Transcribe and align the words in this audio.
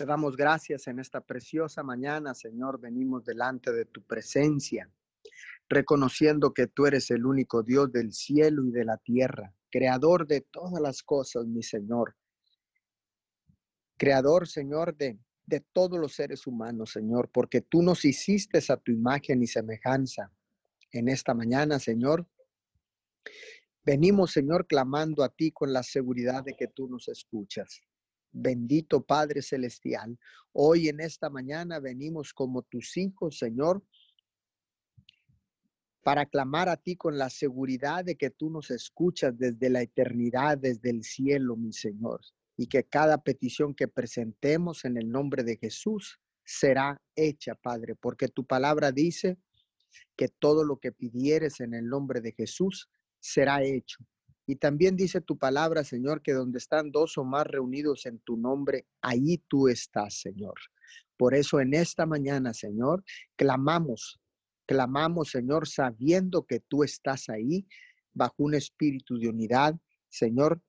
Te 0.00 0.06
damos 0.06 0.34
gracias 0.34 0.86
en 0.86 0.98
esta 0.98 1.20
preciosa 1.20 1.82
mañana, 1.82 2.34
Señor. 2.34 2.80
Venimos 2.80 3.22
delante 3.22 3.70
de 3.70 3.84
tu 3.84 4.02
presencia, 4.02 4.90
reconociendo 5.68 6.54
que 6.54 6.68
tú 6.68 6.86
eres 6.86 7.10
el 7.10 7.26
único 7.26 7.62
Dios 7.62 7.92
del 7.92 8.14
cielo 8.14 8.64
y 8.64 8.70
de 8.70 8.86
la 8.86 8.96
tierra, 8.96 9.54
creador 9.70 10.26
de 10.26 10.40
todas 10.40 10.80
las 10.80 11.02
cosas, 11.02 11.44
mi 11.44 11.62
Señor. 11.62 12.16
Creador, 13.98 14.48
Señor, 14.48 14.96
de, 14.96 15.18
de 15.44 15.60
todos 15.60 16.00
los 16.00 16.14
seres 16.14 16.46
humanos, 16.46 16.92
Señor, 16.92 17.28
porque 17.30 17.60
tú 17.60 17.82
nos 17.82 18.06
hiciste 18.06 18.58
a 18.70 18.78
tu 18.78 18.92
imagen 18.92 19.42
y 19.42 19.48
semejanza. 19.48 20.32
En 20.92 21.10
esta 21.10 21.34
mañana, 21.34 21.78
Señor, 21.78 22.26
venimos, 23.84 24.32
Señor, 24.32 24.66
clamando 24.66 25.22
a 25.22 25.28
ti 25.28 25.52
con 25.52 25.74
la 25.74 25.82
seguridad 25.82 26.42
de 26.42 26.56
que 26.56 26.68
tú 26.68 26.88
nos 26.88 27.06
escuchas. 27.08 27.82
Bendito 28.32 29.02
Padre 29.02 29.42
Celestial, 29.42 30.18
hoy 30.52 30.88
en 30.88 31.00
esta 31.00 31.30
mañana 31.30 31.80
venimos 31.80 32.32
como 32.32 32.62
tus 32.62 32.96
hijos, 32.96 33.38
Señor, 33.38 33.82
para 36.02 36.26
clamar 36.26 36.68
a 36.68 36.76
ti 36.76 36.96
con 36.96 37.18
la 37.18 37.28
seguridad 37.28 38.04
de 38.04 38.16
que 38.16 38.30
tú 38.30 38.50
nos 38.50 38.70
escuchas 38.70 39.36
desde 39.36 39.68
la 39.68 39.82
eternidad, 39.82 40.58
desde 40.58 40.90
el 40.90 41.02
cielo, 41.02 41.56
mi 41.56 41.72
Señor, 41.72 42.20
y 42.56 42.66
que 42.66 42.84
cada 42.84 43.22
petición 43.22 43.74
que 43.74 43.88
presentemos 43.88 44.84
en 44.84 44.96
el 44.96 45.10
nombre 45.10 45.42
de 45.42 45.56
Jesús 45.56 46.18
será 46.44 47.00
hecha, 47.16 47.54
Padre, 47.54 47.94
porque 47.94 48.28
tu 48.28 48.46
palabra 48.46 48.92
dice 48.92 49.38
que 50.16 50.28
todo 50.28 50.64
lo 50.64 50.78
que 50.78 50.92
pidieres 50.92 51.60
en 51.60 51.74
el 51.74 51.88
nombre 51.88 52.20
de 52.20 52.32
Jesús 52.32 52.88
será 53.18 53.62
hecho. 53.62 53.98
Y 54.50 54.56
también 54.56 54.96
dice 54.96 55.20
tu 55.20 55.38
palabra, 55.38 55.84
Señor, 55.84 56.22
que 56.22 56.32
donde 56.32 56.58
están 56.58 56.90
dos 56.90 57.16
o 57.18 57.22
más 57.22 57.46
reunidos 57.46 58.04
en 58.06 58.18
tu 58.18 58.36
nombre, 58.36 58.84
ahí 59.00 59.38
tú 59.46 59.68
estás, 59.68 60.22
Señor. 60.22 60.54
Por 61.16 61.36
eso 61.36 61.60
en 61.60 61.72
esta 61.72 62.04
mañana, 62.04 62.52
Señor, 62.52 63.04
clamamos, 63.36 64.20
clamamos, 64.66 65.30
Señor, 65.30 65.68
sabiendo 65.68 66.46
que 66.46 66.58
tú 66.58 66.82
estás 66.82 67.28
ahí 67.28 67.64
bajo 68.12 68.34
un 68.38 68.54
espíritu 68.54 69.20
de 69.20 69.28
unidad, 69.28 69.76
Señor. 70.08 70.60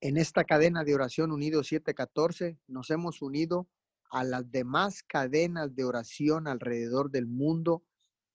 En 0.00 0.16
esta 0.16 0.44
cadena 0.44 0.84
de 0.84 0.94
oración 0.94 1.32
unido 1.32 1.64
714 1.64 2.60
nos 2.68 2.90
hemos 2.90 3.22
unido 3.22 3.68
a 4.12 4.22
las 4.22 4.48
demás 4.52 5.02
cadenas 5.02 5.74
de 5.74 5.82
oración 5.82 6.46
alrededor 6.46 7.10
del 7.10 7.26
mundo 7.26 7.82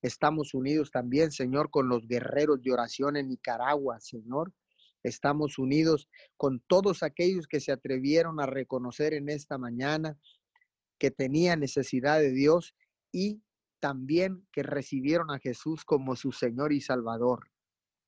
Estamos 0.05 0.53
unidos 0.53 0.91
también, 0.91 1.31
Señor, 1.31 1.71
con 1.71 1.89
los 1.89 2.07
guerreros 2.07 2.61
de 2.61 2.71
oración 2.71 3.17
en 3.17 3.27
Nicaragua, 3.27 3.99
Señor. 3.99 4.53
Estamos 5.01 5.57
unidos 5.57 6.07
con 6.37 6.59
todos 6.67 7.01
aquellos 7.01 7.47
que 7.47 7.59
se 7.59 7.71
atrevieron 7.71 8.39
a 8.39 8.45
reconocer 8.45 9.15
en 9.15 9.29
esta 9.29 9.57
mañana 9.57 10.15
que 10.99 11.09
tenía 11.09 11.55
necesidad 11.55 12.19
de 12.19 12.33
Dios 12.33 12.75
y 13.11 13.41
también 13.79 14.47
que 14.51 14.61
recibieron 14.61 15.31
a 15.31 15.39
Jesús 15.39 15.83
como 15.83 16.15
su 16.15 16.31
Señor 16.31 16.71
y 16.71 16.81
Salvador, 16.81 17.49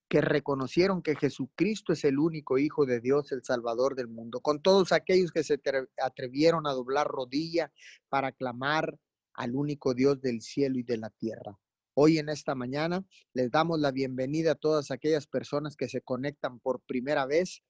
que 0.07 0.21
reconocieron 0.21 1.01
que 1.01 1.15
Jesucristo 1.15 1.93
es 1.93 2.03
el 2.03 2.19
único 2.19 2.59
Hijo 2.59 2.85
de 2.85 3.01
Dios, 3.01 3.31
el 3.31 3.43
Salvador 3.43 3.95
del 3.95 4.07
mundo, 4.07 4.39
con 4.39 4.61
todos 4.61 4.91
aquellos 4.91 5.31
que 5.31 5.43
se 5.43 5.59
atrevieron 5.99 6.67
a 6.67 6.73
doblar 6.73 7.07
rodilla 7.07 7.71
para 8.07 8.33
clamar 8.33 8.99
al 9.33 9.55
único 9.55 9.95
Dios 9.95 10.21
del 10.21 10.41
cielo 10.43 10.77
y 10.77 10.83
de 10.83 10.97
la 10.97 11.09
tierra. 11.09 11.57
Hoy 11.99 12.19
en 12.19 12.29
esta 12.29 12.53
mañana 12.53 13.03
les 13.33 13.49
damos 13.49 13.79
la 13.79 13.91
bienvenida 13.91 14.51
a 14.51 14.55
todas 14.55 14.91
aquellas 14.91 15.25
personas 15.25 15.75
que 15.75 15.89
se 15.89 16.01
conectan 16.01 16.59
por 16.59 16.79
primera 16.81 17.25
vez 17.25 17.63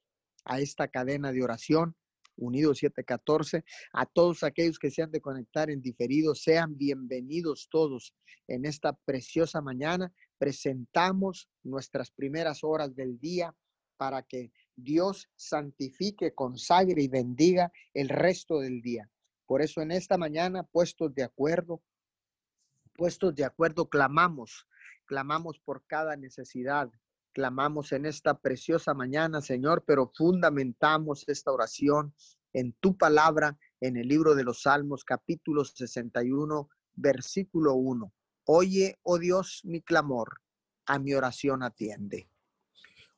a 0.43 0.59
esta 0.59 0.89
cadena 0.89 1.31
de 1.31 1.45
oración. 1.45 1.95
Unido 2.35 2.75
714, 2.75 3.63
a 3.93 4.05
todos 4.05 4.43
aquellos 4.43 4.79
que 4.79 4.91
se 4.91 5.01
han 5.01 5.11
de 5.11 5.21
conectar 5.21 5.69
en 5.69 5.81
diferido, 5.81 6.35
sean 6.35 6.77
bienvenidos 6.77 7.69
todos 7.71 8.13
en 8.49 8.65
esta 8.65 8.91
preciosa 9.05 9.61
mañana. 9.61 10.11
Presentamos 10.37 11.47
nuestras 11.63 12.11
primeras 12.11 12.65
horas 12.65 12.93
del 12.97 13.17
día 13.19 13.55
para 13.95 14.23
que 14.23 14.51
Dios 14.75 15.29
santifique, 15.37 16.33
consagre 16.35 17.01
y 17.01 17.07
bendiga 17.07 17.71
el 17.93 18.09
resto 18.09 18.59
del 18.59 18.81
día. 18.81 19.09
Por 19.45 19.61
eso 19.61 19.79
en 19.79 19.91
esta 19.91 20.17
mañana, 20.17 20.63
puestos 20.63 21.15
de 21.15 21.23
acuerdo, 21.23 21.81
puestos 22.97 23.35
de 23.35 23.45
acuerdo, 23.45 23.87
clamamos, 23.87 24.67
clamamos 25.05 25.59
por 25.59 25.85
cada 25.85 26.17
necesidad, 26.17 26.89
clamamos 27.31 27.91
en 27.91 28.05
esta 28.07 28.39
preciosa 28.39 28.93
mañana, 28.93 29.41
Señor, 29.41 29.83
pero 29.85 30.11
fundamentamos 30.13 31.23
esta 31.27 31.51
oración 31.51 32.13
en 32.53 32.73
tu 32.73 32.97
palabra, 32.97 33.57
en 33.79 33.95
el 33.95 34.07
libro 34.07 34.33
de 34.33 34.43
los 34.43 34.63
Salmos, 34.63 35.03
capítulo 35.03 35.63
61, 35.63 36.67
versículo 36.95 37.75
1. 37.75 38.11
Oye, 38.45 38.97
oh 39.03 39.19
Dios, 39.19 39.61
mi 39.63 39.81
clamor, 39.81 40.41
a 40.87 40.97
mi 40.97 41.13
oración 41.13 41.61
atiende. 41.61 42.29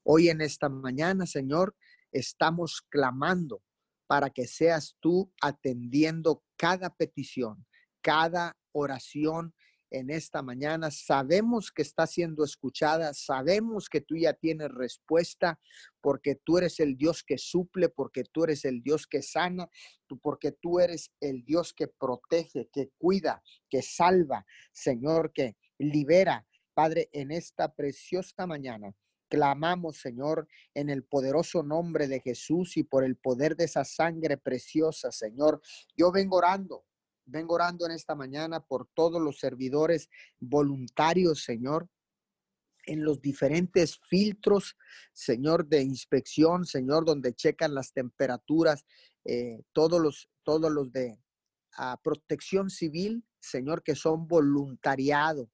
Hoy 0.03 0.27
en 0.27 0.41
esta 0.41 0.67
mañana, 0.67 1.25
Señor, 1.25 1.75
estamos 2.11 2.81
clamando 2.89 3.63
para 4.07 4.31
que 4.31 4.47
seas 4.47 4.97
tú 4.99 5.31
atendiendo 5.41 6.43
cada 6.57 6.89
petición, 6.95 7.65
cada 8.01 8.57
oración 8.71 9.53
en 9.91 10.09
esta 10.09 10.41
mañana. 10.41 10.91
Sabemos 10.91 11.71
que 11.71 11.81
está 11.81 12.07
siendo 12.07 12.43
escuchada, 12.43 13.13
sabemos 13.13 13.89
que 13.89 14.01
tú 14.01 14.15
ya 14.15 14.33
tienes 14.33 14.69
respuesta, 14.69 15.59
porque 16.01 16.35
tú 16.35 16.57
eres 16.57 16.79
el 16.79 16.97
Dios 16.97 17.23
que 17.23 17.37
suple, 17.37 17.89
porque 17.89 18.23
tú 18.23 18.43
eres 18.43 18.65
el 18.65 18.81
Dios 18.81 19.07
que 19.07 19.21
sana, 19.21 19.69
porque 20.21 20.51
tú 20.51 20.79
eres 20.79 21.11
el 21.19 21.43
Dios 21.43 21.73
que 21.73 21.87
protege, 21.87 22.69
que 22.71 22.89
cuida, 22.97 23.41
que 23.69 23.81
salva, 23.81 24.45
Señor, 24.71 25.31
que 25.33 25.57
libera. 25.77 26.45
Padre, 26.73 27.09
en 27.11 27.31
esta 27.31 27.73
preciosa 27.73 28.47
mañana. 28.47 28.95
Clamamos, 29.29 29.97
Señor, 29.97 30.47
en 30.73 30.89
el 30.89 31.03
poderoso 31.03 31.61
nombre 31.61 32.07
de 32.07 32.19
Jesús 32.19 32.77
y 32.77 32.83
por 32.83 33.03
el 33.03 33.15
poder 33.15 33.55
de 33.55 33.65
esa 33.65 33.85
sangre 33.85 34.37
preciosa, 34.37 35.11
Señor. 35.11 35.61
Yo 35.95 36.11
vengo 36.11 36.37
orando 36.37 36.85
Vengo 37.29 37.55
orando 37.55 37.85
en 37.85 37.91
esta 37.91 38.15
mañana 38.15 38.59
por 38.59 38.87
todos 38.93 39.21
los 39.21 39.39
servidores 39.39 40.09
voluntarios, 40.39 41.43
Señor, 41.43 41.87
en 42.85 43.03
los 43.03 43.21
diferentes 43.21 43.99
filtros, 44.09 44.75
Señor, 45.13 45.67
de 45.67 45.83
inspección, 45.83 46.65
Señor, 46.65 47.05
donde 47.05 47.35
checan 47.35 47.75
las 47.75 47.93
temperaturas, 47.93 48.83
eh, 49.25 49.61
todos, 49.73 50.01
los, 50.01 50.29
todos 50.43 50.71
los 50.71 50.91
de 50.91 51.19
protección 52.03 52.69
civil, 52.69 53.23
Señor, 53.39 53.83
que 53.83 53.95
son 53.95 54.27
voluntariado, 54.27 55.49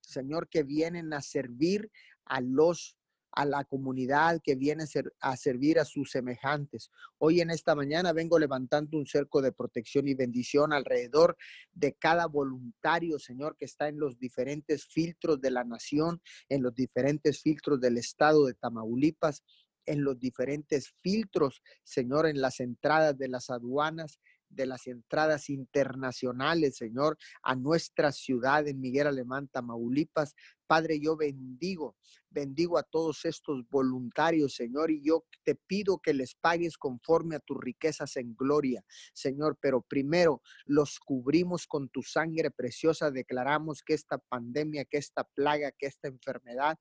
Señor, 0.00 0.48
que 0.48 0.62
vienen 0.62 1.12
a 1.12 1.20
servir 1.20 1.90
a 2.24 2.40
los 2.40 2.97
a 3.38 3.44
la 3.44 3.62
comunidad 3.62 4.40
que 4.42 4.56
viene 4.56 4.82
a 5.20 5.36
servir 5.36 5.78
a 5.78 5.84
sus 5.84 6.10
semejantes. 6.10 6.90
Hoy 7.18 7.40
en 7.40 7.50
esta 7.50 7.76
mañana 7.76 8.12
vengo 8.12 8.36
levantando 8.36 8.98
un 8.98 9.06
cerco 9.06 9.40
de 9.40 9.52
protección 9.52 10.08
y 10.08 10.14
bendición 10.14 10.72
alrededor 10.72 11.36
de 11.72 11.92
cada 11.92 12.26
voluntario, 12.26 13.20
Señor, 13.20 13.56
que 13.56 13.66
está 13.66 13.86
en 13.86 14.00
los 14.00 14.18
diferentes 14.18 14.86
filtros 14.86 15.40
de 15.40 15.52
la 15.52 15.62
nación, 15.62 16.20
en 16.48 16.64
los 16.64 16.74
diferentes 16.74 17.40
filtros 17.40 17.80
del 17.80 17.98
estado 17.98 18.44
de 18.44 18.54
Tamaulipas, 18.54 19.44
en 19.86 20.02
los 20.02 20.18
diferentes 20.18 20.92
filtros, 21.00 21.62
Señor, 21.84 22.26
en 22.26 22.40
las 22.40 22.58
entradas 22.58 23.16
de 23.16 23.28
las 23.28 23.50
aduanas, 23.50 24.18
de 24.48 24.66
las 24.66 24.86
entradas 24.86 25.50
internacionales, 25.50 26.76
Señor, 26.76 27.16
a 27.42 27.54
nuestra 27.54 28.12
ciudad 28.12 28.66
en 28.66 28.80
Miguel 28.80 29.06
Alemán, 29.06 29.48
Tamaulipas. 29.48 30.34
Padre, 30.66 31.00
yo 31.00 31.16
bendigo, 31.16 31.96
bendigo 32.28 32.76
a 32.76 32.82
todos 32.82 33.24
estos 33.24 33.66
voluntarios, 33.70 34.54
Señor, 34.54 34.90
y 34.90 35.02
yo 35.02 35.24
te 35.42 35.54
pido 35.54 35.98
que 35.98 36.12
les 36.12 36.34
pagues 36.34 36.76
conforme 36.76 37.36
a 37.36 37.40
tus 37.40 37.56
riquezas 37.58 38.16
en 38.16 38.34
gloria, 38.36 38.84
Señor, 39.14 39.56
pero 39.60 39.80
primero 39.80 40.42
los 40.66 40.98
cubrimos 41.00 41.66
con 41.66 41.88
tu 41.88 42.02
sangre 42.02 42.50
preciosa, 42.50 43.10
declaramos 43.10 43.82
que 43.82 43.94
esta 43.94 44.18
pandemia, 44.18 44.84
que 44.84 44.98
esta 44.98 45.24
plaga, 45.24 45.72
que 45.72 45.86
esta 45.86 46.08
enfermedad 46.08 46.78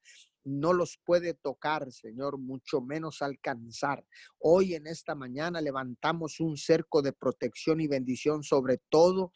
no 0.48 0.74
los 0.74 1.00
puede 1.04 1.34
tocar, 1.34 1.92
Señor, 1.92 2.38
mucho 2.38 2.82
menos 2.82 3.22
alcanzar. 3.22 4.06
Hoy 4.40 4.74
en 4.76 4.88
esta 4.88 5.14
mañana 5.14 5.62
levantamos 5.62 6.40
un 6.40 6.58
cerco 6.58 7.02
de 7.02 7.14
protección 7.14 7.82
y 7.82 7.88
bendición 7.88 8.44
sobre 8.44 8.80
todo 8.90 9.34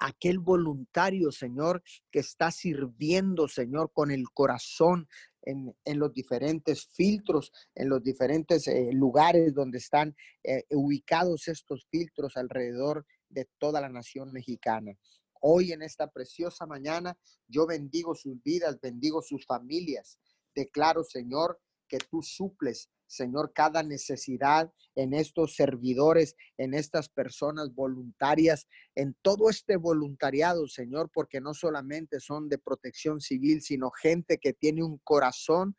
aquel 0.00 0.38
voluntario, 0.38 1.32
Señor, 1.32 1.82
que 2.10 2.18
está 2.18 2.50
sirviendo, 2.50 3.48
Señor, 3.48 3.90
con 3.92 4.10
el 4.10 4.24
corazón 4.30 5.08
en, 5.42 5.74
los 5.98 6.12
diferentes 6.12 6.86
filtros, 6.88 7.52
en 7.74 7.88
los 7.88 8.02
diferentes 8.02 8.66
eh, 8.68 8.90
lugares 8.92 9.54
donde 9.54 9.78
están 9.78 10.14
eh, 10.42 10.64
ubicados 10.70 11.48
estos 11.48 11.86
filtros 11.90 12.36
alrededor 12.36 13.06
de 13.28 13.48
toda 13.58 13.80
la 13.80 13.88
nación 13.88 14.32
mexicana. 14.32 14.92
Hoy 15.40 15.72
en 15.72 15.82
esta 15.82 16.10
preciosa 16.10 16.66
mañana, 16.66 17.18
yo 17.48 17.66
bendigo 17.66 18.14
sus 18.14 18.42
vidas, 18.42 18.80
bendigo 18.80 19.22
sus 19.22 19.44
familias. 19.46 20.18
Declaro, 20.54 21.04
Señor, 21.04 21.60
que 21.88 21.98
tú 21.98 22.22
suples 22.22 22.90
Señor, 23.06 23.52
cada 23.54 23.82
necesidad 23.82 24.72
en 24.94 25.14
estos 25.14 25.54
servidores, 25.54 26.34
en 26.56 26.74
estas 26.74 27.08
personas 27.08 27.72
voluntarias, 27.74 28.66
en 28.94 29.16
todo 29.22 29.48
este 29.48 29.76
voluntariado, 29.76 30.66
Señor, 30.66 31.10
porque 31.12 31.40
no 31.40 31.54
solamente 31.54 32.18
son 32.20 32.48
de 32.48 32.58
protección 32.58 33.20
civil, 33.20 33.62
sino 33.62 33.90
gente 33.90 34.38
que 34.38 34.52
tiene 34.52 34.82
un 34.82 34.98
corazón 34.98 35.76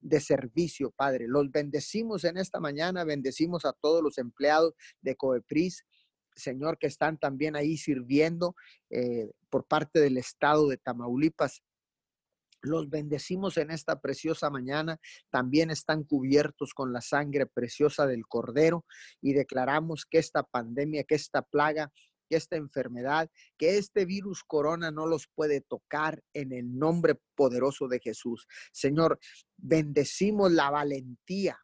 de 0.00 0.20
servicio, 0.20 0.90
Padre. 0.90 1.26
Los 1.28 1.50
bendecimos 1.50 2.24
en 2.24 2.36
esta 2.36 2.60
mañana, 2.60 3.04
bendecimos 3.04 3.64
a 3.64 3.72
todos 3.72 4.02
los 4.02 4.18
empleados 4.18 4.74
de 5.00 5.16
Coepris, 5.16 5.84
Señor, 6.34 6.78
que 6.78 6.86
están 6.86 7.18
también 7.18 7.56
ahí 7.56 7.76
sirviendo 7.76 8.54
eh, 8.90 9.30
por 9.50 9.64
parte 9.64 10.00
del 10.00 10.16
Estado 10.16 10.68
de 10.68 10.78
Tamaulipas. 10.78 11.62
Los 12.62 12.88
bendecimos 12.88 13.56
en 13.56 13.70
esta 13.70 14.00
preciosa 14.00 14.48
mañana. 14.48 15.00
También 15.30 15.70
están 15.70 16.04
cubiertos 16.04 16.74
con 16.74 16.92
la 16.92 17.00
sangre 17.00 17.46
preciosa 17.46 18.06
del 18.06 18.26
Cordero 18.26 18.84
y 19.20 19.32
declaramos 19.32 20.06
que 20.06 20.18
esta 20.18 20.44
pandemia, 20.44 21.04
que 21.04 21.16
esta 21.16 21.42
plaga, 21.42 21.92
que 22.28 22.36
esta 22.36 22.56
enfermedad, 22.56 23.30
que 23.58 23.78
este 23.78 24.06
virus 24.06 24.42
corona 24.44 24.90
no 24.90 25.06
los 25.06 25.28
puede 25.34 25.60
tocar 25.60 26.22
en 26.32 26.52
el 26.52 26.78
nombre 26.78 27.20
poderoso 27.34 27.88
de 27.88 28.00
Jesús. 28.00 28.46
Señor, 28.72 29.18
bendecimos 29.56 30.52
la 30.52 30.70
valentía. 30.70 31.58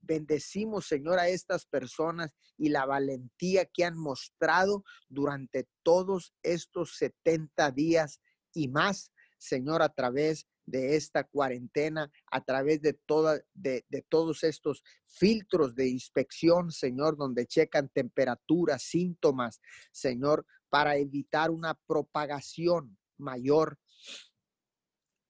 Bendecimos, 0.00 0.86
Señor, 0.86 1.18
a 1.18 1.28
estas 1.28 1.66
personas 1.66 2.32
y 2.56 2.68
la 2.70 2.86
valentía 2.86 3.64
que 3.66 3.84
han 3.84 3.98
mostrado 3.98 4.84
durante 5.08 5.68
todos 5.82 6.34
estos 6.42 6.96
70 6.96 7.70
días 7.72 8.20
y 8.52 8.68
más 8.68 9.12
Señor, 9.40 9.82
a 9.82 9.88
través 9.88 10.46
de 10.66 10.96
esta 10.96 11.24
cuarentena, 11.24 12.12
a 12.30 12.44
través 12.44 12.80
de, 12.82 12.92
toda, 12.92 13.40
de, 13.54 13.82
todos 14.08 14.44
estos 14.44 14.84
filtros 15.06 15.74
de 15.74 15.88
inspección, 15.88 16.70
Señor, 16.70 17.16
donde 17.16 17.46
checan 17.46 17.88
temperatura, 17.88 18.78
síntomas, 18.78 19.60
Señor, 19.90 20.46
para 20.68 20.96
evitar 20.96 21.50
una 21.50 21.74
propagación 21.86 22.98
mayor 23.16 23.78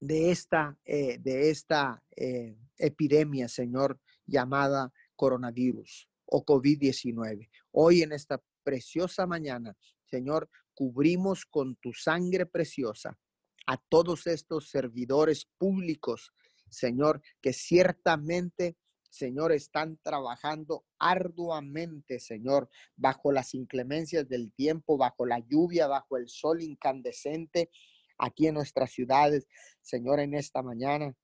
de 0.00 0.30
esta, 0.30 0.76
eh, 0.84 1.18
de 1.18 1.50
esta 1.50 2.02
eh, 2.16 2.58
epidemia, 2.78 3.48
Señor, 3.48 3.98
llamada 4.30 4.92
coronavirus 5.16 6.08
o 6.24 6.44
COVID-19. 6.44 7.50
Hoy 7.72 8.02
en 8.02 8.12
esta 8.12 8.42
preciosa 8.62 9.26
mañana, 9.26 9.76
Señor, 10.06 10.48
cubrimos 10.74 11.44
con 11.44 11.76
tu 11.76 11.92
sangre 11.92 12.46
preciosa 12.46 13.18
a 13.66 13.76
todos 13.76 14.26
estos 14.26 14.70
servidores 14.70 15.46
públicos, 15.58 16.32
Señor, 16.70 17.20
que 17.40 17.52
ciertamente, 17.52 18.76
Señor, 19.10 19.52
están 19.52 19.98
trabajando 20.02 20.84
arduamente, 20.98 22.20
Señor, 22.20 22.68
bajo 22.96 23.32
las 23.32 23.54
inclemencias 23.54 24.28
del 24.28 24.52
tiempo, 24.52 24.96
bajo 24.96 25.26
la 25.26 25.40
lluvia, 25.40 25.88
bajo 25.88 26.16
el 26.16 26.28
sol 26.28 26.62
incandescente 26.62 27.70
aquí 28.18 28.46
en 28.46 28.54
nuestras 28.54 28.92
ciudades. 28.92 29.46
Señor, 29.82 30.20
en 30.20 30.34
esta 30.34 30.62
mañana, 30.62 31.14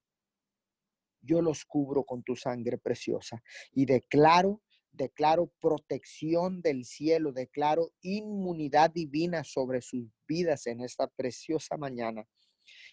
yo 1.27 1.43
los 1.43 1.65
cubro 1.65 2.05
con 2.05 2.23
tu 2.23 2.37
sangre 2.37 2.79
preciosa 2.79 3.43
y 3.73 3.85
declaro 3.85 4.63
declaro 4.97 5.53
protección 5.61 6.63
del 6.63 6.85
cielo, 6.85 7.33
declaro 7.33 7.93
inmunidad 8.01 8.91
divina 8.91 9.45
sobre 9.45 9.83
sus 9.83 10.07
vidas 10.27 10.67
en 10.67 10.81
esta 10.81 11.07
preciosa 11.07 11.77
mañana 11.77 12.27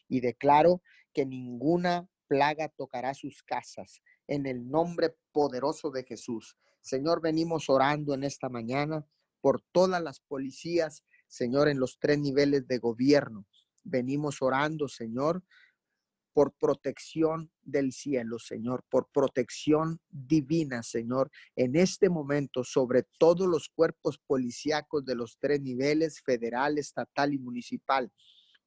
y 0.07 0.19
declaro 0.19 0.81
que 1.13 1.25
ninguna 1.25 2.09
plaga 2.27 2.69
tocará 2.69 3.13
sus 3.13 3.43
casas 3.43 4.01
en 4.27 4.45
el 4.45 4.69
nombre 4.69 5.15
poderoso 5.31 5.91
de 5.91 6.03
Jesús. 6.03 6.57
Señor, 6.81 7.21
venimos 7.21 7.69
orando 7.69 8.13
en 8.13 8.23
esta 8.23 8.49
mañana 8.49 9.05
por 9.41 9.61
todas 9.71 10.01
las 10.01 10.19
policías, 10.19 11.03
Señor, 11.27 11.67
en 11.67 11.79
los 11.79 11.99
tres 11.99 12.19
niveles 12.19 12.67
de 12.67 12.77
gobierno. 12.77 13.45
Venimos 13.83 14.41
orando, 14.41 14.87
Señor, 14.87 15.43
por 16.33 16.53
protección 16.53 17.51
del 17.61 17.93
cielo, 17.93 18.39
Señor, 18.39 18.83
por 18.89 19.07
protección 19.13 19.99
divina, 20.09 20.81
Señor, 20.83 21.31
en 21.55 21.75
este 21.75 22.09
momento 22.09 22.63
sobre 22.63 23.03
todos 23.19 23.47
los 23.47 23.69
cuerpos 23.69 24.19
policíacos 24.25 25.05
de 25.05 25.15
los 25.15 25.37
tres 25.39 25.61
niveles, 25.61 26.21
federal, 26.21 26.77
estatal 26.77 27.33
y 27.33 27.37
municipal. 27.37 28.11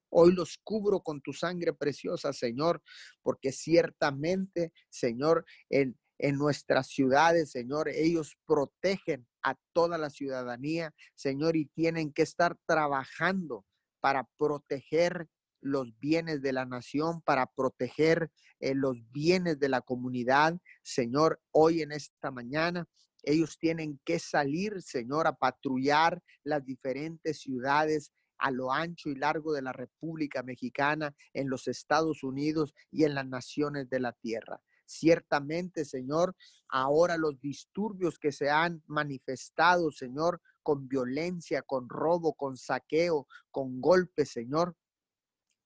Hoy 0.09 0.33
los 0.33 0.57
cubro 0.63 1.01
con 1.01 1.21
tu 1.21 1.33
sangre 1.33 1.73
preciosa, 1.73 2.31
Señor, 2.31 2.81
porque 3.21 3.51
ciertamente, 3.51 4.71
Señor, 4.89 5.45
en, 5.69 5.99
en 6.17 6.37
nuestras 6.37 6.87
ciudades, 6.87 7.51
Señor, 7.51 7.89
ellos 7.89 8.37
protegen 8.45 9.27
a 9.43 9.55
toda 9.73 9.97
la 9.97 10.09
ciudadanía, 10.09 10.93
Señor, 11.15 11.57
y 11.57 11.65
tienen 11.65 12.13
que 12.13 12.21
estar 12.21 12.57
trabajando 12.65 13.65
para 13.99 14.27
proteger 14.37 15.27
los 15.61 15.97
bienes 15.99 16.41
de 16.41 16.53
la 16.53 16.65
nación, 16.65 17.21
para 17.21 17.45
proteger 17.47 18.31
eh, 18.59 18.73
los 18.75 18.97
bienes 19.11 19.59
de 19.59 19.69
la 19.69 19.81
comunidad. 19.81 20.57
Señor, 20.83 21.41
hoy 21.51 21.81
en 21.81 21.91
esta 21.91 22.31
mañana 22.31 22.87
ellos 23.23 23.57
tienen 23.59 23.99
que 24.05 24.19
salir, 24.19 24.81
Señor, 24.81 25.27
a 25.27 25.33
patrullar 25.33 26.21
las 26.43 26.63
diferentes 26.65 27.39
ciudades 27.39 28.11
a 28.37 28.51
lo 28.51 28.71
ancho 28.71 29.09
y 29.09 29.15
largo 29.15 29.53
de 29.53 29.61
la 29.61 29.73
República 29.73 30.43
Mexicana, 30.43 31.15
en 31.33 31.49
los 31.49 31.67
Estados 31.67 32.23
Unidos 32.23 32.73
y 32.91 33.03
en 33.03 33.15
las 33.15 33.27
naciones 33.27 33.89
de 33.89 33.99
la 33.99 34.13
tierra. 34.13 34.61
Ciertamente, 34.85 35.83
Señor, 35.83 36.35
ahora 36.69 37.17
los 37.17 37.39
disturbios 37.41 38.17
que 38.17 38.31
se 38.31 38.49
han 38.49 38.81
manifestado, 38.85 39.91
Señor, 39.91 40.41
con 40.63 40.87
violencia, 40.87 41.61
con 41.61 41.89
robo, 41.89 42.33
con 42.33 42.57
saqueo, 42.57 43.27
con 43.51 43.81
golpes, 43.81 44.29
Señor, 44.29 44.75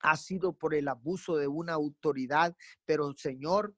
ha 0.01 0.18
sido 0.18 0.53
por 0.53 0.74
el 0.74 0.88
abuso 0.88 1.38
de 1.38 1.48
una 1.48 1.74
autoridad, 1.74 2.56
pero 2.86 3.13
Señor, 3.13 3.75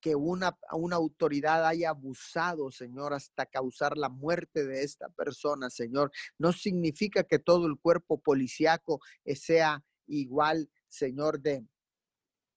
que 0.00 0.14
una, 0.14 0.58
una 0.72 0.96
autoridad 0.96 1.66
haya 1.66 1.90
abusado, 1.90 2.70
Señor, 2.70 3.12
hasta 3.12 3.46
causar 3.46 3.96
la 3.96 4.08
muerte 4.08 4.66
de 4.66 4.82
esta 4.82 5.08
persona, 5.10 5.68
Señor, 5.68 6.10
no 6.38 6.52
significa 6.52 7.24
que 7.24 7.38
todo 7.38 7.66
el 7.66 7.78
cuerpo 7.78 8.18
policíaco 8.18 9.00
sea 9.34 9.84
igual, 10.06 10.70
Señor, 10.88 11.40
de, 11.40 11.66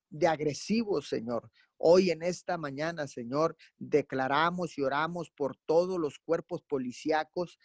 de 0.10 0.28
agresivo, 0.28 1.02
Señor. 1.02 1.52
Hoy 1.78 2.12
en 2.12 2.24
esta 2.24 2.58
mañana, 2.58 3.08
Señor, 3.08 3.58
declaramos 3.78 4.78
y 4.78 4.84
oramos 4.84 5.30
por 5.30 5.58
todos 5.66 6.00
los 6.00 6.18
cuerpos 6.20 6.64
policíacos 6.64 7.60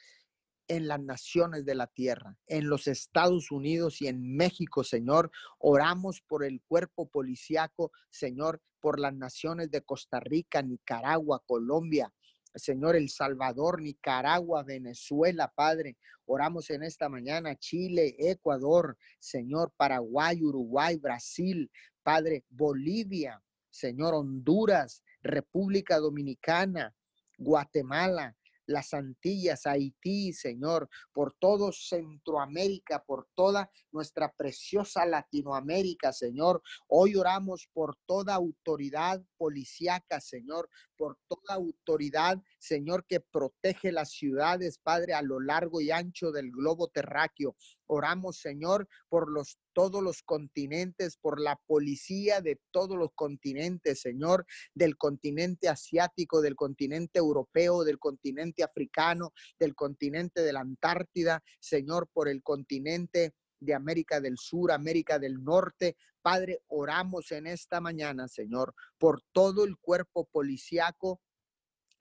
en 0.69 0.87
las 0.87 1.01
naciones 1.01 1.65
de 1.65 1.75
la 1.75 1.87
tierra, 1.87 2.37
en 2.47 2.69
los 2.69 2.87
Estados 2.87 3.51
Unidos 3.51 4.01
y 4.01 4.07
en 4.07 4.37
México, 4.37 4.85
Señor. 4.85 5.31
Oramos 5.59 6.21
por 6.21 6.45
el 6.45 6.61
cuerpo 6.69 7.09
policiaco, 7.09 7.91
Señor, 8.11 8.61
por 8.81 9.01
las 9.01 9.15
naciones 9.15 9.71
de 9.71 9.83
Costa 9.83 10.21
Rica, 10.21 10.63
Nicaragua, 10.63 11.43
Colombia, 11.47 12.13
Señor, 12.55 12.97
El 12.97 13.09
Salvador, 13.09 13.83
Nicaragua, 13.83 14.63
Venezuela, 14.63 15.53
Padre. 15.55 15.97
Oramos 16.27 16.71
en 16.71 16.83
esta 16.83 17.09
mañana, 17.09 17.57
Chile, 17.57 18.15
Ecuador, 18.19 18.97
Señor, 19.19 19.73
Paraguay, 19.77 20.43
Uruguay, 20.43 20.97
Brasil, 20.97 21.71
Padre, 22.03 22.45
Bolivia, 22.49 23.43
Señor, 23.71 24.15
Honduras, 24.15 25.03
República 25.23 25.99
Dominicana, 25.99 26.95
Guatemala, 27.39 28.37
las 28.69 28.95
Antillas, 28.95 29.67
Haití, 29.67 30.33
Señor, 30.33 30.89
por 31.13 31.35
todo 31.35 31.73
Centroamérica, 31.73 33.03
por 33.05 33.27
toda 33.35 33.71
nuestra 33.91 34.33
preciosa 34.33 35.07
Latinoamérica, 35.07 36.13
Señor. 36.13 36.63
Hoy 36.87 37.17
oramos 37.17 37.69
por 37.73 37.97
toda 38.07 38.35
autoridad 38.35 39.23
policíaca, 39.37 40.21
Señor, 40.21 40.69
por 40.97 41.19
toda 41.27 41.55
autoridad, 41.55 42.39
Señor, 42.59 43.07
que 43.07 43.21
protege 43.21 43.91
las 43.91 44.11
ciudades, 44.11 44.79
Padre, 44.79 45.15
a 45.15 45.23
lo 45.23 45.41
largo 45.41 45.81
y 45.81 45.91
ancho 45.91 46.31
del 46.31 46.51
globo 46.51 46.89
terráqueo. 46.89 47.57
Oramos, 47.89 48.39
Señor, 48.39 48.89
por 49.09 49.31
los 49.31 49.59
todos 49.73 50.03
los 50.03 50.23
continentes, 50.23 51.17
por 51.17 51.41
la 51.41 51.57
policía 51.67 52.41
de 52.41 52.61
todos 52.71 52.99
los 52.99 53.11
continentes, 53.15 54.01
Señor, 54.01 54.47
del 54.75 54.97
continente 54.97 55.69
asiático, 55.69 56.41
del 56.41 56.57
continente 56.57 57.19
europeo, 57.19 57.85
del 57.85 57.99
continente 57.99 58.63
africano, 58.63 59.33
del 59.59 59.75
continente 59.75 60.43
de 60.43 60.53
la 60.53 60.61
Antártida, 60.61 61.43
Señor, 61.61 62.09
por 62.13 62.29
el 62.29 62.43
continente 62.43 63.35
de 63.61 63.75
América 63.75 64.21
del 64.21 64.37
Sur, 64.37 64.73
América 64.73 65.19
del 65.19 65.43
Norte. 65.43 65.97
Padre, 66.23 66.63
oramos 66.67 67.33
en 67.33 67.47
esta 67.47 67.81
mañana, 67.81 68.29
Señor, 68.29 68.75
por 68.99 69.23
todo 69.33 69.65
el 69.65 69.79
cuerpo 69.79 70.27
policiaco 70.27 71.21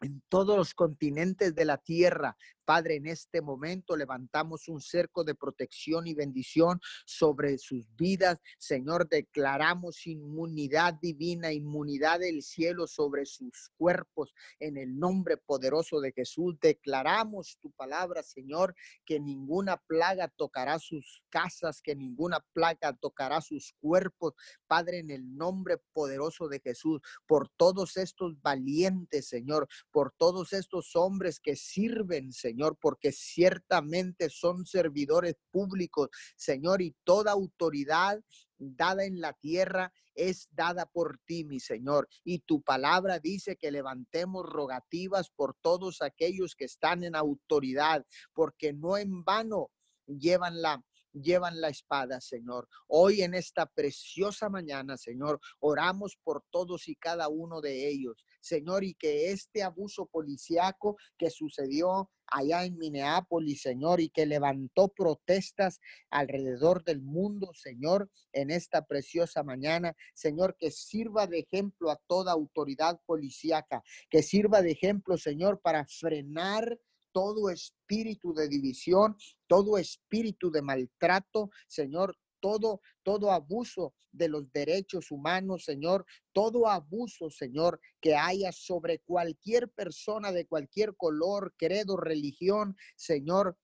en 0.01 0.21
todos 0.29 0.57
los 0.57 0.73
continentes 0.73 1.55
de 1.55 1.65
la 1.65 1.77
tierra. 1.77 2.37
Padre, 2.67 2.95
en 2.95 3.05
este 3.05 3.41
momento 3.41 3.95
levantamos 3.95 4.67
un 4.67 4.81
cerco 4.81 5.23
de 5.23 5.35
protección 5.35 6.05
y 6.05 6.13
bendición 6.13 6.81
sobre 7.05 7.57
sus 7.59 7.87
vidas. 7.95 8.41
Señor, 8.59 9.07
declaramos 9.07 10.05
inmunidad 10.05 10.95
divina, 10.95 11.53
inmunidad 11.53 12.19
del 12.19 12.41
cielo 12.41 12.85
sobre 12.85 13.25
sus 13.25 13.71
cuerpos. 13.77 14.33
En 14.59 14.75
el 14.75 14.99
nombre 14.99 15.37
poderoso 15.37 16.01
de 16.01 16.11
Jesús, 16.11 16.59
declaramos 16.59 17.57
tu 17.61 17.71
palabra, 17.71 18.21
Señor, 18.21 18.75
que 19.05 19.17
ninguna 19.17 19.77
plaga 19.77 20.27
tocará 20.27 20.77
sus 20.77 21.23
casas, 21.29 21.81
que 21.81 21.95
ninguna 21.95 22.45
plaga 22.51 22.91
tocará 22.91 23.39
sus 23.39 23.75
cuerpos. 23.79 24.33
Padre, 24.67 24.99
en 24.99 25.11
el 25.11 25.37
nombre 25.37 25.77
poderoso 25.93 26.49
de 26.49 26.59
Jesús, 26.59 26.99
por 27.25 27.47
todos 27.47 27.95
estos 27.95 28.41
valientes, 28.41 29.29
Señor, 29.29 29.69
por 29.89 30.11
todos 30.17 30.51
estos 30.51 30.97
hombres 30.97 31.39
que 31.39 31.55
sirven, 31.55 32.33
Señor, 32.33 32.56
porque 32.79 33.11
ciertamente 33.11 34.29
son 34.29 34.65
servidores 34.65 35.35
públicos, 35.51 36.09
Señor, 36.35 36.81
y 36.81 36.95
toda 37.03 37.31
autoridad 37.31 38.19
dada 38.57 39.05
en 39.05 39.21
la 39.21 39.33
tierra 39.33 39.93
es 40.15 40.49
dada 40.51 40.87
por 40.87 41.19
ti, 41.25 41.45
mi 41.45 41.59
Señor. 41.59 42.07
Y 42.23 42.39
tu 42.39 42.61
palabra 42.61 43.19
dice 43.19 43.55
que 43.55 43.71
levantemos 43.71 44.45
rogativas 44.45 45.29
por 45.29 45.55
todos 45.61 46.01
aquellos 46.01 46.55
que 46.55 46.65
están 46.65 47.03
en 47.03 47.15
autoridad, 47.15 48.05
porque 48.33 48.73
no 48.73 48.97
en 48.97 49.23
vano 49.23 49.69
llevan 50.07 50.61
la 50.61 50.83
llevan 51.21 51.59
la 51.61 51.69
espada, 51.69 52.21
Señor. 52.21 52.67
Hoy 52.87 53.21
en 53.21 53.33
esta 53.33 53.65
preciosa 53.65 54.49
mañana, 54.49 54.97
Señor, 54.97 55.39
oramos 55.59 56.17
por 56.23 56.43
todos 56.49 56.87
y 56.87 56.95
cada 56.95 57.27
uno 57.27 57.61
de 57.61 57.89
ellos, 57.89 58.23
Señor, 58.47 58.83
y 58.83 58.93
que 58.93 59.31
este 59.31 59.63
abuso 59.63 60.05
policiaco 60.05 60.97
que 61.17 61.29
sucedió 61.29 62.09
allá 62.27 62.65
en 62.65 62.77
Minneapolis, 62.77 63.61
Señor, 63.61 64.01
y 64.01 64.09
que 64.09 64.25
levantó 64.25 64.89
protestas 64.89 65.79
alrededor 66.09 66.83
del 66.83 67.01
mundo, 67.01 67.51
Señor, 67.53 68.09
en 68.33 68.51
esta 68.51 68.85
preciosa 68.85 69.43
mañana. 69.43 69.95
Señor, 70.13 70.55
que 70.57 70.71
sirva 70.71 71.27
de 71.27 71.39
ejemplo 71.39 71.89
a 71.91 71.99
toda 72.07 72.31
autoridad 72.31 72.99
policíaca, 73.05 73.83
que 74.09 74.23
sirva 74.23 74.61
de 74.61 74.71
ejemplo, 74.71 75.17
Señor, 75.17 75.61
para 75.61 75.85
frenar 75.85 76.77
todo 77.11 77.49
espíritu 77.49 78.33
de 78.33 78.47
división, 78.47 79.17
todo 79.47 79.77
espíritu 79.77 80.51
de 80.51 80.61
maltrato, 80.61 81.49
Señor, 81.67 82.15
todo, 82.39 82.81
todo 83.03 83.31
abuso 83.31 83.93
de 84.11 84.29
los 84.29 84.51
derechos 84.51 85.11
humanos, 85.11 85.65
Señor, 85.65 86.05
todo 86.33 86.67
abuso, 86.67 87.29
Señor, 87.29 87.79
que 88.01 88.15
haya 88.15 88.51
sobre 88.51 88.99
cualquier 88.99 89.69
persona 89.69 90.31
de 90.31 90.45
cualquier 90.45 90.95
color, 90.95 91.53
credo, 91.57 91.97
religión, 91.97 92.75
Señor, 92.95 93.57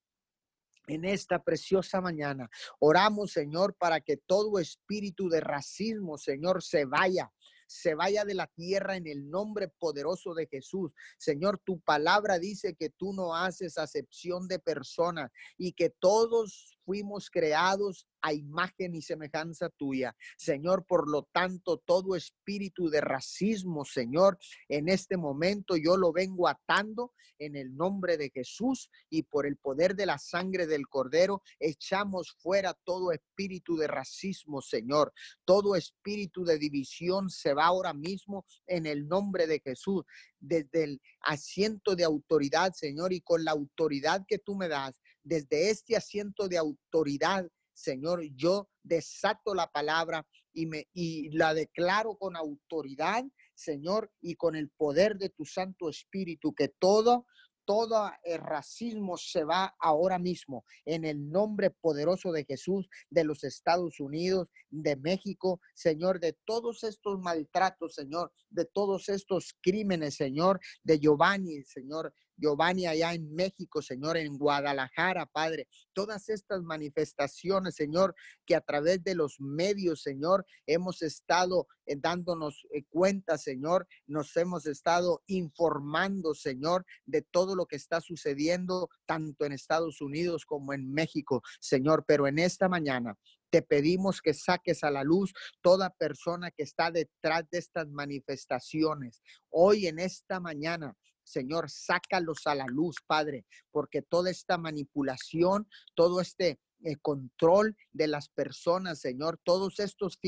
en 0.87 1.05
esta 1.05 1.41
preciosa 1.43 2.01
mañana. 2.01 2.49
Oramos, 2.79 3.31
Señor, 3.31 3.75
para 3.75 4.01
que 4.01 4.17
todo 4.17 4.59
espíritu 4.59 5.29
de 5.29 5.39
racismo, 5.39 6.17
Señor, 6.17 6.61
se 6.61 6.85
vaya 6.85 7.31
se 7.73 7.95
vaya 7.95 8.23
de 8.23 8.35
la 8.35 8.47
tierra 8.47 8.95
en 8.95 9.07
el 9.07 9.29
nombre 9.29 9.67
poderoso 9.67 10.33
de 10.33 10.47
Jesús. 10.47 10.91
Señor, 11.17 11.59
tu 11.63 11.79
palabra 11.81 12.37
dice 12.39 12.75
que 12.75 12.89
tú 12.89 13.13
no 13.13 13.35
haces 13.35 13.77
acepción 13.77 14.47
de 14.47 14.59
personas 14.59 15.31
y 15.57 15.73
que 15.73 15.89
todos 15.89 16.77
fuimos 16.85 17.29
creados 17.29 18.07
a 18.21 18.33
imagen 18.33 18.95
y 18.95 19.01
semejanza 19.01 19.69
tuya. 19.69 20.15
Señor, 20.37 20.85
por 20.85 21.09
lo 21.09 21.23
tanto, 21.31 21.77
todo 21.77 22.15
espíritu 22.15 22.89
de 22.89 23.01
racismo, 23.01 23.83
Señor, 23.85 24.37
en 24.69 24.87
este 24.87 25.17
momento 25.17 25.75
yo 25.75 25.97
lo 25.97 26.13
vengo 26.13 26.47
atando 26.47 27.11
en 27.37 27.55
el 27.55 27.75
nombre 27.75 28.17
de 28.17 28.29
Jesús 28.29 28.89
y 29.09 29.23
por 29.23 29.45
el 29.45 29.57
poder 29.57 29.95
de 29.95 30.05
la 30.05 30.17
sangre 30.17 30.67
del 30.67 30.87
Cordero, 30.87 31.41
echamos 31.59 32.31
fuera 32.39 32.73
todo 32.85 33.11
espíritu 33.11 33.75
de 33.75 33.87
racismo, 33.87 34.61
Señor. 34.61 35.13
Todo 35.45 35.75
espíritu 35.75 36.45
de 36.45 36.57
división 36.57 37.29
se 37.29 37.53
va 37.53 37.65
ahora 37.65 37.93
mismo 37.93 38.45
en 38.67 38.85
el 38.85 39.07
nombre 39.07 39.47
de 39.47 39.59
Jesús, 39.59 40.03
desde 40.39 40.83
el 40.83 41.01
asiento 41.21 41.95
de 41.95 42.03
autoridad, 42.03 42.73
Señor, 42.73 43.13
y 43.13 43.21
con 43.21 43.43
la 43.43 43.51
autoridad 43.51 44.25
que 44.27 44.39
tú 44.39 44.55
me 44.55 44.67
das, 44.67 45.01
desde 45.23 45.69
este 45.69 45.95
asiento 45.95 46.47
de 46.47 46.57
autoridad, 46.57 47.47
Señor, 47.73 48.23
yo 48.35 48.69
desato 48.83 49.55
la 49.55 49.67
palabra 49.67 50.25
y, 50.53 50.65
me, 50.67 50.87
y 50.93 51.29
la 51.35 51.53
declaro 51.53 52.15
con 52.17 52.35
autoridad, 52.35 53.23
Señor, 53.55 54.11
y 54.21 54.35
con 54.35 54.55
el 54.55 54.69
poder 54.69 55.17
de 55.17 55.29
tu 55.29 55.45
Santo 55.45 55.89
Espíritu, 55.89 56.53
que 56.53 56.67
todo, 56.67 57.25
todo 57.65 58.11
el 58.23 58.39
racismo 58.39 59.17
se 59.17 59.43
va 59.43 59.73
ahora 59.79 60.19
mismo 60.19 60.65
en 60.85 61.05
el 61.05 61.29
nombre 61.29 61.71
poderoso 61.71 62.31
de 62.31 62.45
Jesús 62.45 62.87
de 63.09 63.23
los 63.23 63.43
Estados 63.43 63.99
Unidos, 63.99 64.47
de 64.69 64.95
México, 64.97 65.61
Señor, 65.73 66.19
de 66.19 66.37
todos 66.45 66.83
estos 66.83 67.19
maltratos, 67.19 67.95
Señor, 67.95 68.31
de 68.49 68.65
todos 68.65 69.09
estos 69.09 69.55
crímenes, 69.61 70.15
Señor, 70.15 70.59
de 70.83 70.99
Giovanni, 70.99 71.63
Señor, 71.63 72.13
Giovanni 72.37 72.87
allá 72.87 73.13
en 73.13 73.33
México, 73.33 73.81
Señor, 73.81 74.17
en 74.17 74.37
Guadalajara, 74.37 75.25
Padre. 75.25 75.67
Todas 75.93 76.29
estas 76.29 76.61
manifestaciones, 76.63 77.75
Señor, 77.75 78.15
que 78.45 78.55
a 78.55 78.61
través 78.61 79.03
de 79.03 79.15
los 79.15 79.39
medios, 79.39 80.01
Señor, 80.01 80.45
hemos 80.65 81.01
estado 81.01 81.67
eh, 81.85 81.95
dándonos 81.97 82.65
eh, 82.71 82.83
cuenta, 82.89 83.37
Señor, 83.37 83.87
nos 84.07 84.35
hemos 84.37 84.65
estado 84.65 85.23
informando, 85.27 86.33
Señor, 86.33 86.85
de 87.05 87.21
todo 87.21 87.55
lo 87.55 87.65
que 87.65 87.75
está 87.75 88.01
sucediendo 88.01 88.89
tanto 89.05 89.45
en 89.45 89.53
Estados 89.53 90.01
Unidos 90.01 90.45
como 90.45 90.73
en 90.73 90.91
México, 90.91 91.41
Señor. 91.59 92.05
Pero 92.07 92.27
en 92.27 92.39
esta 92.39 92.69
mañana 92.69 93.17
te 93.53 93.61
pedimos 93.61 94.19
que 94.19 94.33
saques 94.33 94.83
a 94.83 94.89
la 94.89 95.03
luz 95.03 95.31
toda 95.61 95.91
persona 95.91 96.49
que 96.49 96.63
está 96.63 96.89
detrás 96.89 97.47
de 97.51 97.59
estas 97.59 97.87
manifestaciones. 97.87 99.21
Hoy 99.51 99.85
en 99.85 99.99
esta 99.99 100.39
mañana 100.39 100.97
Señor, 101.23 101.69
sácalos 101.69 102.45
a 102.45 102.55
la 102.55 102.65
luz, 102.67 102.97
Padre, 103.05 103.45
porque 103.71 104.01
toda 104.01 104.29
esta 104.29 104.57
manipulación, 104.57 105.67
todo 105.95 106.21
este 106.21 106.59
eh, 106.85 106.97
control 107.01 107.77
de 107.91 108.07
las 108.07 108.27
personas, 108.29 108.99
Señor, 108.99 109.39
todos 109.43 109.79
estos 109.79 110.19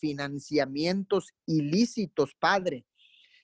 financiamientos 0.00 1.32
ilícitos, 1.46 2.34
Padre, 2.38 2.84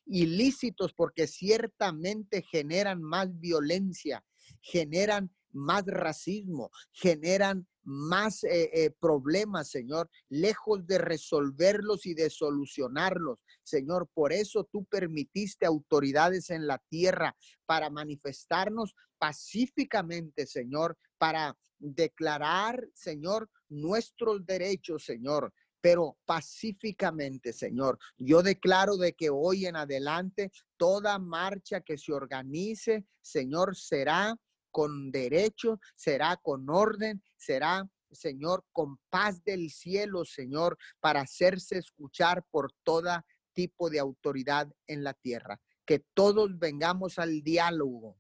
ilícitos 0.05 0.95
porque 0.95 1.27
ciertamente 1.29 2.43
generan 2.43 3.03
más 3.03 3.39
violencia, 3.39 4.25
generan 4.61 5.31
más 5.53 5.85
racismo, 5.87 6.71
generan 6.93 7.69
más 7.89 8.45
eh, 8.45 8.71
eh, 8.75 8.91
problemas, 9.01 9.71
Señor, 9.71 10.11
lejos 10.29 10.87
de 10.87 10.99
resolverlos 10.99 12.05
y 12.05 12.13
de 12.13 12.29
solucionarlos. 12.29 13.39
Señor, 13.63 14.09
por 14.13 14.33
eso 14.33 14.69
tú 14.71 14.85
permitiste 14.85 15.65
autoridades 15.65 16.51
en 16.51 16.67
la 16.67 16.79
tierra 16.91 17.35
para 17.65 17.89
manifestarnos 17.89 18.95
pacíficamente, 19.19 20.47
Señor, 20.47 20.99
para 21.17 21.57
declarar, 21.79 22.87
Señor, 22.95 23.49
nuestros 23.71 24.45
derechos, 24.45 25.05
Señor, 25.05 25.53
pero 25.81 26.19
pacíficamente, 26.27 27.55
Señor. 27.55 27.99
Yo 28.19 28.43
declaro 28.43 28.99
de 28.99 29.15
que 29.15 29.31
hoy 29.31 29.65
en 29.65 29.77
adelante 29.77 30.51
toda 30.77 31.19
marcha 31.19 31.81
que 31.81 31.97
se 31.97 32.13
organice, 32.13 33.07
Señor, 33.23 33.77
será 33.77 34.37
con 34.71 35.11
derecho, 35.11 35.81
será 35.95 36.37
con 36.37 36.69
orden, 36.71 37.23
será 37.37 37.89
Señor, 38.11 38.65
con 38.73 38.99
paz 39.11 39.45
del 39.45 39.71
cielo, 39.71 40.25
Señor, 40.25 40.79
para 41.01 41.21
hacerse 41.21 41.79
escuchar 41.79 42.45
por 42.51 42.73
toda 42.83 43.27
tipo 43.53 43.91
de 43.91 43.99
autoridad 43.99 44.73
en 44.87 45.05
la 45.05 45.15
tierra. 45.15 45.61
Que 45.85 46.05
todos 46.15 46.59
vengamos 46.59 47.19
al 47.19 47.43
diálogo, 47.43 48.19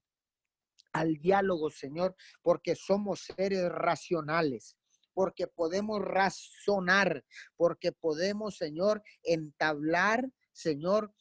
al 0.93 1.17
diálogo, 1.19 1.71
Señor, 1.71 2.17
porque 2.43 2.75
somos 2.75 3.29
seres 3.37 3.69
racionales, 3.69 4.77
porque 5.15 5.47
podemos 5.47 6.01
razonar, 6.01 7.25
porque 7.57 7.93
podemos, 7.93 8.57
Señor, 8.57 9.03
entablar, 9.23 10.29
Señor, 10.53 11.13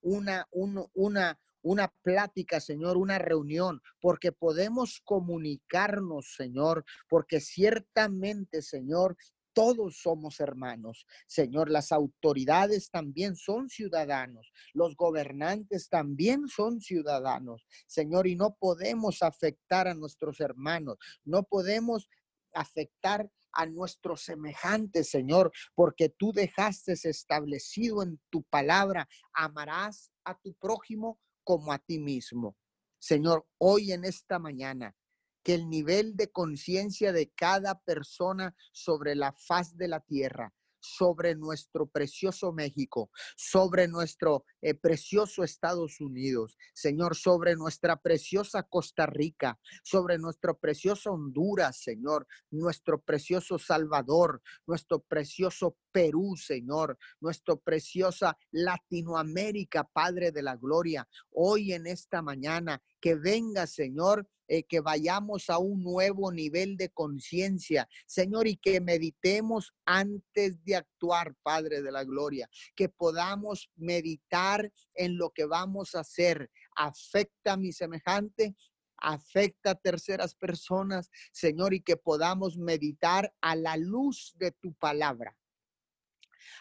una, 0.00 0.48
una, 0.52 1.38
una 1.62 1.92
plática, 2.02 2.60
Señor, 2.60 2.96
una 2.96 3.18
reunión, 3.18 3.82
porque 4.00 4.32
podemos 4.32 5.00
comunicarnos, 5.04 6.34
Señor, 6.34 6.84
porque 7.08 7.40
ciertamente, 7.40 8.62
Señor, 8.62 9.16
todos 9.52 9.98
somos 9.98 10.40
hermanos. 10.40 11.06
Señor, 11.26 11.70
las 11.70 11.92
autoridades 11.92 12.90
también 12.90 13.36
son 13.36 13.68
ciudadanos, 13.68 14.52
los 14.72 14.96
gobernantes 14.96 15.88
también 15.88 16.48
son 16.48 16.80
ciudadanos. 16.80 17.66
Señor, 17.86 18.26
y 18.26 18.36
no 18.36 18.56
podemos 18.58 19.22
afectar 19.22 19.88
a 19.88 19.94
nuestros 19.94 20.40
hermanos, 20.40 20.98
no 21.24 21.42
podemos 21.42 22.08
afectar 22.54 23.30
a 23.52 23.66
nuestros 23.66 24.22
semejantes, 24.22 25.10
Señor, 25.10 25.50
porque 25.74 26.08
tú 26.08 26.32
dejaste 26.32 26.92
establecido 26.92 28.02
en 28.02 28.20
tu 28.30 28.44
palabra, 28.44 29.08
amarás 29.32 30.12
a 30.24 30.38
tu 30.38 30.54
prójimo 30.54 31.18
como 31.44 31.72
a 31.72 31.78
ti 31.78 31.98
mismo. 31.98 32.56
Señor, 32.98 33.46
hoy 33.58 33.92
en 33.92 34.04
esta 34.04 34.38
mañana, 34.38 34.94
que 35.42 35.54
el 35.54 35.68
nivel 35.68 36.16
de 36.16 36.30
conciencia 36.30 37.12
de 37.12 37.30
cada 37.30 37.80
persona 37.80 38.54
sobre 38.72 39.14
la 39.14 39.32
faz 39.32 39.76
de 39.76 39.88
la 39.88 40.00
tierra 40.00 40.52
sobre 40.80 41.36
nuestro 41.36 41.86
precioso 41.86 42.52
México, 42.52 43.10
sobre 43.36 43.88
nuestro 43.88 44.44
eh, 44.62 44.74
precioso 44.74 45.42
Estados 45.42 46.00
Unidos, 46.00 46.56
Señor, 46.74 47.16
sobre 47.16 47.56
nuestra 47.56 47.96
preciosa 47.96 48.62
Costa 48.62 49.06
Rica, 49.06 49.58
sobre 49.82 50.18
nuestro 50.18 50.58
precioso 50.58 51.12
Honduras, 51.12 51.80
Señor, 51.82 52.26
nuestro 52.50 53.00
precioso 53.00 53.58
Salvador, 53.58 54.42
nuestro 54.66 55.00
precioso 55.00 55.76
Perú, 55.92 56.36
Señor, 56.36 56.98
nuestro 57.20 57.58
preciosa 57.58 58.36
Latinoamérica, 58.50 59.84
Padre 59.84 60.30
de 60.30 60.42
la 60.42 60.56
Gloria, 60.56 61.08
hoy 61.30 61.72
en 61.72 61.86
esta 61.86 62.22
mañana, 62.22 62.82
que 63.00 63.14
venga, 63.14 63.66
Señor, 63.66 64.28
eh, 64.52 64.64
que 64.64 64.80
vayamos 64.80 65.48
a 65.48 65.58
un 65.58 65.84
nuevo 65.84 66.32
nivel 66.32 66.76
de 66.76 66.88
conciencia, 66.88 67.88
Señor, 68.04 68.48
y 68.48 68.56
que 68.56 68.80
meditemos 68.80 69.72
antes 69.86 70.64
de 70.64 70.74
actuar, 70.74 71.36
Padre 71.44 71.82
de 71.82 71.92
la 71.92 72.02
Gloria, 72.02 72.50
que 72.74 72.88
podamos 72.88 73.70
meditar 73.76 74.49
en 74.94 75.16
lo 75.16 75.30
que 75.30 75.44
vamos 75.44 75.94
a 75.94 76.00
hacer. 76.00 76.50
Afecta 76.76 77.52
a 77.52 77.56
mi 77.56 77.72
semejante, 77.72 78.56
afecta 78.96 79.70
a 79.70 79.74
terceras 79.74 80.34
personas, 80.34 81.10
Señor, 81.32 81.74
y 81.74 81.82
que 81.82 81.96
podamos 81.96 82.56
meditar 82.56 83.32
a 83.40 83.56
la 83.56 83.76
luz 83.76 84.34
de 84.36 84.52
tu 84.52 84.74
palabra. 84.74 85.36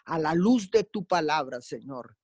A 0.05 0.19
la 0.19 0.33
luz 0.33 0.69
de 0.71 0.83
tu 0.83 1.05
palabra, 1.05 1.61
Señor. 1.61 2.17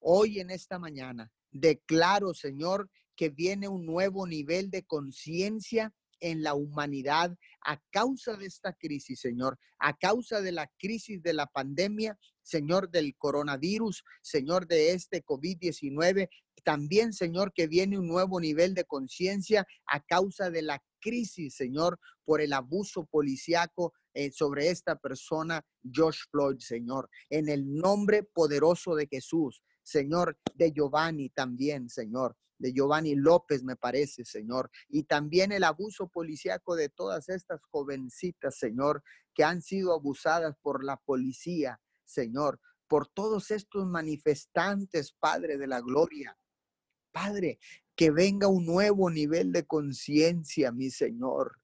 Hoy 0.00 0.40
en 0.40 0.50
esta 0.50 0.78
mañana 0.78 1.32
declaro, 1.50 2.34
Señor, 2.34 2.90
que 3.16 3.28
viene 3.30 3.68
un 3.68 3.86
nuevo 3.86 4.26
nivel 4.26 4.70
de 4.70 4.84
conciencia 4.84 5.94
en 6.24 6.42
la 6.42 6.54
humanidad 6.54 7.36
a 7.66 7.78
causa 7.90 8.34
de 8.36 8.46
esta 8.46 8.72
crisis, 8.72 9.20
Señor, 9.20 9.58
a 9.78 9.94
causa 9.94 10.40
de 10.40 10.52
la 10.52 10.70
crisis 10.78 11.22
de 11.22 11.34
la 11.34 11.46
pandemia, 11.46 12.18
Señor, 12.42 12.90
del 12.90 13.14
coronavirus, 13.18 14.02
Señor, 14.22 14.66
de 14.66 14.92
este 14.92 15.22
COVID-19. 15.22 16.30
También, 16.64 17.12
Señor, 17.12 17.52
que 17.52 17.66
viene 17.66 17.98
un 17.98 18.08
nuevo 18.08 18.40
nivel 18.40 18.72
de 18.72 18.84
conciencia 18.84 19.66
a 19.86 20.00
causa 20.00 20.48
de 20.48 20.62
la 20.62 20.82
crisis, 20.98 21.56
Señor, 21.56 22.00
por 22.24 22.40
el 22.40 22.54
abuso 22.54 23.04
policiaco 23.04 23.92
eh, 24.14 24.32
sobre 24.32 24.70
esta 24.70 24.96
persona, 24.96 25.62
Josh 25.94 26.20
Floyd, 26.30 26.56
Señor. 26.58 27.10
En 27.28 27.50
el 27.50 27.70
nombre 27.70 28.22
poderoso 28.22 28.94
de 28.94 29.08
Jesús, 29.10 29.62
Señor, 29.82 30.38
de 30.54 30.72
Giovanni 30.72 31.28
también, 31.28 31.90
Señor 31.90 32.34
de 32.64 32.72
Giovanni 32.72 33.14
López, 33.14 33.62
me 33.62 33.76
parece, 33.76 34.24
Señor. 34.24 34.70
Y 34.88 35.02
también 35.02 35.52
el 35.52 35.64
abuso 35.64 36.08
policíaco 36.08 36.76
de 36.76 36.88
todas 36.88 37.28
estas 37.28 37.60
jovencitas, 37.70 38.56
Señor, 38.56 39.02
que 39.34 39.44
han 39.44 39.60
sido 39.60 39.92
abusadas 39.92 40.56
por 40.62 40.82
la 40.82 40.96
policía, 40.96 41.78
Señor, 42.06 42.58
por 42.88 43.06
todos 43.06 43.50
estos 43.50 43.86
manifestantes, 43.86 45.12
Padre 45.12 45.58
de 45.58 45.66
la 45.66 45.82
Gloria. 45.82 46.38
Padre, 47.12 47.58
que 47.94 48.10
venga 48.10 48.48
un 48.48 48.64
nuevo 48.64 49.10
nivel 49.10 49.52
de 49.52 49.66
conciencia, 49.66 50.72
mi 50.72 50.88
Señor. 50.88 51.60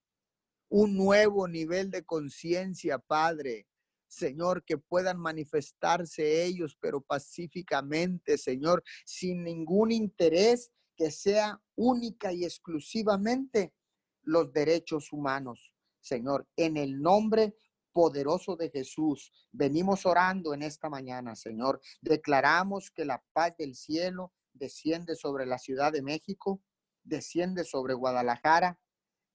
Un 0.68 0.98
nuevo 0.98 1.48
nivel 1.48 1.90
de 1.90 2.04
conciencia, 2.04 2.98
Padre. 2.98 3.66
Señor, 4.06 4.64
que 4.66 4.76
puedan 4.76 5.18
manifestarse 5.18 6.44
ellos, 6.44 6.76
pero 6.78 7.00
pacíficamente, 7.00 8.36
Señor, 8.36 8.82
sin 9.06 9.44
ningún 9.44 9.92
interés 9.92 10.70
que 11.00 11.10
sea 11.10 11.58
única 11.76 12.30
y 12.30 12.44
exclusivamente 12.44 13.72
los 14.20 14.52
derechos 14.52 15.14
humanos. 15.14 15.72
Señor, 15.98 16.46
en 16.56 16.76
el 16.76 17.00
nombre 17.00 17.56
poderoso 17.90 18.54
de 18.54 18.68
Jesús, 18.68 19.32
venimos 19.50 20.04
orando 20.04 20.52
en 20.52 20.60
esta 20.60 20.90
mañana, 20.90 21.36
Señor. 21.36 21.80
Declaramos 22.02 22.90
que 22.90 23.06
la 23.06 23.24
paz 23.32 23.56
del 23.56 23.76
cielo 23.76 24.34
desciende 24.52 25.16
sobre 25.16 25.46
la 25.46 25.56
Ciudad 25.56 25.90
de 25.90 26.02
México, 26.02 26.60
desciende 27.02 27.64
sobre 27.64 27.94
Guadalajara, 27.94 28.78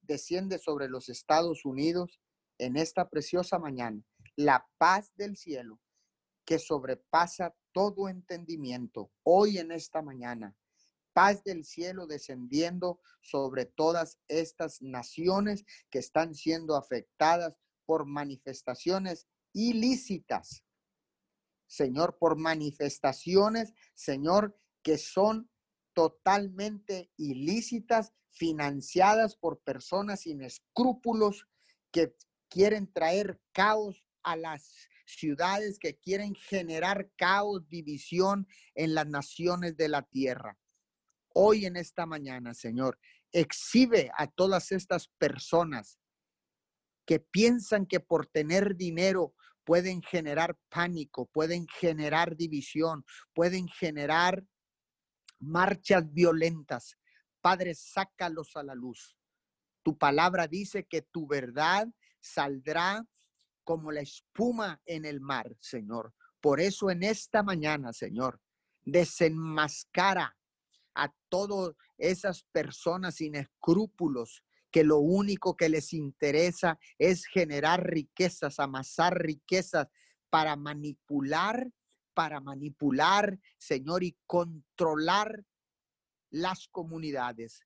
desciende 0.04 0.60
sobre 0.60 0.88
los 0.88 1.10
Estados 1.10 1.66
Unidos 1.66 2.22
en 2.60 2.78
esta 2.78 3.10
preciosa 3.10 3.58
mañana. 3.58 4.04
La 4.36 4.68
paz 4.78 5.12
del 5.16 5.36
cielo 5.36 5.80
que 6.46 6.60
sobrepasa 6.60 7.56
todo 7.72 8.08
entendimiento 8.08 9.12
hoy 9.24 9.58
en 9.58 9.72
esta 9.72 10.04
mañana 10.04 10.56
paz 11.16 11.46
del 11.46 11.64
cielo 11.64 12.08
descendiendo 12.08 13.00
sobre 13.22 13.66
todas 13.66 14.20
estas 14.28 14.82
naciones 14.82 15.64
que 15.90 16.00
están 16.00 16.36
siendo 16.36 16.76
afectadas 16.76 17.56
por 17.86 18.06
manifestaciones 18.06 19.26
ilícitas. 19.54 20.66
Señor, 21.68 22.18
por 22.20 22.38
manifestaciones, 22.38 23.74
Señor, 23.94 24.60
que 24.84 24.98
son 24.98 25.50
totalmente 25.94 27.10
ilícitas, 27.16 28.12
financiadas 28.30 29.38
por 29.38 29.62
personas 29.62 30.20
sin 30.24 30.42
escrúpulos 30.42 31.48
que 31.94 32.14
quieren 32.50 32.92
traer 32.92 33.40
caos 33.54 34.04
a 34.22 34.36
las 34.36 34.90
ciudades, 35.06 35.80
que 35.80 35.98
quieren 35.98 36.36
generar 36.36 37.10
caos, 37.16 37.70
división 37.70 38.50
en 38.74 38.94
las 38.94 39.08
naciones 39.08 39.78
de 39.78 39.88
la 39.88 40.02
tierra 40.02 40.60
hoy 41.36 41.66
en 41.66 41.76
esta 41.76 42.06
mañana, 42.06 42.54
Señor, 42.54 42.98
exhibe 43.32 44.10
a 44.18 44.28
todas 44.28 44.72
estas 44.72 45.10
personas 45.18 46.00
que 47.06 47.20
piensan 47.20 47.86
que 47.86 48.00
por 48.00 48.26
tener 48.26 48.76
dinero 48.76 49.36
pueden 49.66 50.02
generar 50.02 50.58
pánico, 50.70 51.28
pueden 51.28 51.68
generar 51.68 52.36
división, 52.36 53.04
pueden 53.34 53.68
generar 53.68 54.44
marchas 55.40 56.12
violentas. 56.12 56.98
Padre, 57.42 57.76
sácalos 57.76 58.56
a 58.56 58.64
la 58.64 58.74
luz. 58.74 59.18
Tu 59.84 59.98
palabra 59.98 60.48
dice 60.48 60.86
que 60.86 61.02
tu 61.02 61.28
verdad 61.28 61.88
saldrá 62.22 63.06
como 63.64 63.92
la 63.92 64.02
espuma 64.02 64.82
en 64.86 65.06
el 65.06 65.20
mar, 65.20 65.56
Señor. 65.60 66.14
Por 66.40 66.62
eso 66.62 66.90
en 66.90 67.04
esta 67.04 67.44
mañana, 67.44 67.92
Señor, 67.92 68.40
desenmascara 68.84 70.36
a 70.96 71.14
todas 71.30 71.76
esas 71.98 72.44
personas 72.52 73.16
sin 73.16 73.36
escrúpulos 73.36 74.44
que 74.72 74.84
lo 74.84 74.98
único 74.98 75.56
que 75.56 75.70
les 75.70 75.94
interesa 75.94 76.78
es 76.98 77.26
generar 77.26 77.86
riquezas, 77.86 78.60
amasar 78.60 79.18
riquezas 79.18 79.88
para 80.30 80.56
manipular, 80.56 81.72
para 82.14 82.42
manipular, 82.42 83.40
Señor, 83.58 84.04
y 84.04 84.18
controlar 84.26 85.46
las 86.30 86.68
comunidades. 86.68 87.62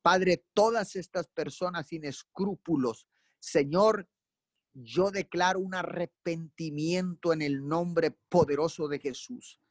Padre, 0.00 0.44
todas 0.54 0.96
estas 0.96 1.28
personas 1.28 1.88
sin 1.88 2.04
escrúpulos, 2.04 3.08
Señor, 3.40 4.08
yo 4.74 5.10
declaro 5.10 5.60
un 5.60 5.74
arrepentimiento 5.74 7.32
en 7.32 7.42
el 7.42 7.66
nombre 7.66 8.16
poderoso 8.28 8.88
de 8.88 8.98
Jesús. 8.98 9.61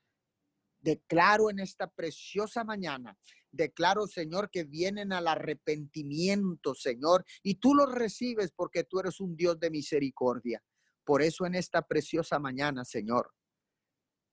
Declaro 0.81 1.49
en 1.49 1.59
esta 1.59 1.87
preciosa 1.87 2.63
mañana, 2.63 3.17
declaro, 3.51 4.07
Señor, 4.07 4.49
que 4.49 4.63
vienen 4.63 5.13
al 5.13 5.27
arrepentimiento, 5.27 6.73
Señor, 6.73 7.25
y 7.43 7.55
tú 7.55 7.75
los 7.75 7.91
recibes 7.91 8.51
porque 8.51 8.83
tú 8.83 8.99
eres 8.99 9.19
un 9.19 9.35
Dios 9.35 9.59
de 9.59 9.69
misericordia. 9.69 10.63
Por 11.03 11.21
eso 11.21 11.45
en 11.45 11.55
esta 11.55 11.81
preciosa 11.81 12.39
mañana, 12.39 12.85
Señor, 12.85 13.31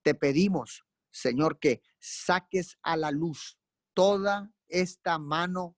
te 0.02 0.14
pedimos, 0.14 0.84
Señor, 1.10 1.58
que 1.58 1.82
saques 1.98 2.78
a 2.82 2.96
la 2.96 3.10
luz 3.10 3.58
toda 3.94 4.52
esta 4.68 5.18
mano 5.18 5.76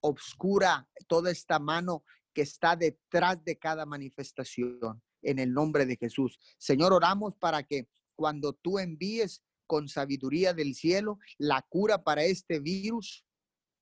obscura, 0.00 0.88
toda 1.06 1.30
esta 1.30 1.58
mano 1.58 2.04
que 2.32 2.42
está 2.42 2.76
detrás 2.76 3.44
de 3.44 3.58
cada 3.58 3.84
manifestación, 3.84 5.02
en 5.22 5.38
el 5.38 5.52
nombre 5.52 5.86
de 5.86 5.96
Jesús. 5.96 6.38
Señor, 6.58 6.92
oramos 6.92 7.34
para 7.36 7.62
que 7.62 7.88
cuando 8.16 8.52
tú 8.52 8.78
envíes 8.78 9.42
con 9.70 9.86
sabiduría 9.86 10.52
del 10.52 10.74
cielo 10.74 11.20
la 11.38 11.62
cura 11.62 12.02
para 12.02 12.24
este 12.24 12.58
virus 12.58 13.24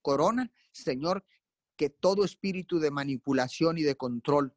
corona, 0.03 0.53
Señor, 0.71 1.25
que 1.79 1.89
todo 1.89 2.27
espíritu 2.27 2.79
de 2.79 2.91
manipulación 2.91 3.79
y 3.79 3.85
de 3.85 3.97
control, 3.97 4.55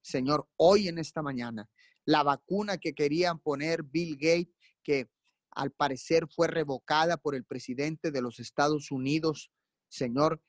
Señor, 0.00 0.48
hoy 0.56 0.88
en 0.88 0.96
esta 0.96 1.20
mañana, 1.20 1.68
la 2.06 2.22
vacuna 2.22 2.78
que 2.78 2.94
querían 2.94 3.38
poner 3.38 3.82
Bill 3.82 4.16
Gates, 4.16 4.54
que 4.82 5.10
al 5.50 5.72
parecer 5.72 6.26
fue 6.26 6.48
revocada 6.48 7.18
por 7.18 7.34
el 7.34 7.44
presidente 7.44 8.10
de 8.10 8.22
los 8.22 8.40
Estados 8.40 8.90
Unidos, 8.90 9.52
Señor, 9.90 10.40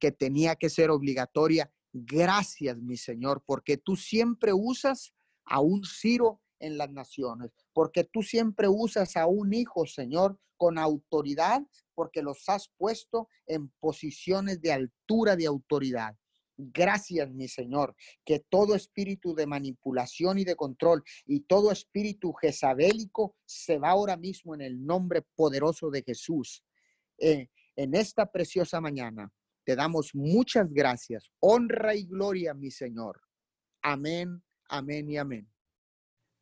que 0.00 0.10
tenía 0.10 0.56
que 0.56 0.68
ser 0.68 0.90
obligatoria. 0.90 1.72
Gracias, 1.92 2.76
mi 2.76 2.96
Señor, 2.96 3.44
porque 3.46 3.76
tú 3.76 3.94
siempre 3.94 4.52
usas 4.52 5.14
a 5.44 5.60
un 5.60 5.84
Ciro 5.84 6.40
en 6.60 6.78
las 6.78 6.90
naciones, 6.90 7.50
porque 7.72 8.04
tú 8.04 8.22
siempre 8.22 8.68
usas 8.68 9.16
a 9.16 9.26
un 9.26 9.52
hijo, 9.52 9.86
Señor, 9.86 10.38
con 10.56 10.78
autoridad, 10.78 11.62
porque 11.94 12.22
los 12.22 12.48
has 12.48 12.70
puesto 12.76 13.28
en 13.46 13.70
posiciones 13.80 14.60
de 14.60 14.72
altura 14.72 15.34
de 15.34 15.46
autoridad. 15.46 16.14
Gracias, 16.56 17.30
mi 17.32 17.48
Señor, 17.48 17.96
que 18.24 18.40
todo 18.40 18.74
espíritu 18.74 19.34
de 19.34 19.46
manipulación 19.46 20.38
y 20.38 20.44
de 20.44 20.56
control 20.56 21.02
y 21.24 21.40
todo 21.40 21.72
espíritu 21.72 22.34
jezabélico 22.34 23.34
se 23.46 23.78
va 23.78 23.90
ahora 23.90 24.18
mismo 24.18 24.54
en 24.54 24.60
el 24.60 24.84
nombre 24.84 25.22
poderoso 25.34 25.90
de 25.90 26.02
Jesús. 26.02 26.62
Eh, 27.16 27.48
en 27.76 27.94
esta 27.94 28.30
preciosa 28.30 28.80
mañana 28.82 29.32
te 29.64 29.74
damos 29.74 30.14
muchas 30.14 30.70
gracias, 30.70 31.30
honra 31.38 31.94
y 31.94 32.04
gloria, 32.04 32.52
mi 32.52 32.70
Señor. 32.70 33.22
Amén, 33.80 34.42
amén 34.68 35.08
y 35.08 35.16
amén. 35.16 35.50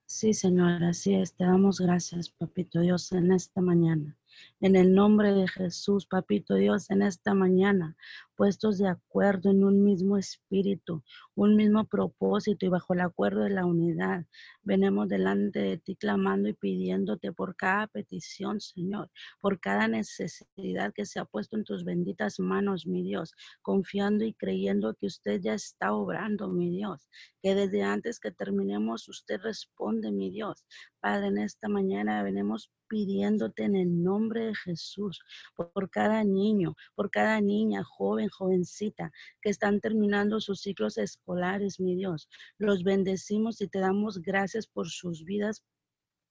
Sí, 0.08 0.34
Señor, 0.34 0.82
así 0.82 1.14
es. 1.14 1.34
Te 1.36 1.44
damos 1.44 1.78
gracias, 1.78 2.30
Papito 2.30 2.80
Dios, 2.80 3.12
en 3.12 3.30
esta 3.30 3.60
mañana. 3.60 4.17
En 4.60 4.76
el 4.76 4.94
nombre 4.94 5.32
de 5.32 5.46
Jesús, 5.46 6.06
Papito 6.06 6.54
Dios, 6.54 6.90
en 6.90 7.02
esta 7.02 7.34
mañana, 7.34 7.96
puestos 8.38 8.78
de 8.78 8.88
acuerdo 8.88 9.50
en 9.50 9.64
un 9.64 9.84
mismo 9.84 10.16
espíritu, 10.16 11.02
un 11.34 11.56
mismo 11.56 11.84
propósito 11.86 12.66
y 12.66 12.68
bajo 12.68 12.94
el 12.94 13.00
acuerdo 13.00 13.42
de 13.42 13.50
la 13.50 13.66
unidad. 13.66 14.26
Venemos 14.62 15.08
delante 15.08 15.58
de 15.58 15.78
ti 15.78 15.96
clamando 15.96 16.48
y 16.48 16.54
pidiéndote 16.54 17.32
por 17.32 17.56
cada 17.56 17.88
petición, 17.88 18.60
Señor, 18.60 19.10
por 19.40 19.58
cada 19.58 19.88
necesidad 19.88 20.92
que 20.94 21.04
se 21.04 21.18
ha 21.18 21.24
puesto 21.24 21.56
en 21.56 21.64
tus 21.64 21.84
benditas 21.84 22.38
manos, 22.38 22.86
mi 22.86 23.02
Dios, 23.02 23.34
confiando 23.62 24.24
y 24.24 24.34
creyendo 24.34 24.94
que 24.94 25.06
usted 25.06 25.40
ya 25.40 25.54
está 25.54 25.92
obrando, 25.92 26.48
mi 26.48 26.70
Dios, 26.70 27.08
que 27.42 27.54
desde 27.54 27.82
antes 27.82 28.20
que 28.20 28.30
terminemos 28.30 29.08
usted 29.08 29.40
responde, 29.40 30.12
mi 30.12 30.30
Dios. 30.30 30.64
Padre, 31.00 31.28
en 31.28 31.38
esta 31.38 31.68
mañana 31.68 32.22
venimos 32.22 32.70
pidiéndote 32.88 33.64
en 33.64 33.76
el 33.76 34.02
nombre 34.02 34.46
de 34.46 34.54
Jesús 34.54 35.20
por 35.56 35.90
cada 35.90 36.24
niño, 36.24 36.74
por 36.94 37.10
cada 37.10 37.40
niña, 37.40 37.84
joven, 37.84 38.28
jovencita 38.28 39.12
que 39.40 39.50
están 39.50 39.80
terminando 39.80 40.40
sus 40.40 40.60
ciclos 40.60 40.98
escolares, 40.98 41.80
mi 41.80 41.94
Dios. 41.94 42.28
Los 42.58 42.82
bendecimos 42.82 43.60
y 43.60 43.68
te 43.68 43.78
damos 43.78 44.20
gracias 44.22 44.66
por 44.66 44.88
sus 44.88 45.24
vidas, 45.24 45.62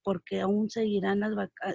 porque 0.08 0.40
aún 0.40 0.70
seguirán 0.70 1.20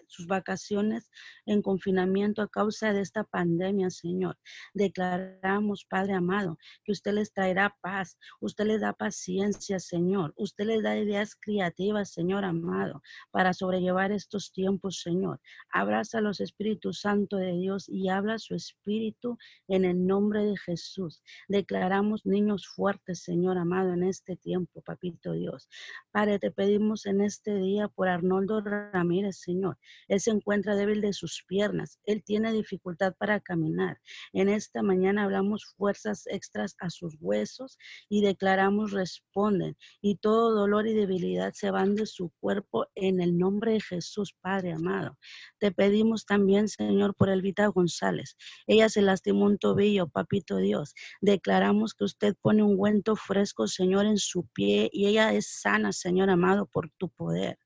sus 0.07 0.27
vacaciones 0.27 1.11
en 1.45 1.61
confinamiento 1.61 2.41
a 2.41 2.49
causa 2.49 2.95
de 2.95 3.03
esta 3.03 3.25
pandemia, 3.25 3.91
Señor. 3.91 4.39
Declaramos, 4.73 5.85
Padre 5.85 6.15
amado, 6.15 6.57
que 6.83 6.93
usted 6.93 7.13
les 7.13 7.35
traerá 7.35 7.77
paz, 7.83 8.17
usted 8.41 8.65
les 8.65 8.81
da 8.81 8.95
paciencia, 8.95 9.79
Señor. 9.79 10.33
Usted 10.37 10.65
les 10.65 10.83
da 10.83 10.97
ideas 10.97 11.37
creativas, 11.39 12.15
Señor 12.15 12.47
amado, 12.47 13.03
para 13.33 13.53
sobrellevar 13.53 14.13
estos 14.13 14.51
tiempos, 14.51 15.03
Señor. 15.03 15.39
Abraza 15.71 16.17
a 16.17 16.23
los 16.23 16.41
Espíritus 16.41 17.03
Santo 17.03 17.37
de 17.37 17.53
Dios 17.53 17.87
y 17.87 18.09
habla 18.09 18.39
su 18.39 18.55
Espíritu 18.55 19.37
en 19.69 19.85
el 19.85 20.07
nombre 20.07 20.43
de 20.43 20.57
Jesús. 20.57 21.23
Declaramos 21.49 22.25
niños 22.25 22.67
fuertes, 22.67 23.23
Señor 23.23 23.59
amado, 23.59 23.93
en 23.93 24.05
este 24.05 24.37
tiempo, 24.37 24.81
Papito 24.81 25.33
Dios. 25.33 25.69
Padre, 26.13 26.39
te 26.39 26.51
pedimos 26.51 27.05
en 27.05 27.21
este 27.21 27.57
día 27.57 27.89
por 27.89 28.09
Arnoldo 28.23 28.61
Ramírez, 28.61 29.39
Señor. 29.39 29.77
Él 30.07 30.21
se 30.21 30.31
encuentra 30.31 30.77
débil 30.77 31.01
de 31.01 31.13
sus 31.13 31.45
piernas. 31.47 31.99
Él 32.05 32.23
tiene 32.25 32.53
dificultad 32.53 33.15
para 33.19 33.41
caminar. 33.41 33.99
En 34.33 34.49
esta 34.49 34.83
mañana 34.83 35.25
hablamos 35.25 35.75
fuerzas 35.77 36.25
extras 36.27 36.77
a 36.79 36.89
sus 36.89 37.17
huesos 37.21 37.79
y 38.09 38.23
declaramos 38.23 38.93
responden. 38.93 39.77
Y 40.01 40.17
todo 40.17 40.55
dolor 40.55 40.87
y 40.87 40.95
debilidad 40.95 41.53
se 41.55 41.71
van 41.71 41.97
de 41.97 42.07
su 42.07 42.31
cuerpo 42.41 42.87
en 42.95 43.21
el 43.21 43.37
nombre 43.37 43.73
de 43.73 43.81
Jesús, 43.81 44.35
Padre 44.41 44.73
amado. 44.73 45.19
Te 45.59 45.73
pedimos 45.73 46.25
también, 46.25 46.69
Señor, 46.69 47.15
por 47.17 47.29
Elvita 47.29 47.67
González. 47.67 48.37
Ella 48.67 48.89
se 48.89 49.03
lastimó 49.03 49.47
un 49.47 49.59
tobillo, 49.59 50.09
papito 50.09 50.59
Dios. 50.59 50.95
Declaramos 51.21 51.95
que 51.95 52.05
usted 52.05 52.37
pone 52.41 52.63
un 52.63 52.81
guento 52.81 53.17
fresco, 53.17 53.67
Señor, 53.67 54.07
en 54.07 54.19
su 54.19 54.47
pie 54.49 54.89
y 54.93 55.07
ella 55.07 55.33
es 55.33 55.61
sana, 55.61 55.93
Señor 55.93 56.31
amado, 56.31 56.67
por 56.67 56.91
tu 56.99 57.09
poder. 57.09 57.59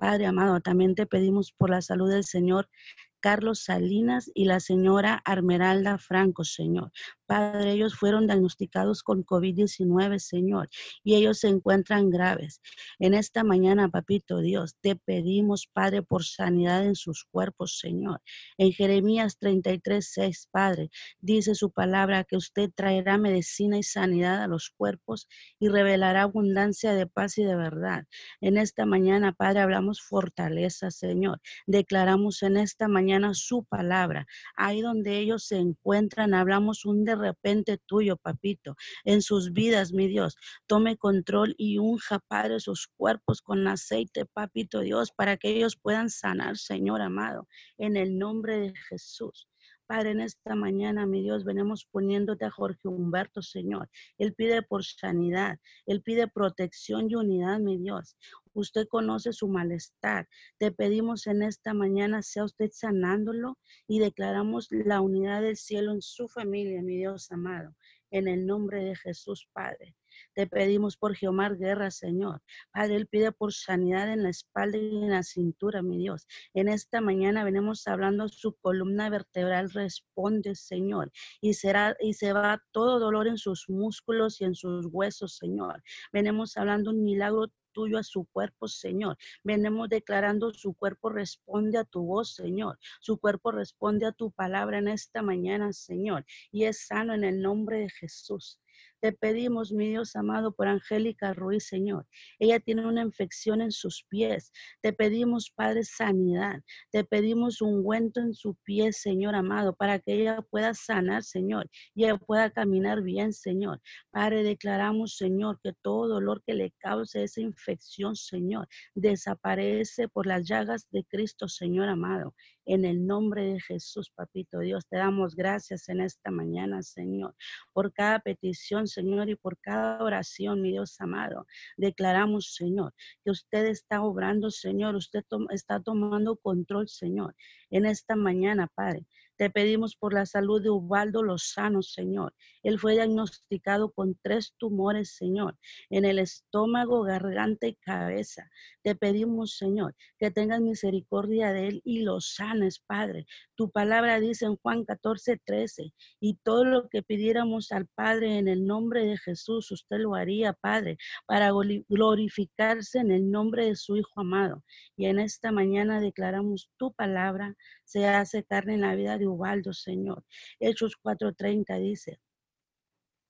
Padre 0.00 0.24
amado, 0.24 0.60
también 0.60 0.94
te 0.94 1.04
pedimos 1.04 1.52
por 1.52 1.68
la 1.68 1.82
salud 1.82 2.10
del 2.10 2.24
Señor 2.24 2.70
Carlos 3.20 3.64
Salinas 3.64 4.30
y 4.34 4.46
la 4.46 4.60
señora 4.60 5.20
Armeralda 5.24 5.98
Franco, 5.98 6.44
Señor. 6.44 6.90
Padre, 7.26 7.72
ellos 7.72 7.94
fueron 7.94 8.26
diagnosticados 8.26 9.04
con 9.04 9.24
COVID-19, 9.24 10.18
Señor, 10.18 10.68
y 11.04 11.14
ellos 11.14 11.38
se 11.38 11.48
encuentran 11.48 12.10
graves. 12.10 12.60
En 12.98 13.14
esta 13.14 13.44
mañana, 13.44 13.88
papito 13.88 14.40
Dios, 14.40 14.74
te 14.80 14.96
pedimos, 14.96 15.68
Padre, 15.72 16.02
por 16.02 16.24
sanidad 16.24 16.84
en 16.84 16.96
sus 16.96 17.24
cuerpos, 17.30 17.78
Señor. 17.78 18.20
En 18.58 18.72
Jeremías 18.72 19.38
33, 19.38 20.10
6, 20.12 20.48
Padre, 20.50 20.90
dice 21.20 21.54
su 21.54 21.70
palabra 21.70 22.24
que 22.24 22.36
usted 22.36 22.70
traerá 22.74 23.16
medicina 23.16 23.78
y 23.78 23.84
sanidad 23.84 24.42
a 24.42 24.48
los 24.48 24.70
cuerpos 24.70 25.28
y 25.60 25.68
revelará 25.68 26.22
abundancia 26.22 26.94
de 26.94 27.06
paz 27.06 27.38
y 27.38 27.44
de 27.44 27.54
verdad. 27.54 28.06
En 28.40 28.56
esta 28.56 28.86
mañana, 28.86 29.32
Padre, 29.32 29.60
hablamos 29.60 30.00
fortaleza, 30.00 30.90
Señor. 30.90 31.40
Declaramos 31.66 32.42
en 32.42 32.56
esta 32.56 32.88
mañana 32.88 33.09
su 33.34 33.64
palabra. 33.64 34.26
Ahí 34.56 34.80
donde 34.80 35.18
ellos 35.18 35.46
se 35.46 35.56
encuentran, 35.56 36.34
hablamos 36.34 36.84
un 36.84 37.04
de 37.04 37.16
repente 37.16 37.78
tuyo, 37.86 38.16
papito, 38.16 38.76
en 39.04 39.22
sus 39.22 39.52
vidas, 39.52 39.92
mi 39.92 40.08
Dios. 40.08 40.36
Tome 40.66 40.96
control 40.96 41.54
y 41.58 41.78
unja, 41.78 42.20
Padre, 42.28 42.60
sus 42.60 42.88
cuerpos 42.96 43.42
con 43.42 43.66
aceite, 43.66 44.26
papito 44.26 44.80
Dios, 44.80 45.10
para 45.12 45.36
que 45.36 45.50
ellos 45.50 45.76
puedan 45.76 46.10
sanar, 46.10 46.56
Señor 46.56 47.02
amado, 47.02 47.48
en 47.78 47.96
el 47.96 48.18
nombre 48.18 48.58
de 48.60 48.74
Jesús. 48.88 49.49
Padre, 49.90 50.12
en 50.12 50.20
esta 50.20 50.54
mañana, 50.54 51.04
mi 51.04 51.20
Dios, 51.20 51.44
venimos 51.44 51.84
poniéndote 51.84 52.44
a 52.44 52.50
Jorge 52.52 52.86
Humberto, 52.86 53.42
Señor. 53.42 53.90
Él 54.18 54.34
pide 54.34 54.62
por 54.62 54.84
sanidad, 54.84 55.58
Él 55.84 56.00
pide 56.00 56.28
protección 56.28 57.10
y 57.10 57.16
unidad, 57.16 57.58
mi 57.58 57.76
Dios. 57.76 58.16
Usted 58.52 58.86
conoce 58.86 59.32
su 59.32 59.48
malestar. 59.48 60.28
Te 60.58 60.70
pedimos 60.70 61.26
en 61.26 61.42
esta 61.42 61.74
mañana, 61.74 62.22
sea 62.22 62.44
usted 62.44 62.70
sanándolo 62.72 63.58
y 63.88 63.98
declaramos 63.98 64.68
la 64.70 65.00
unidad 65.00 65.42
del 65.42 65.56
cielo 65.56 65.90
en 65.90 66.02
su 66.02 66.28
familia, 66.28 66.82
mi 66.82 66.96
Dios 66.98 67.32
amado. 67.32 67.74
En 68.12 68.28
el 68.28 68.46
nombre 68.46 68.84
de 68.84 68.94
Jesús, 68.94 69.48
Padre. 69.52 69.96
Te 70.34 70.46
pedimos 70.46 70.96
por 70.96 71.14
Geomar 71.14 71.56
Guerra, 71.56 71.90
Señor. 71.90 72.42
Padre, 72.72 72.96
Él 72.96 73.06
pide 73.06 73.32
por 73.32 73.52
sanidad 73.52 74.12
en 74.12 74.22
la 74.22 74.30
espalda 74.30 74.78
y 74.78 75.04
en 75.04 75.10
la 75.10 75.22
cintura, 75.22 75.82
mi 75.82 75.98
Dios. 75.98 76.26
En 76.54 76.68
esta 76.68 77.00
mañana 77.00 77.44
venimos 77.44 77.86
hablando, 77.86 78.28
su 78.28 78.54
columna 78.54 79.10
vertebral 79.10 79.70
responde, 79.70 80.54
Señor. 80.54 81.12
Y, 81.40 81.54
será, 81.54 81.96
y 82.00 82.14
se 82.14 82.32
va 82.32 82.62
todo 82.72 82.98
dolor 82.98 83.26
en 83.26 83.38
sus 83.38 83.68
músculos 83.68 84.40
y 84.40 84.44
en 84.44 84.54
sus 84.54 84.86
huesos, 84.90 85.36
Señor. 85.36 85.82
Venimos 86.12 86.56
hablando 86.56 86.90
un 86.90 87.02
milagro 87.02 87.50
tuyo 87.72 87.98
a 87.98 88.02
su 88.02 88.26
cuerpo, 88.26 88.68
Señor. 88.68 89.16
Venimos 89.44 89.88
declarando 89.88 90.52
su 90.52 90.74
cuerpo 90.74 91.10
responde 91.10 91.78
a 91.78 91.84
tu 91.84 92.02
voz, 92.04 92.34
Señor. 92.34 92.78
Su 93.00 93.18
cuerpo 93.18 93.52
responde 93.52 94.06
a 94.06 94.12
tu 94.12 94.30
palabra 94.32 94.78
en 94.78 94.88
esta 94.88 95.22
mañana, 95.22 95.72
Señor. 95.72 96.24
Y 96.50 96.64
es 96.64 96.86
sano 96.86 97.14
en 97.14 97.24
el 97.24 97.40
nombre 97.40 97.78
de 97.78 97.90
Jesús. 97.90 98.58
Te 99.00 99.12
pedimos, 99.12 99.72
mi 99.72 99.88
Dios 99.88 100.14
amado, 100.14 100.52
por 100.52 100.68
Angélica 100.68 101.32
Ruiz, 101.32 101.66
Señor. 101.66 102.06
Ella 102.38 102.60
tiene 102.60 102.86
una 102.86 103.00
infección 103.00 103.62
en 103.62 103.72
sus 103.72 104.04
pies. 104.08 104.52
Te 104.82 104.92
pedimos, 104.92 105.50
Padre, 105.50 105.84
sanidad. 105.84 106.60
Te 106.90 107.04
pedimos 107.04 107.62
un 107.62 107.80
ungüento 107.80 108.20
en 108.20 108.34
su 108.34 108.56
pie, 108.64 108.92
Señor 108.92 109.34
amado, 109.34 109.74
para 109.74 109.98
que 109.98 110.14
ella 110.14 110.42
pueda 110.50 110.74
sanar, 110.74 111.22
Señor, 111.22 111.70
y 111.94 112.04
ella 112.04 112.18
pueda 112.18 112.50
caminar 112.50 113.02
bien, 113.02 113.32
Señor. 113.32 113.80
Padre, 114.10 114.42
declaramos, 114.42 115.16
Señor, 115.16 115.58
que 115.62 115.72
todo 115.82 116.08
dolor 116.08 116.42
que 116.46 116.54
le 116.54 116.72
cause 116.78 117.22
esa 117.22 117.40
infección, 117.40 118.16
Señor, 118.16 118.68
desaparece 118.94 120.08
por 120.08 120.26
las 120.26 120.46
llagas 120.46 120.86
de 120.90 121.04
Cristo, 121.04 121.48
Señor 121.48 121.88
amado. 121.88 122.34
En 122.72 122.84
el 122.84 123.04
nombre 123.04 123.42
de 123.46 123.60
Jesús, 123.60 124.12
papito 124.14 124.60
Dios, 124.60 124.86
te 124.86 124.96
damos 124.96 125.34
gracias 125.34 125.88
en 125.88 126.00
esta 126.00 126.30
mañana, 126.30 126.84
Señor, 126.84 127.34
por 127.72 127.92
cada 127.92 128.20
petición, 128.20 128.86
Señor, 128.86 129.28
y 129.28 129.34
por 129.34 129.58
cada 129.58 130.00
oración, 130.04 130.62
mi 130.62 130.70
Dios 130.70 130.94
amado. 131.00 131.48
Declaramos, 131.76 132.54
Señor, 132.54 132.94
que 133.24 133.32
usted 133.32 133.66
está 133.66 134.02
obrando, 134.02 134.52
Señor, 134.52 134.94
usted 134.94 135.24
está 135.50 135.80
tomando 135.80 136.36
control, 136.36 136.88
Señor, 136.88 137.34
en 137.70 137.86
esta 137.86 138.14
mañana, 138.14 138.68
Padre. 138.72 139.04
Te 139.40 139.48
pedimos 139.48 139.96
por 139.96 140.12
la 140.12 140.26
salud 140.26 140.62
de 140.62 140.68
Ubaldo 140.68 141.22
Lozano, 141.22 141.80
Señor. 141.80 142.34
Él 142.62 142.78
fue 142.78 142.92
diagnosticado 142.92 143.90
con 143.90 144.14
tres 144.20 144.52
tumores, 144.58 145.16
Señor, 145.16 145.56
en 145.88 146.04
el 146.04 146.18
estómago, 146.18 147.04
garganta 147.04 147.66
y 147.66 147.74
cabeza. 147.76 148.50
Te 148.82 148.94
pedimos, 148.94 149.56
Señor, 149.56 149.96
que 150.18 150.30
tengas 150.30 150.60
misericordia 150.60 151.54
de 151.54 151.68
él 151.68 151.80
y 151.86 152.02
lo 152.02 152.20
sanes, 152.20 152.80
Padre. 152.80 153.24
Tu 153.54 153.70
palabra 153.70 154.20
dice 154.20 154.44
en 154.44 154.56
Juan 154.56 154.84
14, 154.84 155.40
13, 155.42 155.90
y 156.20 156.34
todo 156.42 156.66
lo 156.66 156.90
que 156.90 157.02
pidiéramos 157.02 157.72
al 157.72 157.86
Padre 157.86 158.36
en 158.36 158.46
el 158.46 158.66
nombre 158.66 159.06
de 159.06 159.16
Jesús, 159.16 159.70
usted 159.70 160.00
lo 160.00 160.16
haría, 160.16 160.52
Padre, 160.52 160.98
para 161.24 161.50
glorificarse 161.88 162.98
en 162.98 163.10
el 163.10 163.30
nombre 163.30 163.64
de 163.64 163.76
su 163.76 163.96
Hijo 163.96 164.20
amado. 164.20 164.62
Y 164.98 165.06
en 165.06 165.18
esta 165.18 165.50
mañana 165.50 165.98
declaramos 165.98 166.70
tu 166.76 166.92
palabra 166.92 167.56
se 167.90 168.06
hace 168.06 168.44
carne 168.44 168.74
en 168.74 168.82
la 168.82 168.94
vida 168.94 169.18
de 169.18 169.29
Ubaldo, 169.30 169.72
Señor. 169.72 170.24
Hechos 170.60 170.96
4:30 171.02 171.78
dice, 171.78 172.20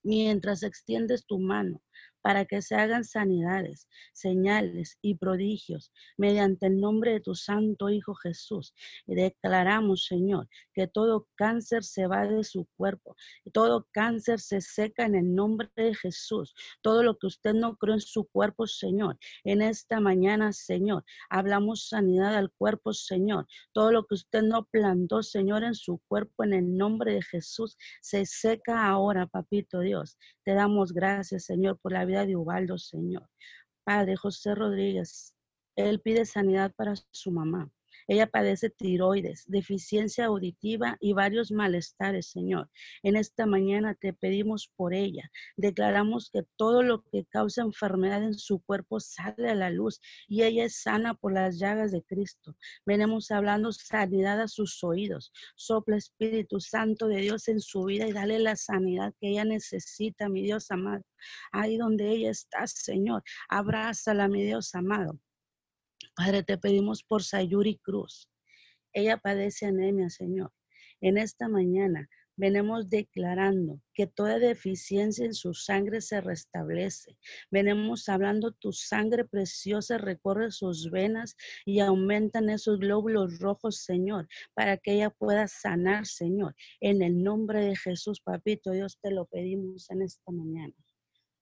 mientras 0.02 0.62
extiendes 0.62 1.26
tu 1.26 1.38
mano 1.38 1.82
para 2.22 2.44
que 2.44 2.62
se 2.62 2.74
hagan 2.74 3.04
sanidades, 3.04 3.88
señales 4.12 4.98
y 5.02 5.16
prodigios 5.16 5.92
mediante 6.16 6.66
el 6.66 6.80
nombre 6.80 7.12
de 7.12 7.20
tu 7.20 7.34
Santo 7.34 7.90
Hijo 7.90 8.14
Jesús. 8.14 8.74
Y 9.06 9.14
declaramos, 9.14 10.06
Señor, 10.06 10.48
que 10.74 10.86
todo 10.86 11.28
cáncer 11.36 11.84
se 11.84 12.06
va 12.06 12.26
de 12.26 12.44
su 12.44 12.66
cuerpo, 12.76 13.16
todo 13.52 13.86
cáncer 13.92 14.40
se 14.40 14.60
seca 14.60 15.06
en 15.06 15.14
el 15.14 15.34
nombre 15.34 15.70
de 15.76 15.94
Jesús. 15.94 16.54
Todo 16.82 17.02
lo 17.02 17.16
que 17.18 17.26
usted 17.26 17.54
no 17.54 17.76
cree 17.76 17.94
en 17.94 18.00
su 18.00 18.26
cuerpo, 18.26 18.66
Señor, 18.66 19.18
en 19.44 19.62
esta 19.62 20.00
mañana, 20.00 20.52
Señor, 20.52 21.04
hablamos 21.28 21.88
sanidad 21.88 22.34
al 22.34 22.50
cuerpo, 22.52 22.92
Señor. 22.92 23.46
Todo 23.72 23.92
lo 23.92 24.04
que 24.06 24.14
usted 24.14 24.42
no 24.42 24.64
plantó, 24.64 25.22
Señor, 25.22 25.64
en 25.64 25.74
su 25.74 26.00
cuerpo, 26.08 26.44
en 26.44 26.52
el 26.52 26.76
nombre 26.76 27.14
de 27.14 27.22
Jesús, 27.22 27.76
se 28.00 28.26
seca 28.26 28.86
ahora, 28.86 29.26
papito 29.26 29.80
Dios. 29.80 30.18
Te 30.44 30.54
damos 30.54 30.92
gracias, 30.92 31.44
Señor, 31.44 31.78
por 31.80 31.92
la 31.92 32.04
vida 32.10 32.26
de 32.26 32.36
Ubaldo, 32.36 32.76
Señor. 32.76 33.28
Padre 33.84 34.16
José 34.16 34.54
Rodríguez, 34.54 35.34
él 35.76 36.00
pide 36.00 36.24
sanidad 36.24 36.72
para 36.76 36.94
su 37.10 37.30
mamá. 37.30 37.70
Ella 38.10 38.26
padece 38.26 38.70
tiroides, 38.70 39.44
deficiencia 39.46 40.24
auditiva 40.24 40.96
y 40.98 41.12
varios 41.12 41.52
malestares, 41.52 42.26
Señor. 42.26 42.68
En 43.04 43.14
esta 43.14 43.46
mañana 43.46 43.94
te 43.94 44.12
pedimos 44.12 44.66
por 44.74 44.94
ella. 44.94 45.30
Declaramos 45.56 46.28
que 46.32 46.42
todo 46.56 46.82
lo 46.82 47.04
que 47.04 47.24
causa 47.26 47.62
enfermedad 47.62 48.24
en 48.24 48.34
su 48.34 48.64
cuerpo 48.64 48.98
sale 48.98 49.50
a 49.50 49.54
la 49.54 49.70
luz 49.70 50.00
y 50.26 50.42
ella 50.42 50.64
es 50.64 50.82
sana 50.82 51.14
por 51.14 51.32
las 51.32 51.60
llagas 51.60 51.92
de 51.92 52.02
Cristo. 52.02 52.56
Venimos 52.84 53.30
hablando 53.30 53.70
sanidad 53.70 54.40
a 54.40 54.48
sus 54.48 54.82
oídos. 54.82 55.30
Sopla 55.54 55.96
Espíritu 55.96 56.58
Santo 56.58 57.06
de 57.06 57.18
Dios 57.18 57.46
en 57.46 57.60
su 57.60 57.84
vida 57.84 58.08
y 58.08 58.12
dale 58.12 58.40
la 58.40 58.56
sanidad 58.56 59.14
que 59.20 59.28
ella 59.28 59.44
necesita, 59.44 60.28
mi 60.28 60.42
Dios 60.42 60.72
amado. 60.72 61.04
Ahí 61.52 61.76
donde 61.76 62.10
ella 62.10 62.32
está, 62.32 62.66
Señor, 62.66 63.22
abrázala, 63.48 64.26
mi 64.26 64.42
Dios 64.42 64.74
amado. 64.74 65.20
Padre, 66.22 66.42
te 66.42 66.58
pedimos 66.58 67.02
por 67.02 67.22
Sayuri 67.22 67.78
Cruz. 67.78 68.28
Ella 68.92 69.16
padece 69.16 69.64
anemia, 69.64 70.10
Señor. 70.10 70.52
En 71.00 71.16
esta 71.16 71.48
mañana 71.48 72.10
venimos 72.36 72.90
declarando 72.90 73.80
que 73.94 74.06
toda 74.06 74.38
deficiencia 74.38 75.24
en 75.24 75.32
su 75.32 75.54
sangre 75.54 76.02
se 76.02 76.20
restablece. 76.20 77.16
Venimos 77.50 78.06
hablando 78.10 78.52
tu 78.52 78.70
sangre 78.70 79.24
preciosa 79.24 79.96
recorre 79.96 80.50
sus 80.50 80.90
venas 80.90 81.36
y 81.64 81.80
aumentan 81.80 82.50
esos 82.50 82.80
glóbulos 82.80 83.38
rojos, 83.38 83.82
Señor, 83.82 84.28
para 84.52 84.76
que 84.76 84.96
ella 84.96 85.08
pueda 85.08 85.48
sanar, 85.48 86.04
Señor. 86.04 86.54
En 86.80 87.00
el 87.00 87.22
nombre 87.22 87.64
de 87.64 87.76
Jesús, 87.76 88.20
papito, 88.20 88.72
Dios 88.72 88.98
te 89.00 89.10
lo 89.10 89.24
pedimos 89.24 89.88
en 89.88 90.02
esta 90.02 90.30
mañana. 90.30 90.74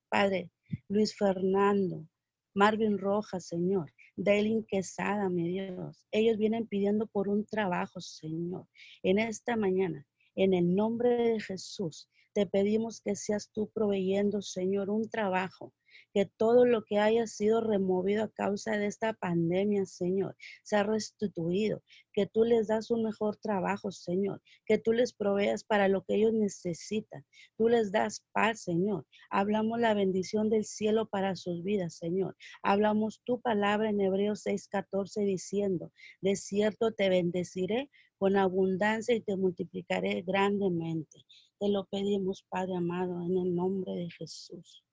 Padre, 0.07 0.49
Luis 0.87 1.17
Fernando, 1.17 2.07
Marvin 2.55 2.97
Rojas, 2.97 3.45
Señor. 3.45 3.91
Dailin 4.21 4.65
Quesada, 4.65 5.29
mi 5.29 5.47
Dios. 5.47 6.05
Ellos 6.11 6.37
vienen 6.37 6.67
pidiendo 6.67 7.07
por 7.07 7.29
un 7.29 7.45
trabajo, 7.45 8.01
Señor. 8.01 8.67
En 9.01 9.17
esta 9.17 9.55
mañana, 9.55 10.05
en 10.35 10.53
el 10.53 10.75
nombre 10.75 11.09
de 11.09 11.39
Jesús, 11.39 12.09
te 12.33 12.45
pedimos 12.45 12.99
que 12.99 13.15
seas 13.15 13.49
tú 13.49 13.69
proveyendo, 13.73 14.41
Señor, 14.41 14.89
un 14.89 15.09
trabajo 15.09 15.73
que 16.13 16.25
todo 16.25 16.65
lo 16.65 16.83
que 16.85 16.97
haya 16.97 17.27
sido 17.27 17.61
removido 17.61 18.23
a 18.23 18.31
causa 18.31 18.77
de 18.77 18.87
esta 18.87 19.13
pandemia, 19.13 19.85
Señor, 19.85 20.35
sea 20.63 20.83
restituido, 20.83 21.83
que 22.13 22.25
tú 22.25 22.43
les 22.43 22.67
das 22.67 22.91
un 22.91 23.03
mejor 23.03 23.37
trabajo, 23.37 23.91
Señor, 23.91 24.41
que 24.65 24.77
tú 24.77 24.91
les 24.91 25.13
proveas 25.13 25.63
para 25.63 25.87
lo 25.87 26.03
que 26.03 26.15
ellos 26.15 26.33
necesitan, 26.33 27.25
tú 27.57 27.69
les 27.69 27.91
das 27.91 28.25
paz, 28.31 28.61
Señor. 28.61 29.05
Hablamos 29.29 29.79
la 29.79 29.93
bendición 29.93 30.49
del 30.49 30.65
cielo 30.65 31.07
para 31.07 31.35
sus 31.35 31.63
vidas, 31.63 31.95
Señor. 31.95 32.35
Hablamos 32.63 33.21
tu 33.23 33.41
palabra 33.41 33.89
en 33.89 34.01
Hebreos 34.01 34.43
6:14 34.45 35.23
diciendo, 35.23 35.91
de 36.21 36.35
cierto 36.35 36.91
te 36.91 37.09
bendeciré 37.09 37.89
con 38.17 38.35
abundancia 38.35 39.15
y 39.15 39.21
te 39.21 39.37
multiplicaré 39.37 40.21
grandemente. 40.23 41.25
Te 41.59 41.69
lo 41.69 41.85
pedimos, 41.85 42.45
Padre 42.49 42.75
amado, 42.75 43.21
en 43.21 43.37
el 43.37 43.55
nombre 43.55 43.93
de 43.93 44.09
Jesús. 44.11 44.83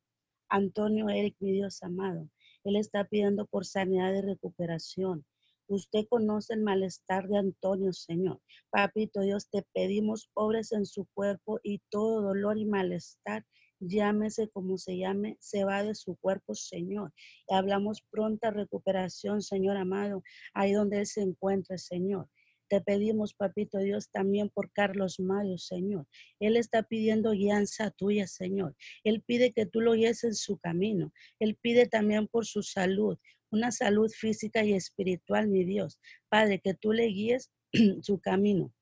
Antonio 0.48 1.08
Eric, 1.08 1.36
mi 1.40 1.52
Dios 1.52 1.82
amado, 1.82 2.28
él 2.64 2.76
está 2.76 3.04
pidiendo 3.04 3.46
por 3.46 3.64
sanidad 3.64 4.12
y 4.14 4.22
recuperación. 4.22 5.24
Usted 5.68 6.06
conoce 6.08 6.54
el 6.54 6.62
malestar 6.62 7.28
de 7.28 7.38
Antonio, 7.38 7.92
Señor. 7.92 8.40
Papito 8.70 9.20
Dios, 9.20 9.48
te 9.50 9.64
pedimos 9.72 10.30
obres 10.34 10.72
en 10.72 10.86
su 10.86 11.06
cuerpo 11.14 11.58
y 11.62 11.80
todo 11.90 12.22
dolor 12.22 12.58
y 12.58 12.64
malestar, 12.64 13.44
llámese 13.80 14.48
como 14.48 14.78
se 14.78 14.96
llame, 14.96 15.36
se 15.40 15.64
va 15.64 15.82
de 15.82 15.94
su 15.94 16.16
cuerpo, 16.16 16.54
Señor. 16.54 17.12
Y 17.48 17.54
hablamos 17.54 18.02
pronta 18.10 18.50
recuperación, 18.50 19.42
Señor 19.42 19.76
amado, 19.76 20.22
ahí 20.54 20.72
donde 20.72 21.00
Él 21.00 21.06
se 21.06 21.22
encuentre, 21.22 21.78
Señor. 21.78 22.28
Te 22.68 22.80
pedimos, 22.80 23.34
papito 23.34 23.78
Dios, 23.78 24.10
también 24.10 24.48
por 24.50 24.72
Carlos 24.72 25.20
Mayo, 25.20 25.56
Señor. 25.56 26.06
Él 26.40 26.56
está 26.56 26.82
pidiendo 26.82 27.30
guianza 27.30 27.92
tuya, 27.92 28.26
Señor. 28.26 28.74
Él 29.04 29.22
pide 29.22 29.52
que 29.52 29.66
tú 29.66 29.80
lo 29.80 29.92
guíes 29.92 30.24
en 30.24 30.34
su 30.34 30.58
camino. 30.58 31.12
Él 31.38 31.56
pide 31.60 31.86
también 31.86 32.26
por 32.26 32.44
su 32.44 32.62
salud, 32.62 33.18
una 33.50 33.70
salud 33.70 34.10
física 34.10 34.64
y 34.64 34.72
espiritual, 34.72 35.46
mi 35.46 35.64
Dios. 35.64 36.00
Padre, 36.28 36.60
que 36.60 36.74
tú 36.74 36.92
le 36.92 37.06
guíes 37.06 37.52
su 38.02 38.18
camino. 38.18 38.72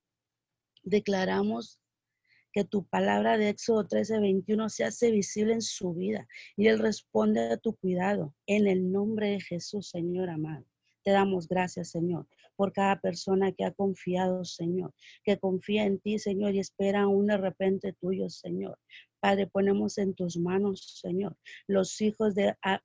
Declaramos 0.83 1.79
que 2.53 2.65
tu 2.65 2.87
palabra 2.87 3.37
de 3.37 3.51
Éxodo 3.51 3.87
13, 3.87 4.21
21 4.21 4.71
se 4.71 4.85
hace 4.85 5.11
visible 5.11 5.53
en 5.55 5.63
su 5.63 5.93
vida 5.93 6.27
y 6.57 6.69
Él 6.69 6.79
responde 6.79 7.53
a 7.53 7.59
tu 7.59 7.77
cuidado. 7.77 8.35
En 8.47 8.67
el 8.67 8.91
nombre 8.91 9.31
de 9.31 9.41
Jesús, 9.41 9.91
Señor 9.91 10.31
amado. 10.31 10.65
Te 11.03 11.11
damos 11.11 11.49
gracias, 11.49 11.91
Señor 11.91 12.27
por 12.57 12.73
cada 12.73 13.01
persona 13.01 13.53
que 13.53 13.65
ha 13.65 13.73
confiado, 13.73 14.45
Señor, 14.45 14.93
que 15.25 15.39
confía 15.39 15.85
en 15.85 15.99
ti, 16.01 16.19
Señor, 16.19 16.55
y 16.55 16.61
espera 16.61 17.07
un 17.09 17.27
de 17.27 17.37
repente 17.37 17.93
tuyo, 18.01 18.29
Señor. 18.29 18.79
Padre, 19.21 19.47
ponemos 19.47 19.99
en 19.99 20.15
tus 20.15 20.37
manos, 20.37 21.01
Señor, 21.01 21.37
los 21.67 22.01
hijos 22.01 22.35
de, 22.35 22.55
ah, 22.63 22.83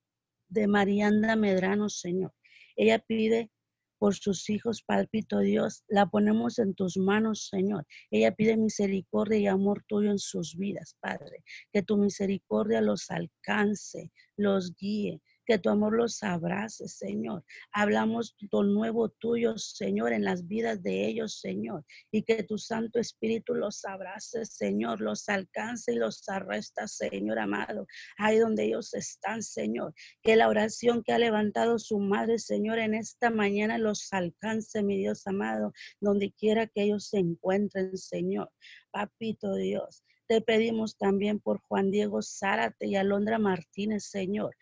de 0.48 0.68
Marianda 0.68 1.36
Medrano, 1.36 1.90
Señor. 1.90 2.34
Ella 2.76 3.00
pide 3.00 3.52
por 4.00 4.16
sus 4.16 4.50
hijos, 4.50 4.82
palpito 4.82 5.40
Dios, 5.40 5.84
la 5.90 6.06
ponemos 6.06 6.58
en 6.58 6.74
tus 6.74 6.98
manos, 6.98 7.50
Señor. 7.50 7.86
Ella 8.10 8.34
pide 8.34 8.56
misericordia 8.56 9.38
y 9.38 9.48
amor 9.48 9.84
tuyo 9.88 10.10
en 10.10 10.20
sus 10.20 10.56
vidas, 10.56 10.96
Padre. 11.02 11.44
Que 11.74 11.84
tu 11.84 11.98
misericordia 11.98 12.82
los 12.82 13.12
alcance, 13.12 14.12
los 14.38 14.74
guíe, 14.76 15.22
que 15.50 15.58
tu 15.58 15.72
amor 15.72 15.96
los 15.98 16.22
abrace, 16.22 16.88
Señor. 16.88 17.44
Hablamos 17.72 18.36
lo 18.52 18.62
nuevo 18.62 19.10
tuyo, 19.10 19.58
Señor, 19.58 20.14
en 20.14 20.24
las 20.24 20.46
vidas 20.46 20.84
de 20.84 21.08
ellos, 21.08 21.40
Señor, 21.40 21.84
y 22.12 22.22
que 22.22 22.44
tu 22.44 22.60
Santo 22.60 23.00
Espíritu 23.00 23.56
los 23.56 23.84
abrace, 23.84 24.46
Señor, 24.46 25.02
los 25.02 25.28
alcance 25.28 25.94
y 25.94 25.96
los 25.96 26.22
arresta, 26.30 26.88
Señor 26.88 27.40
amado, 27.40 27.88
ahí 28.20 28.38
donde 28.38 28.66
ellos 28.66 28.94
están, 28.94 29.42
Señor. 29.42 29.96
Que 30.22 30.36
la 30.36 30.50
oración 30.50 31.02
que 31.02 31.14
ha 31.14 31.18
levantado 31.18 31.80
su 31.80 31.98
madre, 31.98 32.38
Señor, 32.38 32.78
en 32.78 32.94
esta 32.94 33.32
mañana 33.32 33.80
los 33.80 34.14
alcance, 34.14 34.84
mi 34.84 35.00
Dios 35.00 35.26
amado, 35.26 35.74
donde 36.00 36.32
quiera 36.32 36.68
que 36.68 36.84
ellos 36.84 37.08
se 37.08 37.18
encuentren, 37.18 37.98
Señor. 37.98 38.52
Papito 38.92 39.56
Dios. 39.56 40.04
Te 40.28 40.42
pedimos 40.42 40.96
también 40.96 41.40
por 41.40 41.60
Juan 41.62 41.90
Diego 41.90 42.22
Zárate 42.22 42.86
y 42.86 42.96
Alondra 42.96 43.40
Martínez, 43.40 44.04
Señor 44.12 44.56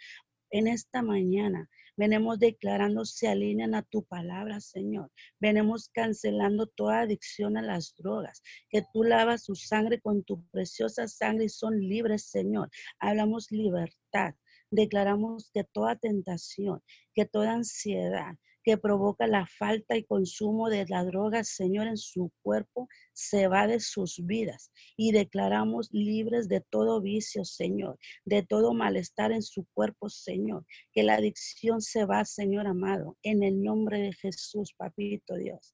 en 0.51 0.67
esta 0.67 1.01
mañana. 1.01 1.69
Venimos 1.95 2.37
declarando, 2.37 3.05
se 3.05 3.27
alinean 3.27 3.73
a 3.73 3.81
tu 3.81 4.03
palabra, 4.03 4.59
Señor. 4.59 5.11
Venimos 5.39 5.89
cancelando 5.89 6.67
toda 6.67 7.01
adicción 7.01 7.57
a 7.57 7.63
las 7.63 7.95
drogas. 7.97 8.43
Que 8.69 8.83
tú 8.93 9.03
lavas 9.03 9.45
su 9.45 9.55
sangre 9.55 9.99
con 9.99 10.23
tu 10.23 10.43
preciosa 10.49 11.07
sangre 11.07 11.45
y 11.45 11.49
son 11.49 11.79
libres, 11.79 12.29
Señor. 12.29 12.69
Hablamos 12.99 13.51
libertad. 13.51 14.35
Declaramos 14.69 15.49
que 15.53 15.63
toda 15.63 15.95
tentación, 15.95 16.83
que 17.15 17.25
toda 17.25 17.53
ansiedad, 17.53 18.35
que 18.67 18.77
provoca 18.77 19.27
la 19.27 19.45
falta 19.45 19.95
y 19.95 20.03
consumo 20.03 20.69
de 20.69 20.85
la 20.89 21.05
droga, 21.05 21.45
Señor, 21.45 21.87
en 21.87 21.95
su 21.95 22.33
cuerpo, 22.41 22.89
se 23.13 23.47
va 23.47 23.65
de 23.65 23.79
sus 23.79 24.19
vidas 24.25 24.73
y 24.97 25.13
declaramos 25.13 25.87
libres 25.93 26.49
de 26.49 26.59
todo 26.59 26.99
vicio, 26.99 27.45
Señor, 27.45 27.97
de 28.25 28.43
todo 28.43 28.73
malestar 28.73 29.31
en 29.31 29.41
su 29.41 29.65
cuerpo, 29.73 30.09
Señor, 30.09 30.65
que 30.91 31.03
la 31.03 31.13
adicción 31.13 31.79
se 31.79 32.03
va, 32.03 32.25
Señor 32.25 32.67
amado, 32.67 33.17
en 33.23 33.41
el 33.41 33.63
nombre 33.63 34.01
de 34.01 34.11
Jesús, 34.11 34.73
papito 34.75 35.35
Dios. 35.35 35.73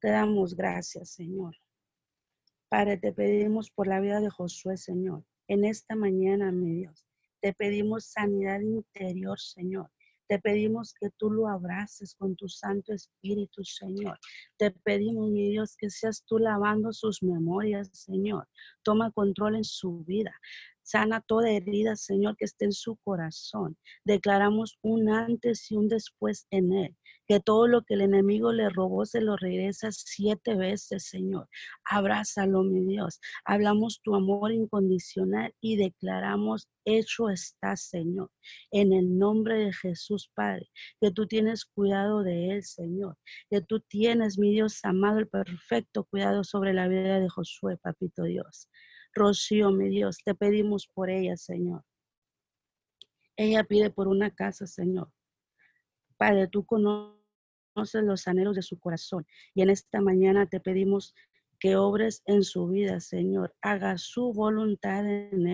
Te 0.00 0.10
damos 0.10 0.56
gracias, 0.56 1.10
Señor. 1.10 1.54
Padre, 2.68 2.96
te 2.96 3.12
pedimos 3.12 3.70
por 3.70 3.86
la 3.86 4.00
vida 4.00 4.18
de 4.20 4.30
Josué, 4.30 4.76
Señor, 4.76 5.22
en 5.46 5.64
esta 5.64 5.94
mañana, 5.94 6.50
mi 6.50 6.74
Dios. 6.74 7.06
Te 7.40 7.52
pedimos 7.52 8.06
sanidad 8.06 8.58
interior, 8.62 9.38
Señor. 9.38 9.92
Te 10.30 10.38
pedimos 10.38 10.94
que 10.94 11.10
tú 11.16 11.28
lo 11.28 11.48
abraces 11.48 12.14
con 12.14 12.36
tu 12.36 12.48
Santo 12.48 12.92
Espíritu, 12.92 13.64
Señor. 13.64 14.16
Te 14.58 14.70
pedimos, 14.70 15.28
mi 15.28 15.50
Dios, 15.50 15.74
que 15.76 15.90
seas 15.90 16.22
tú 16.24 16.38
lavando 16.38 16.92
sus 16.92 17.20
memorias, 17.20 17.90
Señor. 17.92 18.46
Toma 18.84 19.10
control 19.10 19.56
en 19.56 19.64
su 19.64 20.04
vida. 20.04 20.32
Sana 20.84 21.20
toda 21.20 21.50
herida, 21.50 21.96
Señor, 21.96 22.36
que 22.36 22.44
esté 22.44 22.66
en 22.66 22.72
su 22.72 22.94
corazón. 22.98 23.76
Declaramos 24.04 24.78
un 24.82 25.08
antes 25.08 25.68
y 25.72 25.74
un 25.74 25.88
después 25.88 26.46
en 26.52 26.74
él. 26.74 26.96
Que 27.30 27.38
todo 27.38 27.68
lo 27.68 27.82
que 27.82 27.94
el 27.94 28.00
enemigo 28.00 28.52
le 28.52 28.70
robó 28.70 29.06
se 29.06 29.20
lo 29.20 29.36
regresa 29.36 29.92
siete 29.92 30.56
veces, 30.56 31.06
Señor. 31.06 31.48
Abrázalo, 31.84 32.64
mi 32.64 32.84
Dios. 32.84 33.20
Hablamos 33.44 34.00
tu 34.02 34.16
amor 34.16 34.50
incondicional 34.50 35.54
y 35.60 35.76
declaramos, 35.76 36.68
hecho 36.84 37.30
está, 37.30 37.76
Señor. 37.76 38.32
En 38.72 38.92
el 38.92 39.16
nombre 39.16 39.58
de 39.58 39.72
Jesús, 39.72 40.28
Padre, 40.34 40.68
que 41.00 41.12
tú 41.12 41.28
tienes 41.28 41.66
cuidado 41.66 42.24
de 42.24 42.50
él, 42.50 42.64
Señor. 42.64 43.16
Que 43.48 43.60
tú 43.60 43.78
tienes, 43.78 44.36
mi 44.36 44.50
Dios 44.50 44.80
amado, 44.82 45.20
el 45.20 45.28
perfecto 45.28 46.06
cuidado 46.10 46.42
sobre 46.42 46.74
la 46.74 46.88
vida 46.88 47.20
de 47.20 47.28
Josué, 47.28 47.76
papito 47.76 48.24
Dios. 48.24 48.68
Rocío, 49.14 49.70
mi 49.70 49.88
Dios, 49.88 50.18
te 50.24 50.34
pedimos 50.34 50.88
por 50.88 51.10
ella, 51.10 51.36
Señor. 51.36 51.84
Ella 53.36 53.62
pide 53.62 53.90
por 53.90 54.08
una 54.08 54.34
casa, 54.34 54.66
Señor. 54.66 55.12
Padre, 56.16 56.48
tú 56.48 56.66
conoces 56.66 57.19
los 57.74 58.28
anhelos 58.28 58.56
de 58.56 58.62
su 58.62 58.78
corazón 58.78 59.26
y 59.54 59.62
en 59.62 59.70
esta 59.70 60.00
mañana 60.00 60.46
te 60.46 60.60
pedimos 60.60 61.14
que 61.60 61.76
obres 61.76 62.22
en 62.24 62.42
su 62.42 62.66
vida, 62.68 63.00
Señor. 63.00 63.54
Haga 63.60 63.98
su 63.98 64.32
voluntad 64.32 65.06
en 65.06 65.46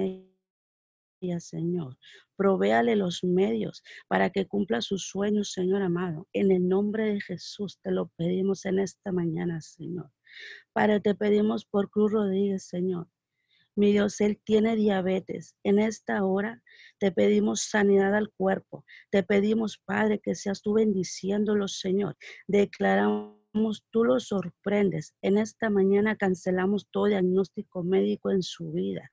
ella, 1.21 1.41
Señor. 1.41 1.99
Provéale 2.37 2.95
los 2.97 3.25
medios 3.25 3.83
para 4.07 4.31
que 4.31 4.47
cumpla 4.47 4.81
sus 4.81 5.09
sueños, 5.09 5.53
Señor 5.53 5.83
amado. 5.83 6.29
En 6.33 6.53
el 6.53 6.69
nombre 6.69 7.07
de 7.07 7.21
Jesús 7.21 7.81
te 7.83 7.91
lo 7.91 8.09
pedimos 8.17 8.65
en 8.67 8.79
esta 8.79 9.11
mañana, 9.11 9.61
Señor. 9.61 10.11
Padre, 10.73 11.01
te 11.01 11.15
pedimos 11.15 11.65
por 11.65 11.91
Cruz 11.91 12.13
Rodríguez, 12.13 12.65
Señor. 12.69 13.09
Mi 13.77 13.93
Dios, 13.93 14.21
Él 14.21 14.41
tiene 14.43 14.75
diabetes. 14.75 15.55
En 15.63 15.79
esta 15.79 16.25
hora 16.25 16.63
te 16.99 17.13
pedimos 17.13 17.63
sanidad 17.63 18.15
al 18.15 18.31
cuerpo. 18.31 18.85
Te 19.11 19.23
pedimos, 19.23 19.79
Padre, 19.85 20.19
que 20.19 20.35
seas 20.35 20.63
tú 20.63 20.75
bendiciéndolo, 20.75 21.69
Señor. 21.69 22.17
Declaramos, 22.47 23.85
tú 23.91 24.05
lo 24.05 24.19
sorprendes. 24.19 25.15
En 25.23 25.39
esta 25.39 25.71
mañana 25.71 26.17
cancelamos 26.17 26.89
todo 26.91 27.07
diagnóstico 27.07 27.85
médico 27.85 28.31
en 28.31 28.43
su 28.43 28.73
vida 28.73 29.13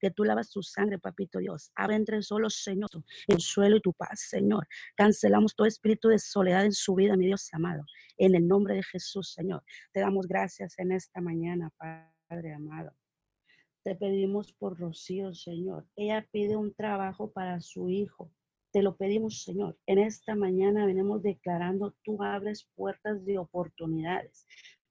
que 0.00 0.10
tú 0.10 0.24
lavas 0.24 0.50
su 0.50 0.62
sangre, 0.62 0.98
papito 0.98 1.38
Dios. 1.38 1.70
Abre 1.74 1.96
entre 1.96 2.22
solos, 2.22 2.62
Señor, 2.62 2.88
el 3.26 3.40
suelo 3.40 3.76
y 3.76 3.80
tu 3.80 3.92
paz, 3.92 4.28
Señor. 4.28 4.66
Cancelamos 4.96 5.54
todo 5.54 5.66
espíritu 5.66 6.08
de 6.08 6.18
soledad 6.18 6.64
en 6.64 6.72
su 6.72 6.94
vida, 6.94 7.16
mi 7.16 7.26
Dios 7.26 7.48
amado. 7.52 7.84
En 8.16 8.34
el 8.34 8.46
nombre 8.46 8.74
de 8.74 8.82
Jesús, 8.82 9.32
Señor. 9.32 9.62
Te 9.92 10.00
damos 10.00 10.26
gracias 10.26 10.78
en 10.78 10.92
esta 10.92 11.20
mañana, 11.20 11.70
Padre. 11.76 12.15
Padre 12.28 12.54
amado. 12.54 12.92
Te 13.84 13.94
pedimos 13.94 14.52
por 14.52 14.78
Rocío, 14.78 15.32
Señor. 15.32 15.86
Ella 15.94 16.26
pide 16.32 16.56
un 16.56 16.74
trabajo 16.74 17.30
para 17.30 17.60
su 17.60 17.88
hijo. 17.88 18.32
Te 18.72 18.82
lo 18.82 18.96
pedimos, 18.96 19.44
Señor. 19.44 19.78
En 19.86 19.98
esta 19.98 20.34
mañana 20.34 20.86
venimos 20.86 21.22
declarando, 21.22 21.94
tú 22.02 22.20
abres 22.22 22.68
puertas 22.74 23.24
de 23.24 23.38
oportunidades. 23.38 24.46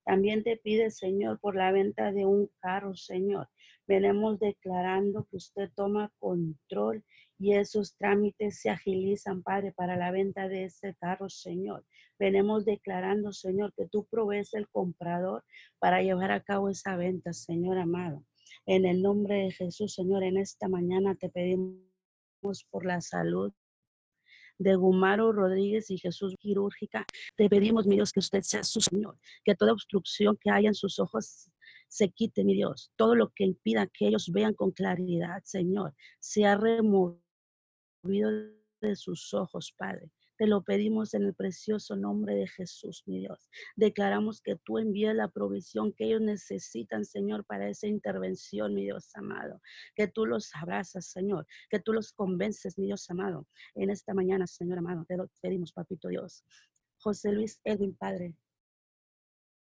También 0.06 0.44
te 0.44 0.56
pide, 0.56 0.92
Señor, 0.92 1.40
por 1.42 1.58
la 1.58 1.74
venta 1.74 2.14
de 2.14 2.26
un 2.26 2.50
carro, 2.62 2.96
Señor. 2.96 3.50
Venimos 3.86 4.40
declarando 4.40 5.28
que 5.30 5.38
usted 5.38 5.70
toma 5.76 6.14
control 6.20 7.04
y 7.38 7.54
esos 7.54 7.96
trámites 7.98 8.62
se 8.62 8.70
agilizan, 8.70 9.44
Padre, 9.44 9.74
para 9.74 9.98
la 9.98 10.12
venta 10.12 10.48
de 10.48 10.66
ese 10.66 10.96
carro, 10.96 11.30
Señor. 11.30 11.86
Venimos 12.18 12.64
declarando, 12.66 13.34
Señor, 13.34 13.74
que 13.76 13.88
tú 13.88 14.06
provees 14.06 14.54
el 14.54 14.70
comprador 14.70 15.44
para 15.80 16.02
llevar 16.02 16.32
a 16.32 16.44
cabo 16.44 16.70
esa 16.70 16.96
venta, 16.96 17.34
Señor 17.34 17.78
amado. 17.78 18.24
En 18.66 18.86
el 18.86 19.02
nombre 19.02 19.36
de 19.36 19.52
Jesús, 19.52 19.94
Señor, 19.94 20.24
en 20.24 20.38
esta 20.38 20.70
mañana 20.70 21.16
te 21.16 21.30
pedimos 21.30 21.84
por 22.70 22.86
la 22.86 23.02
salud 23.02 23.52
de 24.58 24.76
Gumaro 24.76 25.34
Rodríguez 25.34 25.92
y 25.92 25.98
Jesús 25.98 26.36
Quirúrgica. 26.40 27.06
Te 27.36 27.50
pedimos, 27.50 27.86
mi 27.86 27.96
Dios, 27.96 28.14
que 28.14 28.22
usted 28.22 28.42
sea 28.42 28.64
su 28.64 28.80
Señor, 28.80 29.18
que 29.44 29.56
toda 29.56 29.74
obstrucción 29.74 30.38
que 30.40 30.50
haya 30.50 30.70
en 30.70 30.74
sus 30.74 31.00
ojos 31.00 31.52
se 31.90 32.10
quite, 32.10 32.46
mi 32.46 32.54
Dios. 32.56 32.92
Todo 32.96 33.16
lo 33.16 33.34
que 33.34 33.44
impida 33.44 33.88
que 33.88 34.08
ellos 34.08 34.30
vean 34.32 34.54
con 34.54 34.72
claridad, 34.72 35.42
Señor, 35.44 35.94
sea 36.20 36.56
removido 36.56 37.25
de 38.06 38.96
sus 38.96 39.34
ojos, 39.34 39.74
Padre. 39.78 40.12
Te 40.38 40.48
lo 40.48 40.64
pedimos 40.64 41.14
en 41.14 41.24
el 41.24 41.34
precioso 41.34 41.96
nombre 41.96 42.36
de 42.36 42.48
Jesús, 42.48 43.04
mi 43.06 43.20
Dios. 43.20 43.50
Declaramos 43.78 44.42
que 44.42 44.58
tú 44.58 44.78
envías 44.78 45.16
la 45.16 45.30
provisión 45.30 45.94
que 45.94 46.06
ellos 46.06 46.22
necesitan, 46.22 47.06
Señor, 47.06 47.46
para 47.46 47.70
esa 47.70 47.88
intervención, 47.88 48.74
mi 48.74 48.84
Dios 48.84 49.10
amado. 49.16 49.62
Que 49.96 50.08
tú 50.10 50.26
los 50.26 50.54
abrazas, 50.54 51.08
Señor. 51.08 51.48
Que 51.70 51.80
tú 51.80 51.94
los 51.94 52.12
convences, 52.12 52.78
mi 52.78 52.88
Dios 52.88 53.10
amado. 53.10 53.48
En 53.76 53.90
esta 53.90 54.14
mañana, 54.14 54.46
Señor 54.46 54.80
amado, 54.80 55.06
te 55.08 55.16
lo 55.16 55.30
pedimos, 55.42 55.72
papito 55.72 56.10
Dios. 56.10 56.44
José 56.98 57.32
Luis 57.32 57.62
Edwin, 57.64 57.96
Padre, 57.96 58.36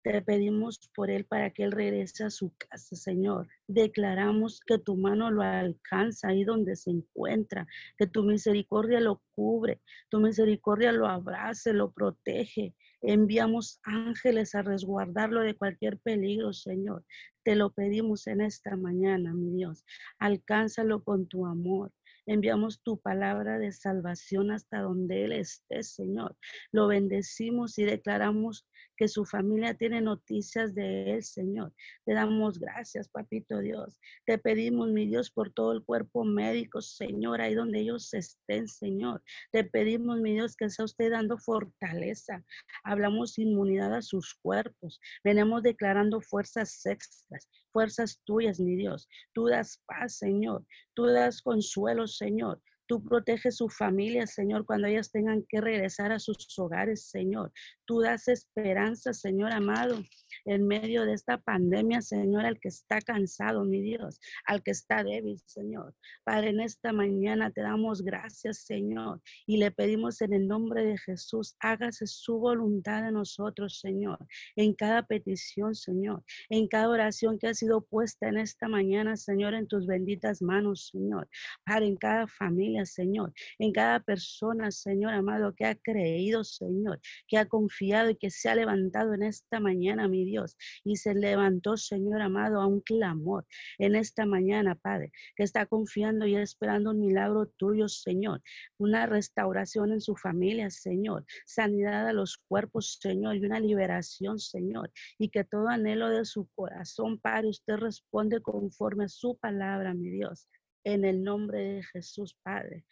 te 0.05 0.21
pedimos 0.21 0.79
por 0.95 1.11
él 1.11 1.25
para 1.25 1.51
que 1.51 1.65
él 1.65 1.73
regrese 1.73 2.25
a 2.25 2.31
su 2.31 2.53
casa, 2.59 2.95
Señor. 2.95 3.49
Declaramos 3.67 4.61
que 4.61 4.79
tu 4.79 4.97
mano 4.97 5.31
lo 5.31 5.41
alcanza 5.41 6.29
ahí 6.29 6.45
donde 6.45 6.77
se 6.77 6.91
encuentra, 6.91 7.67
que 7.97 8.07
tu 8.07 8.23
misericordia 8.23 9.01
lo 9.01 9.23
cubre, 9.35 9.81
tu 10.11 10.21
misericordia 10.21 10.93
lo 10.93 11.09
abrace, 11.09 11.73
lo 11.73 11.91
protege. 11.91 12.75
Enviamos 13.01 13.81
ángeles 13.85 14.55
a 14.55 14.61
resguardarlo 14.61 15.41
de 15.41 15.57
cualquier 15.57 15.99
peligro, 15.99 16.53
Señor. 16.53 17.03
Te 17.43 17.57
lo 17.57 17.73
pedimos 17.73 18.27
en 18.27 18.43
esta 18.43 18.77
mañana, 18.77 19.33
mi 19.33 19.53
Dios. 19.53 19.87
Alcánzalo 20.19 21.03
con 21.03 21.27
tu 21.29 21.47
amor. 21.47 21.93
Enviamos 22.27 22.83
tu 22.83 22.99
palabra 23.01 23.59
de 23.59 23.73
salvación 23.73 24.51
hasta 24.51 24.81
donde 24.81 25.25
Él 25.25 25.33
esté, 25.33 25.83
Señor. 25.83 26.37
Lo 26.73 26.89
bendecimos 26.89 27.79
y 27.79 27.85
declaramos 27.85 28.67
que 28.97 29.09
su 29.09 29.25
familia 29.25 29.75
tiene 29.75 30.01
noticias 30.01 30.75
de 30.75 31.15
Él, 31.15 31.25
Señor. 31.25 31.73
Te 32.05 32.15
damos 32.15 32.59
gracias, 32.59 33.09
Papito 33.09 33.61
Dios. 33.61 33.99
Te 34.27 34.39
pedimos, 34.39 34.89
mi 34.89 35.07
Dios, 35.07 35.31
por 35.31 35.53
todo 35.53 35.73
el 35.73 35.85
cuerpo 35.85 36.25
médico, 36.25 36.81
Señor, 36.81 37.41
ahí 37.41 37.55
donde 37.55 37.81
ellos 37.81 38.13
estén, 38.15 38.69
Señor. 38.69 39.23
Te 39.53 39.65
pedimos, 39.65 40.21
mi 40.21 40.33
Dios, 40.33 40.57
que 40.57 40.71
sea 40.71 40.85
usted 40.85 41.11
dando 41.11 41.39
fortaleza. 41.39 42.45
Hablamos 42.85 43.39
inmunidad 43.39 43.95
a 43.95 44.03
sus 44.03 44.35
cuerpos. 44.43 45.01
Venimos 45.23 45.63
declarando 45.63 46.21
fuerzas 46.21 46.85
extras, 46.87 47.49
fuerzas 47.73 48.21
tuyas, 48.25 48.61
mi 48.61 48.77
Dios. 48.77 49.09
Tú 49.33 49.47
das 49.47 49.83
paz, 49.87 50.19
Señor. 50.19 50.65
Tú 50.95 51.07
das 51.07 51.43
consuelo, 51.43 52.07
Señor. 52.07 52.61
Tú 52.87 53.03
proteges 53.03 53.57
su 53.57 53.69
familia, 53.69 54.27
Señor, 54.27 54.67
cuando 54.67 54.89
ellas 54.89 55.11
tengan 55.11 55.45
que 55.49 55.61
regresar 55.61 56.13
a 56.13 56.19
sus 56.19 56.37
hogares, 56.59 57.09
Señor. 57.09 57.53
Tú 57.87 58.01
das 58.01 58.29
esperanza, 58.29 59.13
Señor 59.13 59.53
amado 59.53 60.03
en 60.45 60.67
medio 60.67 61.05
de 61.05 61.15
esta 61.15 61.39
pandemia, 61.39 62.03
Señor, 62.03 62.45
al 62.45 62.61
que 62.61 62.69
está 62.69 63.01
cansado, 63.01 63.65
mi 63.65 63.81
Dios, 63.81 64.21
al 64.47 64.63
que 64.63 64.73
está 64.73 65.03
débil, 65.03 65.41
Señor. 65.47 65.95
Padre, 66.25 66.51
en 66.51 66.61
esta 66.61 66.93
mañana 66.93 67.51
te 67.51 67.63
damos 67.63 68.03
gracias, 68.03 68.65
Señor, 68.65 69.21
y 69.47 69.57
le 69.57 69.71
pedimos 69.71 70.21
en 70.21 70.33
el 70.35 70.47
nombre 70.47 70.85
de 70.85 70.99
Jesús, 70.99 71.57
hágase 71.61 72.07
su 72.07 72.39
voluntad 72.39 73.03
de 73.03 73.13
nosotros, 73.13 73.81
Señor, 73.81 74.19
en 74.57 74.75
cada 74.75 75.07
petición, 75.07 75.75
Señor, 75.75 76.23
en 76.51 76.69
cada 76.69 76.89
oración 76.89 77.39
que 77.39 77.49
ha 77.49 77.55
sido 77.55 77.83
puesta 77.83 78.29
en 78.29 78.39
esta 78.39 78.69
mañana, 78.69 79.17
Señor, 79.17 79.55
en 79.55 79.67
tus 79.67 79.87
benditas 79.87 80.43
manos, 80.43 80.91
Señor. 80.93 81.29
Padre, 81.65 81.87
en 81.87 81.97
cada 81.97 82.27
familia, 82.27 82.85
Señor, 82.85 83.33
en 83.59 83.73
cada 83.73 84.01
persona, 84.01 84.71
Señor 84.71 85.15
amado, 85.15 85.55
que 85.55 85.65
ha 85.65 85.75
creído, 85.75 86.45
Señor, 86.45 87.01
que 87.29 87.39
ha 87.39 87.47
confiado 87.47 88.11
y 88.11 88.17
que 88.17 88.31
se 88.31 88.49
ha 88.49 88.55
levantado 88.55 89.15
en 89.15 89.23
esta 89.23 89.61
mañana, 89.61 90.09
mi 90.09 90.25
Dios 90.25 90.34
Dios. 90.35 90.57
Y 90.85 90.97
se 90.97 91.15
levantó, 91.15 91.77
Señor 91.77 92.21
amado, 92.21 92.61
a 92.61 92.67
un 92.67 92.81
clamor 92.81 93.47
en 93.79 93.95
esta 93.95 94.27
mañana, 94.27 94.75
Padre, 94.75 95.13
que 95.37 95.45
está 95.45 95.67
confiando 95.67 96.27
y 96.27 96.35
esperando 96.37 96.91
un 96.91 97.01
milagro 97.01 97.47
tuyo, 97.57 97.89
Señor. 97.89 98.43
Una 98.79 99.07
restauración 99.07 99.93
en 99.93 100.01
su 100.01 100.17
familia, 100.17 100.71
Señor. 100.71 101.25
Sanidad 101.47 102.09
a 102.09 102.13
los 102.13 102.39
cuerpos, 102.49 102.99
Señor, 103.01 103.37
y 103.37 103.45
una 103.45 103.61
liberación, 103.61 104.39
Señor. 104.39 104.91
Y 105.19 105.29
que 105.29 105.45
todo 105.45 105.69
anhelo 105.69 106.09
de 106.09 106.25
su 106.25 106.49
corazón, 106.55 107.21
Padre, 107.21 107.49
usted 107.49 107.77
responde 107.77 108.41
conforme 108.43 109.05
a 109.05 109.09
su 109.09 109.39
palabra, 109.39 109.95
mi 109.95 110.11
Dios. 110.11 110.49
En 110.85 111.05
el 111.05 111.23
nombre 111.23 111.59
de 111.61 111.83
Jesús, 111.93 112.37
Padre. 112.43 112.85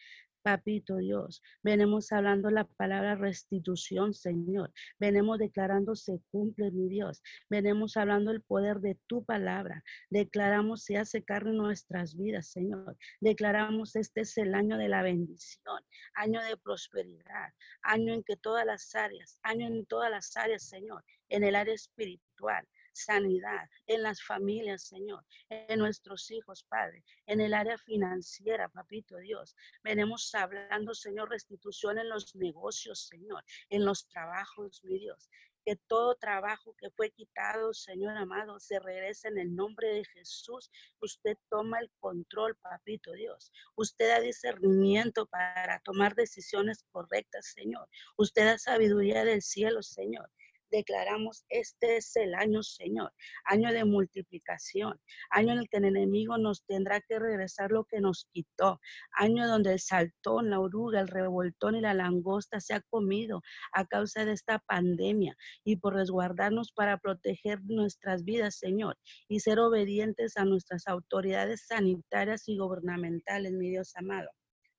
Papito 0.42 0.96
Dios, 0.96 1.40
venimos 1.62 2.10
hablando 2.10 2.50
la 2.50 2.64
palabra 2.64 3.14
restitución, 3.14 4.12
Señor. 4.12 4.72
Venimos 4.98 5.38
declarando 5.38 5.94
se 5.94 6.20
cumple, 6.32 6.72
mi 6.72 6.88
Dios. 6.88 7.22
Venimos 7.48 7.96
hablando 7.96 8.32
el 8.32 8.42
poder 8.42 8.80
de 8.80 8.98
tu 9.06 9.24
palabra. 9.24 9.84
Declaramos 10.10 10.82
se 10.82 10.96
hace 10.98 11.22
carne 11.22 11.52
nuestras 11.52 12.16
vidas, 12.16 12.48
Señor. 12.48 12.96
Declaramos 13.20 13.94
este 13.94 14.22
es 14.22 14.36
el 14.36 14.54
año 14.54 14.78
de 14.78 14.88
la 14.88 15.02
bendición, 15.02 15.80
año 16.14 16.42
de 16.42 16.56
prosperidad, 16.56 17.52
año 17.82 18.12
en 18.12 18.24
que 18.24 18.36
todas 18.36 18.66
las 18.66 18.94
áreas, 18.96 19.38
año 19.42 19.68
en 19.68 19.86
todas 19.86 20.10
las 20.10 20.36
áreas, 20.36 20.64
Señor, 20.64 21.04
en 21.28 21.44
el 21.44 21.54
área 21.54 21.74
espiritual, 21.74 22.66
sanidad 22.92 23.68
en 23.86 24.02
las 24.02 24.22
familias, 24.22 24.84
Señor, 24.84 25.24
en 25.48 25.78
nuestros 25.78 26.30
hijos, 26.30 26.64
Padre, 26.68 27.04
en 27.26 27.40
el 27.40 27.54
área 27.54 27.78
financiera, 27.78 28.68
Papito 28.68 29.16
Dios. 29.18 29.56
Venimos 29.82 30.34
hablando, 30.34 30.94
Señor, 30.94 31.30
restitución 31.30 31.98
en 31.98 32.08
los 32.08 32.34
negocios, 32.34 33.06
Señor, 33.06 33.44
en 33.70 33.84
los 33.84 34.06
trabajos, 34.08 34.80
mi 34.84 34.98
Dios 34.98 35.28
que 35.64 35.76
todo 35.86 36.16
trabajo 36.16 36.74
que 36.78 36.90
fue 36.90 37.10
quitado, 37.10 37.72
Señor 37.72 38.16
amado, 38.16 38.58
se 38.58 38.78
regrese 38.80 39.28
en 39.28 39.38
el 39.38 39.54
nombre 39.54 39.88
de 39.88 40.04
Jesús. 40.04 40.70
Usted 41.00 41.36
toma 41.48 41.78
el 41.78 41.90
control, 42.00 42.56
papito 42.56 43.12
Dios. 43.12 43.52
Usted 43.76 44.08
da 44.08 44.20
discernimiento 44.20 45.26
para 45.26 45.80
tomar 45.80 46.14
decisiones 46.14 46.84
correctas, 46.90 47.52
Señor. 47.54 47.88
Usted 48.16 48.44
da 48.44 48.58
sabiduría 48.58 49.24
del 49.24 49.42
cielo, 49.42 49.82
Señor 49.82 50.28
declaramos, 50.72 51.44
este 51.50 51.98
es 51.98 52.16
el 52.16 52.34
año, 52.34 52.62
Señor, 52.62 53.12
año 53.44 53.72
de 53.72 53.84
multiplicación, 53.84 54.98
año 55.30 55.52
en 55.52 55.58
el 55.60 55.68
que 55.68 55.76
el 55.76 55.84
enemigo 55.84 56.38
nos 56.38 56.64
tendrá 56.64 57.00
que 57.00 57.18
regresar 57.18 57.70
lo 57.70 57.84
que 57.84 58.00
nos 58.00 58.26
quitó, 58.32 58.80
año 59.12 59.46
donde 59.46 59.74
el 59.74 59.80
saltón, 59.80 60.50
la 60.50 60.58
oruga, 60.58 61.00
el 61.00 61.08
revoltón 61.08 61.76
y 61.76 61.80
la 61.80 61.94
langosta 61.94 62.58
se 62.60 62.74
ha 62.74 62.80
comido 62.80 63.42
a 63.72 63.86
causa 63.86 64.24
de 64.24 64.32
esta 64.32 64.58
pandemia 64.58 65.36
y 65.62 65.76
por 65.76 65.94
resguardarnos 65.94 66.72
para 66.72 66.98
proteger 66.98 67.60
nuestras 67.64 68.24
vidas, 68.24 68.56
Señor, 68.56 68.96
y 69.28 69.40
ser 69.40 69.60
obedientes 69.60 70.36
a 70.36 70.44
nuestras 70.44 70.88
autoridades 70.88 71.66
sanitarias 71.66 72.48
y 72.48 72.56
gubernamentales, 72.56 73.52
mi 73.52 73.68
Dios 73.68 73.92
amado 73.96 74.30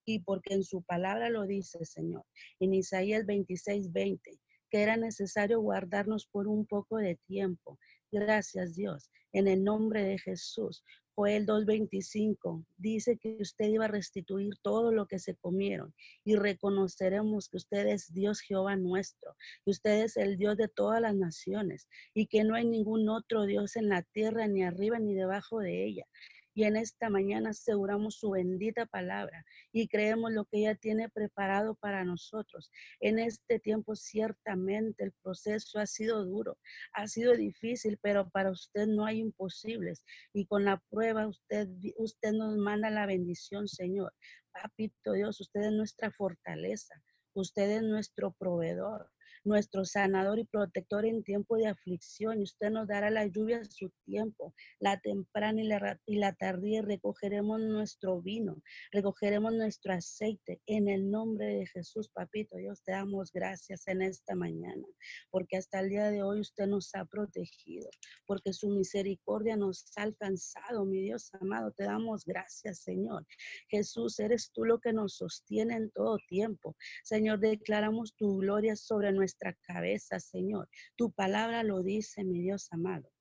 y 0.06 0.20
porque 0.20 0.54
en 0.54 0.64
su 0.64 0.84
palabra 0.84 1.30
lo 1.30 1.46
dice, 1.46 1.86
Señor. 1.86 2.26
En 2.60 2.74
Isaías 2.74 3.26
26, 3.26 3.92
20, 3.92 4.40
que 4.74 4.82
era 4.82 4.98
necesario 4.98 5.62
guardarnos 5.62 6.26
por 6.26 6.48
un 6.48 6.66
poco 6.66 6.98
de 6.98 7.16
tiempo. 7.28 7.78
Gracias 8.12 8.74
Dios. 8.74 9.12
En 9.32 9.48
el 9.48 9.64
nombre 9.64 10.04
de 10.04 10.18
Jesús. 10.18 10.84
Joel 11.16 11.46
2.25 11.46 12.66
dice 12.78 13.20
que 13.20 13.38
usted 13.40 13.68
iba 13.68 13.86
a 13.86 13.88
restituir 13.88 14.56
todo 14.64 14.92
lo 14.92 15.06
que 15.06 15.20
se 15.20 15.36
comieron 15.36 15.94
y 16.24 16.38
reconoceremos 16.38 17.50
que 17.50 17.58
usted 17.58 17.86
es 17.86 18.12
Dios 18.12 18.40
Jehová 18.40 18.76
nuestro, 18.76 19.36
que 19.64 19.70
usted 19.70 20.06
es 20.06 20.18
el 20.18 20.38
Dios 20.38 20.58
de 20.58 20.70
todas 20.70 21.00
las 21.00 21.14
naciones 21.14 21.88
y 22.16 22.26
que 22.26 22.44
no 22.44 22.56
hay 22.56 22.66
ningún 22.66 23.08
otro 23.10 23.46
Dios 23.46 23.76
en 23.76 23.90
la 23.90 24.02
tierra, 24.02 24.48
ni 24.48 24.64
arriba 24.64 24.98
ni 24.98 25.14
debajo 25.14 25.60
de 25.60 25.86
ella 25.86 26.08
y 26.54 26.64
en 26.64 26.76
esta 26.76 27.10
mañana 27.10 27.52
aseguramos 27.52 28.16
su 28.16 28.32
bendita 28.32 28.86
palabra 28.86 29.46
y 29.72 29.88
creemos 29.88 30.32
lo 30.32 30.46
que 30.46 30.60
ella 30.60 30.76
tiene 30.76 31.10
preparado 31.10 31.76
para 31.76 32.04
nosotros. 32.04 32.70
En 33.00 33.20
este 33.20 33.60
tiempo 33.60 33.96
ciertamente 33.96 35.04
el 35.04 35.14
proceso 35.24 35.80
ha 35.80 35.88
sido 35.88 36.26
duro, 36.26 36.58
ha 36.94 37.08
sido 37.08 37.34
difícil, 37.34 37.98
pero 38.02 38.30
para 38.30 38.52
usted 38.52 38.88
no 38.88 39.06
hay 39.06 39.20
imposibles. 39.20 40.06
Y 40.34 40.46
con 40.46 40.66
la 40.66 40.82
prueba 40.90 41.28
usted, 41.28 41.68
usted 41.98 42.34
nos 42.34 42.56
manda 42.58 42.90
la 42.90 43.06
bendición, 43.06 43.68
Señor. 43.68 44.14
Papito 44.52 45.14
Dios, 45.14 45.42
usted 45.42 45.62
es 45.62 45.72
nuestra 45.72 46.12
fortaleza, 46.12 47.02
usted 47.34 47.70
es 47.78 47.82
nuestro 47.82 48.32
proveedor 48.34 49.10
nuestro 49.44 49.86
sanador 49.86 50.40
y 50.40 50.46
protector 50.46 51.06
en 51.06 51.24
tiempo 51.24 51.58
de 51.58 51.68
aflicción. 51.68 52.40
Y 52.40 52.44
usted 52.44 52.70
nos 52.70 52.88
dará 52.88 53.10
la 53.10 53.28
lluvia 53.28 53.58
en 53.58 53.70
su 53.70 53.92
tiempo, 54.06 54.54
la 54.80 55.00
temprana 55.00 55.62
y 55.62 55.68
la, 55.68 56.00
y 56.06 56.18
la 56.18 56.34
tardía. 56.34 56.82
Recogeremos 56.82 57.60
nuestro 57.60 58.22
vino, 58.22 58.62
recogeremos 58.92 59.54
nuestro 59.54 59.94
aceite. 59.94 60.62
En 60.66 60.88
el 60.88 61.10
nombre 61.10 61.46
de 61.46 61.68
Jesús, 61.68 62.10
papito, 62.10 62.58
Dios, 62.58 62.82
te 62.84 62.94
damos 62.94 63.32
gracias 63.32 63.88
en 63.88 64.02
esta 64.02 64.36
mañana, 64.36 64.86
porque 65.30 65.58
hasta 65.58 65.80
el 65.80 65.90
día 65.90 66.10
de 66.10 66.24
hoy 66.24 66.40
usted 66.40 66.68
nos 66.68 66.94
ha 66.96 67.06
protegido, 67.06 67.90
porque 68.26 68.54
su 68.54 68.70
misericordia 68.70 69.58
nos 69.58 69.86
ha 69.98 70.04
alcanzado, 70.04 70.86
mi 70.86 71.02
Dios 71.02 71.30
amado. 71.34 71.72
Te 71.72 71.84
damos 71.84 72.26
gracias, 72.26 72.80
Señor. 72.80 73.26
Jesús, 73.70 74.20
eres 74.20 74.52
tú 74.54 74.66
lo 74.66 74.80
que 74.80 74.94
nos 74.94 75.16
sostiene 75.16 75.76
en 75.76 75.92
todo 75.92 76.18
tiempo. 76.28 76.76
Señor, 77.04 77.40
declaramos 77.40 78.16
tu 78.16 78.38
gloria 78.38 78.76
sobre 78.76 79.12
nuestra 79.12 79.33
cabeza, 79.62 80.20
Señor. 80.20 80.70
Tu 80.96 81.12
palabra 81.12 81.64
lo 81.64 81.84
dice, 81.84 82.24
mi 82.24 82.42
Dios 82.42 82.68
amado. 82.72 83.12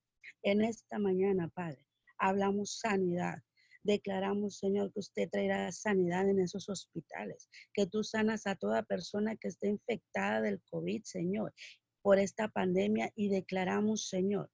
En 0.42 0.62
esta 0.62 0.98
mañana, 0.98 1.48
Padre, 1.48 1.86
hablamos 2.18 2.78
sanidad. 2.78 3.42
Declaramos, 3.84 4.58
Señor, 4.58 4.92
que 4.92 5.00
usted 5.00 5.28
traerá 5.28 5.72
sanidad 5.72 6.28
en 6.28 6.38
esos 6.38 6.68
hospitales, 6.68 7.48
que 7.74 7.86
tú 7.86 8.04
sanas 8.04 8.46
a 8.46 8.54
toda 8.54 8.84
persona 8.84 9.36
que 9.36 9.48
esté 9.48 9.68
infectada 9.68 10.40
del 10.40 10.62
COVID, 10.70 11.02
Señor, 11.04 11.52
por 12.00 12.18
esta 12.18 12.48
pandemia 12.48 13.10
y 13.16 13.28
declaramos, 13.28 14.08
Señor, 14.08 14.50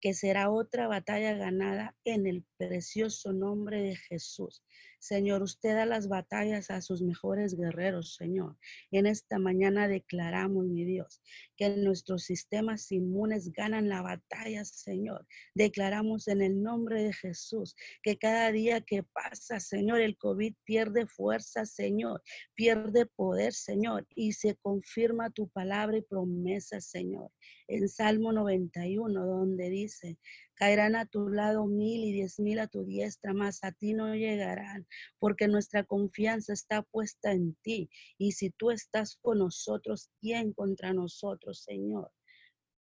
que 0.00 0.14
será 0.14 0.50
otra 0.50 0.88
batalla 0.88 1.34
ganada 1.34 1.96
en 2.04 2.26
el 2.26 2.44
precioso 2.68 3.32
nombre 3.32 3.82
de 3.82 3.96
Jesús. 3.96 4.62
Señor, 5.02 5.42
usted 5.42 5.74
da 5.74 5.84
las 5.84 6.06
batallas 6.06 6.70
a 6.70 6.80
sus 6.80 7.02
mejores 7.02 7.56
guerreros, 7.56 8.14
Señor. 8.14 8.56
En 8.92 9.06
esta 9.06 9.40
mañana 9.40 9.88
declaramos, 9.88 10.66
mi 10.66 10.84
Dios, 10.84 11.20
que 11.56 11.70
nuestros 11.70 12.22
sistemas 12.22 12.92
inmunes 12.92 13.52
ganan 13.52 13.88
la 13.88 14.00
batalla, 14.00 14.64
Señor. 14.64 15.26
Declaramos 15.56 16.28
en 16.28 16.40
el 16.40 16.62
nombre 16.62 17.02
de 17.02 17.12
Jesús 17.12 17.74
que 18.04 18.16
cada 18.16 18.52
día 18.52 18.80
que 18.80 19.02
pasa, 19.02 19.58
Señor, 19.58 20.00
el 20.00 20.16
COVID 20.16 20.54
pierde 20.64 21.08
fuerza, 21.08 21.66
Señor, 21.66 22.22
pierde 22.54 23.06
poder, 23.06 23.54
Señor, 23.54 24.06
y 24.14 24.34
se 24.34 24.54
confirma 24.54 25.30
tu 25.30 25.48
palabra 25.48 25.96
y 25.96 26.02
promesa, 26.02 26.80
Señor. 26.80 27.32
En 27.66 27.88
Salmo 27.88 28.32
91, 28.32 29.26
donde 29.26 29.68
dice, 29.68 30.16
Caerán 30.54 30.96
a 30.96 31.06
tu 31.06 31.28
lado 31.28 31.66
mil 31.66 32.04
y 32.04 32.12
diez 32.12 32.38
mil 32.38 32.58
a 32.60 32.68
tu 32.68 32.84
diestra, 32.84 33.32
mas 33.32 33.64
a 33.64 33.72
ti 33.72 33.94
no 33.94 34.14
llegarán, 34.14 34.86
porque 35.18 35.48
nuestra 35.48 35.84
confianza 35.84 36.52
está 36.52 36.82
puesta 36.82 37.32
en 37.32 37.54
ti. 37.62 37.90
Y 38.18 38.32
si 38.32 38.50
tú 38.50 38.70
estás 38.70 39.16
con 39.16 39.38
nosotros, 39.38 40.10
¿quién 40.20 40.52
contra 40.52 40.92
nosotros, 40.92 41.62
Señor? 41.62 42.10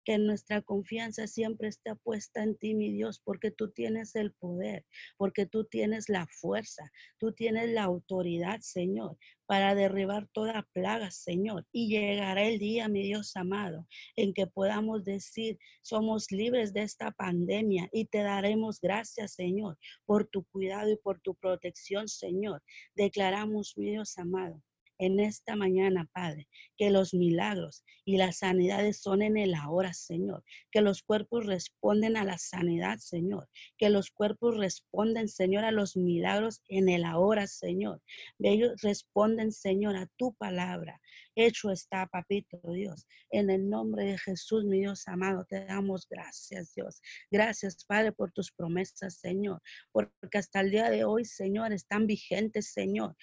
Que 0.07 0.17
nuestra 0.17 0.61
confianza 0.61 1.27
siempre 1.27 1.67
esté 1.67 1.93
puesta 1.97 2.41
en 2.41 2.55
ti, 2.55 2.73
mi 2.73 2.93
Dios, 2.93 3.19
porque 3.25 3.51
tú 3.51 3.71
tienes 3.71 4.15
el 4.15 4.31
poder, 4.31 4.85
porque 5.17 5.45
tú 5.45 5.65
tienes 5.65 6.07
la 6.07 6.25
fuerza, 6.27 6.89
tú 7.17 7.33
tienes 7.33 7.71
la 7.71 7.83
autoridad, 7.83 8.61
Señor, 8.61 9.17
para 9.47 9.75
derribar 9.75 10.29
toda 10.31 10.65
plaga, 10.71 11.11
Señor. 11.11 11.67
Y 11.73 11.89
llegará 11.89 12.43
el 12.43 12.57
día, 12.57 12.87
mi 12.87 13.03
Dios 13.03 13.35
amado, 13.35 13.85
en 14.15 14.33
que 14.33 14.47
podamos 14.47 15.03
decir, 15.03 15.59
somos 15.81 16.31
libres 16.31 16.71
de 16.71 16.83
esta 16.83 17.11
pandemia 17.11 17.89
y 17.91 18.05
te 18.05 18.19
daremos 18.19 18.79
gracias, 18.79 19.33
Señor, 19.33 19.77
por 20.05 20.25
tu 20.29 20.45
cuidado 20.45 20.89
y 20.89 20.95
por 20.95 21.19
tu 21.19 21.35
protección, 21.35 22.07
Señor. 22.07 22.63
Declaramos, 22.95 23.73
mi 23.75 23.89
Dios 23.89 24.17
amado, 24.17 24.63
en 24.99 25.19
esta 25.19 25.55
mañana, 25.55 26.09
Padre, 26.13 26.47
que 26.77 26.89
los 26.89 27.13
milagros 27.13 27.83
y 28.05 28.17
las 28.17 28.37
sanidades 28.37 29.01
son 29.01 29.21
en 29.21 29.37
el 29.37 29.53
ahora, 29.53 29.93
Señor. 29.93 30.43
Que 30.71 30.81
los 30.81 31.03
cuerpos 31.03 31.45
responden 31.45 32.17
a 32.17 32.23
la 32.23 32.37
sanidad, 32.37 32.97
Señor. 32.99 33.49
Que 33.77 33.89
los 33.89 34.11
cuerpos 34.11 34.57
responden, 34.57 35.27
Señor, 35.27 35.65
a 35.65 35.71
los 35.71 35.97
milagros 35.97 36.61
en 36.67 36.89
el 36.89 37.03
ahora, 37.03 37.47
Señor. 37.47 38.01
Ellos 38.39 38.81
responden, 38.81 39.51
Señor, 39.51 39.95
a 39.97 40.07
tu 40.17 40.33
palabra. 40.35 41.01
Hecho 41.35 41.71
está, 41.71 42.07
papito 42.07 42.59
Dios. 42.71 43.05
En 43.29 43.49
el 43.49 43.69
nombre 43.69 44.05
de 44.05 44.17
Jesús, 44.17 44.65
mi 44.65 44.79
Dios 44.79 45.07
amado, 45.07 45.45
te 45.47 45.65
damos 45.65 46.07
gracias, 46.09 46.73
Dios. 46.73 47.01
Gracias, 47.29 47.85
Padre, 47.85 48.11
por 48.11 48.31
tus 48.31 48.51
promesas, 48.51 49.19
Señor. 49.19 49.61
Porque 49.91 50.37
hasta 50.37 50.61
el 50.61 50.71
día 50.71 50.89
de 50.89 51.03
hoy, 51.03 51.25
Señor, 51.25 51.73
están 51.73 52.07
vigentes, 52.07 52.71
Señor. 52.73 53.15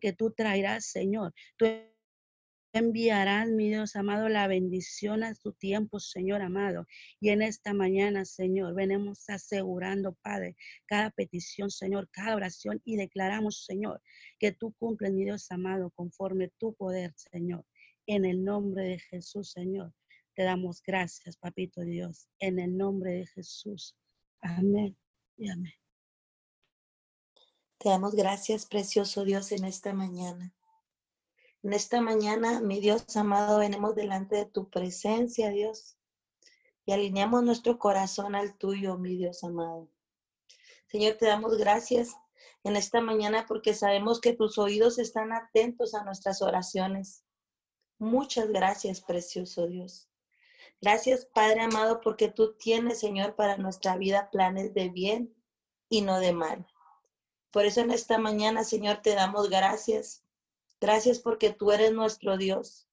Que 0.00 0.12
tú 0.12 0.30
traerás, 0.32 0.86
Señor. 0.86 1.32
Tú 1.56 1.66
enviarás, 2.72 3.48
mi 3.48 3.68
Dios 3.68 3.96
amado, 3.96 4.28
la 4.28 4.46
bendición 4.48 5.24
a 5.24 5.34
tu 5.34 5.52
tiempo, 5.52 5.98
Señor 5.98 6.42
amado. 6.42 6.86
Y 7.20 7.30
en 7.30 7.42
esta 7.42 7.72
mañana, 7.72 8.24
Señor, 8.24 8.74
venimos 8.74 9.28
asegurando, 9.28 10.14
Padre, 10.22 10.56
cada 10.86 11.10
petición, 11.10 11.70
Señor, 11.70 12.08
cada 12.12 12.36
oración 12.36 12.80
y 12.84 12.96
declaramos, 12.96 13.64
Señor, 13.64 14.02
que 14.38 14.52
tú 14.52 14.74
cumples, 14.78 15.12
mi 15.12 15.24
Dios 15.24 15.50
amado, 15.50 15.90
conforme 15.90 16.50
tu 16.58 16.74
poder, 16.74 17.12
Señor. 17.16 17.64
En 18.06 18.24
el 18.24 18.44
nombre 18.44 18.84
de 18.84 18.98
Jesús, 18.98 19.50
Señor, 19.52 19.92
te 20.34 20.42
damos 20.42 20.82
gracias, 20.82 21.36
Papito 21.38 21.80
Dios. 21.80 22.28
En 22.38 22.58
el 22.58 22.76
nombre 22.76 23.12
de 23.12 23.26
Jesús. 23.26 23.96
Amén 24.42 24.96
y 25.36 25.50
amén. 25.50 25.85
Te 27.78 27.90
damos 27.90 28.14
gracias, 28.14 28.64
precioso 28.64 29.24
Dios, 29.24 29.52
en 29.52 29.64
esta 29.64 29.92
mañana. 29.92 30.54
En 31.62 31.74
esta 31.74 32.00
mañana, 32.00 32.60
mi 32.60 32.80
Dios 32.80 33.16
amado, 33.16 33.58
venimos 33.58 33.94
delante 33.94 34.36
de 34.36 34.46
tu 34.46 34.70
presencia, 34.70 35.50
Dios, 35.50 35.98
y 36.86 36.92
alineamos 36.92 37.42
nuestro 37.42 37.78
corazón 37.78 38.34
al 38.34 38.56
tuyo, 38.56 38.96
mi 38.96 39.16
Dios 39.16 39.44
amado. 39.44 39.90
Señor, 40.86 41.16
te 41.16 41.26
damos 41.26 41.58
gracias 41.58 42.14
en 42.64 42.76
esta 42.76 43.00
mañana 43.00 43.44
porque 43.46 43.74
sabemos 43.74 44.20
que 44.20 44.32
tus 44.32 44.56
oídos 44.56 44.98
están 44.98 45.32
atentos 45.32 45.94
a 45.94 46.02
nuestras 46.04 46.40
oraciones. 46.40 47.24
Muchas 47.98 48.48
gracias, 48.48 49.02
precioso 49.02 49.66
Dios. 49.66 50.08
Gracias, 50.80 51.26
Padre 51.26 51.62
amado, 51.62 52.00
porque 52.00 52.28
tú 52.28 52.56
tienes, 52.56 53.00
Señor, 53.00 53.34
para 53.34 53.58
nuestra 53.58 53.96
vida 53.96 54.30
planes 54.30 54.72
de 54.72 54.88
bien 54.88 55.34
y 55.90 56.00
no 56.02 56.20
de 56.20 56.32
mal. 56.32 56.66
Por 57.50 57.64
eso 57.64 57.80
en 57.80 57.90
esta 57.90 58.18
mañana, 58.18 58.64
Señor, 58.64 58.98
te 59.02 59.14
damos 59.14 59.48
gracias 59.48 60.26
Gracias 60.80 61.20
porque 61.20 61.52
tú 61.52 61.72
eres 61.72 61.92
nuestro 61.92 62.36
Dios. 62.36 62.86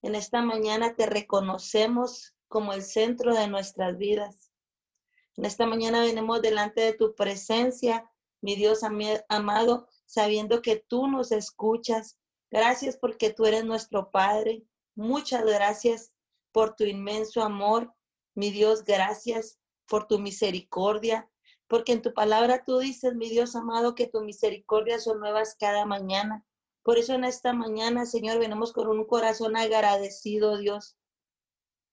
En 0.00 0.14
esta 0.14 0.40
mañana 0.40 0.94
te 0.94 1.04
reconocemos 1.04 2.34
como 2.48 2.72
el 2.72 2.82
centro 2.82 3.34
de 3.34 3.48
nuestras 3.48 3.98
vidas. 3.98 4.50
En 5.36 5.44
esta 5.44 5.66
mañana 5.66 6.00
venimos 6.00 6.40
delante 6.40 6.80
de 6.80 6.94
tu 6.94 7.14
presencia, 7.14 8.10
mi 8.40 8.56
Dios 8.56 8.80
amado, 9.28 9.88
sabiendo 10.06 10.62
que 10.62 10.76
tú 10.76 11.06
nos 11.06 11.30
escuchas. 11.30 12.18
Gracias 12.50 12.96
porque 12.96 13.30
tú 13.30 13.44
eres 13.44 13.64
nuestro 13.66 14.10
Padre. 14.10 14.64
Muchas 14.94 15.44
gracias 15.44 16.12
por 16.50 16.76
tu 16.76 16.84
inmenso 16.84 17.42
amor. 17.42 17.92
Mi 18.34 18.50
Dios, 18.50 18.84
gracias 18.84 19.58
por 19.86 20.06
tu 20.06 20.18
misericordia, 20.18 21.30
porque 21.68 21.92
en 21.92 22.02
tu 22.02 22.14
palabra 22.14 22.64
tú 22.64 22.78
dices, 22.78 23.14
mi 23.14 23.28
Dios 23.28 23.54
amado, 23.54 23.94
que 23.94 24.06
tu 24.06 24.22
misericordia 24.22 24.98
son 24.98 25.20
nuevas 25.20 25.54
cada 25.58 25.84
mañana. 25.84 26.44
Por 26.82 26.98
eso 26.98 27.12
en 27.12 27.24
esta 27.24 27.52
mañana, 27.52 28.06
Señor, 28.06 28.38
venimos 28.38 28.72
con 28.72 28.88
un 28.88 29.04
corazón 29.04 29.56
agradecido, 29.56 30.56
Dios. 30.56 30.96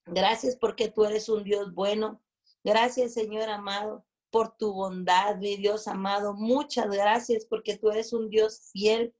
Gracias 0.05 0.55
porque 0.55 0.89
tú 0.89 1.03
eres 1.03 1.27
un 1.27 1.43
Dios 1.43 1.73
bueno. 1.73 2.21
Gracias, 2.63 3.13
Señor 3.13 3.49
amado, 3.49 4.05
por 4.29 4.55
tu 4.55 4.73
bondad, 4.73 5.35
mi 5.37 5.57
Dios 5.57 5.87
amado. 5.87 6.33
Muchas 6.33 6.87
gracias 6.87 7.45
porque 7.45 7.77
tú 7.77 7.91
eres 7.91 8.13
un 8.13 8.29
Dios 8.29 8.69
fiel. 8.71 9.13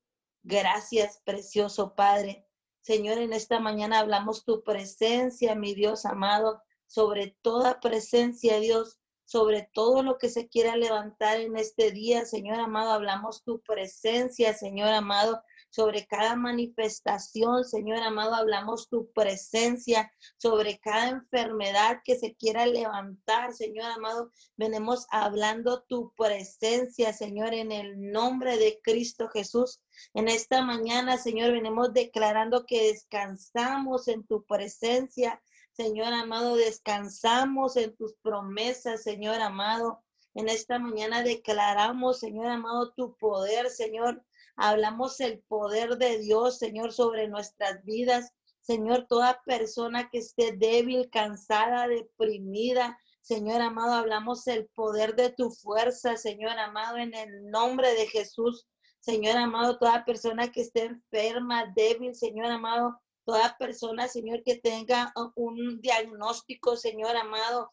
Gracias, 0.44 1.22
precioso 1.26 1.96
Padre. 1.96 2.48
Señor, 2.82 3.18
en 3.18 3.34
esta 3.34 3.60
mañana 3.60 4.00
hablamos 4.00 4.46
tu 4.46 4.64
presencia, 4.64 5.56
mi 5.56 5.74
Dios 5.74 6.06
amado, 6.06 6.62
sobre 6.86 7.36
toda 7.42 7.80
presencia, 7.80 8.60
Dios, 8.60 9.00
sobre 9.26 9.70
todo 9.74 10.04
lo 10.04 10.18
que 10.18 10.30
se 10.30 10.48
quiera 10.48 10.76
levantar 10.76 11.40
en 11.40 11.58
este 11.58 11.92
día, 11.92 12.26
Señor 12.26 12.60
amado, 12.60 12.92
hablamos 12.92 13.44
tu 13.44 13.60
presencia, 13.62 14.54
Señor 14.54 14.90
amado, 14.90 15.42
sobre 15.70 16.06
cada 16.06 16.36
manifestación, 16.36 17.66
Señor 17.66 17.98
amado, 18.02 18.36
hablamos 18.36 18.88
tu 18.88 19.12
presencia, 19.12 20.12
sobre 20.38 20.80
cada 20.80 21.10
enfermedad 21.10 22.02
que 22.06 22.16
se 22.16 22.36
quiera 22.36 22.66
levantar, 22.66 23.54
Señor 23.54 23.92
amado, 23.92 24.32
venimos 24.56 25.06
hablando 25.10 25.84
tu 25.84 26.14
presencia, 26.16 27.12
Señor, 27.12 27.54
en 27.54 27.72
el 27.72 28.12
nombre 28.12 28.58
de 28.58 28.80
Cristo 28.82 29.28
Jesús. 29.28 29.82
En 30.14 30.28
esta 30.28 30.62
mañana, 30.62 31.18
Señor, 31.18 31.52
venimos 31.52 31.94
declarando 31.94 32.66
que 32.66 32.94
descansamos 32.94 34.08
en 34.08 34.26
tu 34.26 34.46
presencia. 34.46 35.42
Señor 35.76 36.14
amado, 36.14 36.56
descansamos 36.56 37.76
en 37.76 37.94
tus 37.98 38.16
promesas, 38.22 39.04
Señor 39.04 39.42
amado. 39.42 40.02
En 40.34 40.48
esta 40.48 40.80
mañana 40.80 41.22
declaramos, 41.22 42.20
Señor 42.20 42.48
amado, 42.48 42.94
tu 42.94 43.18
poder, 43.18 43.70
Señor. 43.70 44.24
Hablamos 44.56 45.20
el 45.20 45.44
poder 45.50 45.98
de 45.98 46.20
Dios, 46.20 46.60
Señor, 46.60 46.94
sobre 46.94 47.28
nuestras 47.28 47.84
vidas. 47.84 48.32
Señor, 48.62 49.08
toda 49.10 49.42
persona 49.46 50.10
que 50.10 50.20
esté 50.20 50.54
débil, 50.54 51.10
cansada, 51.10 51.90
deprimida, 51.90 52.98
Señor 53.20 53.60
amado, 53.60 53.96
hablamos 53.96 54.48
el 54.48 54.68
poder 54.68 55.16
de 55.16 55.32
tu 55.32 55.52
fuerza, 55.52 56.16
Señor 56.16 56.58
amado, 56.58 56.98
en 56.98 57.14
el 57.14 57.50
nombre 57.50 57.94
de 57.96 58.08
Jesús. 58.08 58.66
Señor 59.02 59.36
amado, 59.36 59.78
toda 59.78 60.06
persona 60.06 60.54
que 60.54 60.62
esté 60.62 60.86
enferma, 60.86 61.66
débil, 61.76 62.16
Señor 62.16 62.46
amado, 62.46 62.98
toda 63.26 63.58
persona, 63.58 64.08
Señor, 64.08 64.44
que 64.44 64.56
tenga 64.56 65.14
un 65.36 65.82
diagnóstico, 65.82 66.78
Señor 66.78 67.16
amado, 67.16 67.70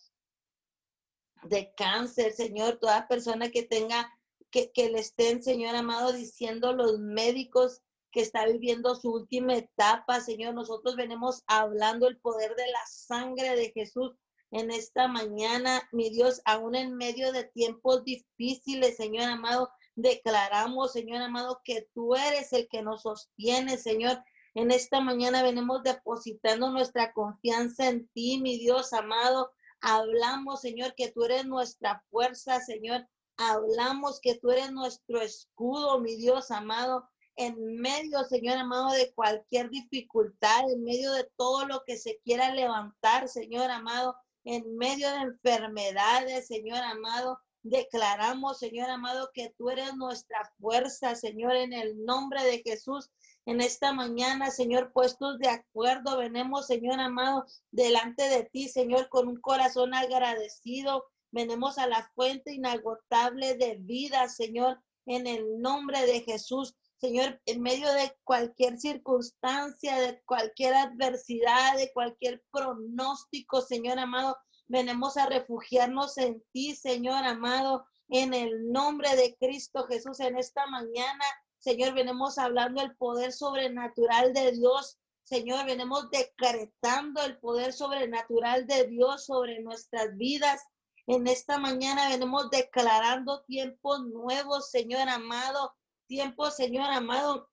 de 1.44 1.72
cáncer, 1.76 2.32
Señor, 2.32 2.78
toda 2.80 3.08
persona 3.08 3.50
que 3.50 3.62
tenga 3.62 4.10
que, 4.50 4.90
le 4.90 5.00
estén, 5.00 5.42
Señor 5.42 5.74
amado, 5.74 6.12
diciendo 6.12 6.72
los 6.72 6.98
médicos 6.98 7.80
que 8.10 8.20
está 8.20 8.44
viviendo 8.46 8.94
su 8.94 9.10
última 9.10 9.56
etapa, 9.56 10.20
Señor. 10.20 10.54
Nosotros 10.54 10.96
venimos 10.96 11.42
hablando 11.46 12.06
el 12.06 12.20
poder 12.20 12.54
de 12.54 12.66
la 12.66 12.86
sangre 12.86 13.56
de 13.56 13.72
Jesús 13.72 14.12
en 14.50 14.70
esta 14.70 15.08
mañana, 15.08 15.88
mi 15.92 16.10
Dios, 16.10 16.42
aún 16.44 16.74
en 16.74 16.94
medio 16.94 17.32
de 17.32 17.44
tiempos 17.44 18.04
difíciles, 18.04 18.98
Señor 18.98 19.24
amado, 19.24 19.70
declaramos, 19.94 20.92
Señor 20.92 21.22
amado, 21.22 21.62
que 21.64 21.88
tú 21.94 22.14
eres 22.14 22.52
el 22.52 22.68
que 22.68 22.82
nos 22.82 23.02
sostiene, 23.02 23.78
Señor. 23.78 24.22
En 24.54 24.70
esta 24.70 25.00
mañana 25.00 25.42
venimos 25.42 25.82
depositando 25.82 26.70
nuestra 26.70 27.12
confianza 27.12 27.88
en 27.88 28.08
ti, 28.08 28.40
mi 28.40 28.58
Dios 28.58 28.92
amado. 28.92 29.50
Hablamos, 29.80 30.60
Señor, 30.60 30.94
que 30.94 31.10
tú 31.10 31.24
eres 31.24 31.46
nuestra 31.46 32.04
fuerza, 32.10 32.60
Señor 32.60 33.06
hablamos 33.36 34.20
que 34.20 34.36
tú 34.36 34.50
eres 34.50 34.72
nuestro 34.72 35.20
escudo, 35.20 36.00
mi 36.00 36.16
Dios 36.16 36.50
amado, 36.50 37.08
en 37.36 37.76
medio, 37.80 38.24
Señor 38.24 38.58
amado, 38.58 38.92
de 38.92 39.12
cualquier 39.14 39.70
dificultad, 39.70 40.70
en 40.70 40.84
medio 40.84 41.12
de 41.12 41.28
todo 41.36 41.66
lo 41.66 41.82
que 41.84 41.96
se 41.96 42.20
quiera 42.24 42.54
levantar, 42.54 43.28
Señor 43.28 43.70
amado, 43.70 44.16
en 44.44 44.76
medio 44.76 45.10
de 45.10 45.20
enfermedades, 45.20 46.46
Señor 46.46 46.78
amado. 46.78 47.38
Declaramos, 47.62 48.58
Señor 48.58 48.90
amado, 48.90 49.30
que 49.32 49.54
tú 49.56 49.70
eres 49.70 49.94
nuestra 49.96 50.52
fuerza, 50.60 51.14
Señor, 51.14 51.54
en 51.54 51.72
el 51.72 52.04
nombre 52.04 52.42
de 52.44 52.62
Jesús. 52.62 53.10
En 53.46 53.60
esta 53.60 53.92
mañana, 53.92 54.50
Señor, 54.50 54.92
puestos 54.92 55.38
de 55.38 55.48
acuerdo, 55.48 56.18
venemos, 56.18 56.66
Señor 56.66 57.00
amado, 57.00 57.44
delante 57.70 58.24
de 58.28 58.44
ti, 58.44 58.68
Señor, 58.68 59.08
con 59.08 59.28
un 59.28 59.40
corazón 59.40 59.94
agradecido, 59.94 61.04
Venimos 61.32 61.78
a 61.78 61.86
la 61.86 62.10
fuente 62.14 62.52
inagotable 62.52 63.54
de 63.54 63.76
vida, 63.76 64.28
Señor, 64.28 64.78
en 65.06 65.26
el 65.26 65.62
nombre 65.62 66.04
de 66.04 66.20
Jesús. 66.20 66.74
Señor, 67.00 67.40
en 67.46 67.62
medio 67.62 67.90
de 67.90 68.14
cualquier 68.22 68.78
circunstancia, 68.78 69.98
de 69.98 70.20
cualquier 70.26 70.74
adversidad, 70.74 71.78
de 71.78 71.90
cualquier 71.94 72.42
pronóstico, 72.52 73.62
Señor 73.62 73.98
amado, 73.98 74.36
venimos 74.68 75.16
a 75.16 75.26
refugiarnos 75.26 76.18
en 76.18 76.42
ti, 76.52 76.74
Señor 76.74 77.24
amado, 77.24 77.86
en 78.08 78.34
el 78.34 78.70
nombre 78.70 79.14
de 79.16 79.36
Cristo 79.38 79.86
Jesús. 79.86 80.20
En 80.20 80.36
esta 80.36 80.66
mañana, 80.66 81.24
Señor, 81.58 81.94
venimos 81.94 82.38
hablando 82.38 82.82
el 82.82 82.96
poder 82.96 83.32
sobrenatural 83.32 84.32
de 84.32 84.52
Dios. 84.52 84.98
Señor, 85.22 85.64
venimos 85.66 86.10
decretando 86.10 87.22
el 87.22 87.38
poder 87.38 87.72
sobrenatural 87.72 88.66
de 88.66 88.84
Dios 88.84 89.26
sobre 89.26 89.60
nuestras 89.60 90.16
vidas. 90.16 90.60
En 91.06 91.26
esta 91.26 91.58
mañana 91.58 92.08
venimos 92.08 92.50
declarando 92.50 93.42
tiempos 93.44 94.04
nuevos, 94.04 94.70
Señor 94.70 95.08
amado, 95.08 95.74
tiempos, 96.06 96.56
Señor 96.56 96.90
amado, 96.90 97.50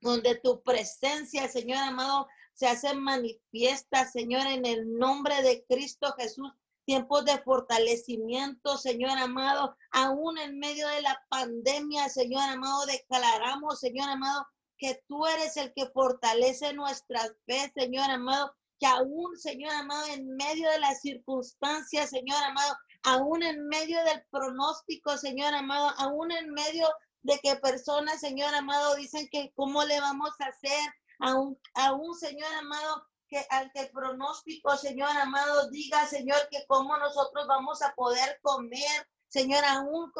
donde 0.00 0.34
tu 0.36 0.62
presencia, 0.62 1.48
Señor 1.48 1.78
amado, 1.78 2.28
se 2.54 2.66
hace 2.66 2.94
manifiesta, 2.94 4.10
Señor, 4.10 4.46
en 4.46 4.64
el 4.64 4.96
nombre 4.96 5.42
de 5.42 5.64
Cristo 5.68 6.14
Jesús. 6.18 6.50
Tiempos 6.86 7.24
de 7.24 7.38
fortalecimiento, 7.38 8.76
Señor 8.76 9.16
amado, 9.18 9.74
aún 9.90 10.36
en 10.36 10.58
medio 10.58 10.86
de 10.88 11.00
la 11.00 11.18
pandemia, 11.30 12.10
Señor 12.10 12.42
amado, 12.42 12.84
declaramos, 12.84 13.80
Señor 13.80 14.10
amado, 14.10 14.46
que 14.76 15.02
tú 15.08 15.26
eres 15.26 15.56
el 15.56 15.72
que 15.72 15.86
fortalece 15.86 16.74
nuestras 16.74 17.32
fe, 17.46 17.72
Señor 17.74 18.10
amado, 18.10 18.54
que 18.78 18.86
aún, 18.86 19.34
Señor 19.38 19.72
amado, 19.72 20.06
en 20.08 20.28
medio 20.36 20.70
de 20.70 20.78
las 20.78 21.00
circunstancias, 21.00 22.10
Señor 22.10 22.42
amado, 22.44 22.76
aún 23.02 23.42
en 23.42 23.66
medio 23.68 24.02
del 24.04 24.22
pronóstico, 24.30 25.16
Señor 25.16 25.54
amado, 25.54 25.90
aún 25.96 26.32
en 26.32 26.50
medio 26.50 26.86
de 27.22 27.38
que 27.42 27.56
personas, 27.56 28.20
Señor 28.20 28.54
amado, 28.54 28.94
dicen 28.96 29.26
que 29.32 29.52
cómo 29.56 29.84
le 29.84 30.00
vamos 30.00 30.30
a 30.38 30.46
hacer, 30.46 30.90
aún, 31.20 31.58
aún 31.74 32.14
Señor 32.14 32.52
amado, 32.54 33.06
que 33.28 33.46
ante 33.50 33.80
el 33.80 33.90
pronóstico, 33.90 34.76
Señor 34.76 35.10
amado, 35.10 35.70
diga, 35.70 36.06
Señor, 36.06 36.38
que 36.50 36.64
cómo 36.66 36.96
nosotros 36.96 37.46
vamos 37.46 37.82
a 37.82 37.94
poder 37.94 38.38
comer, 38.42 39.08
Señor, 39.28 39.64
aún, 39.64 40.12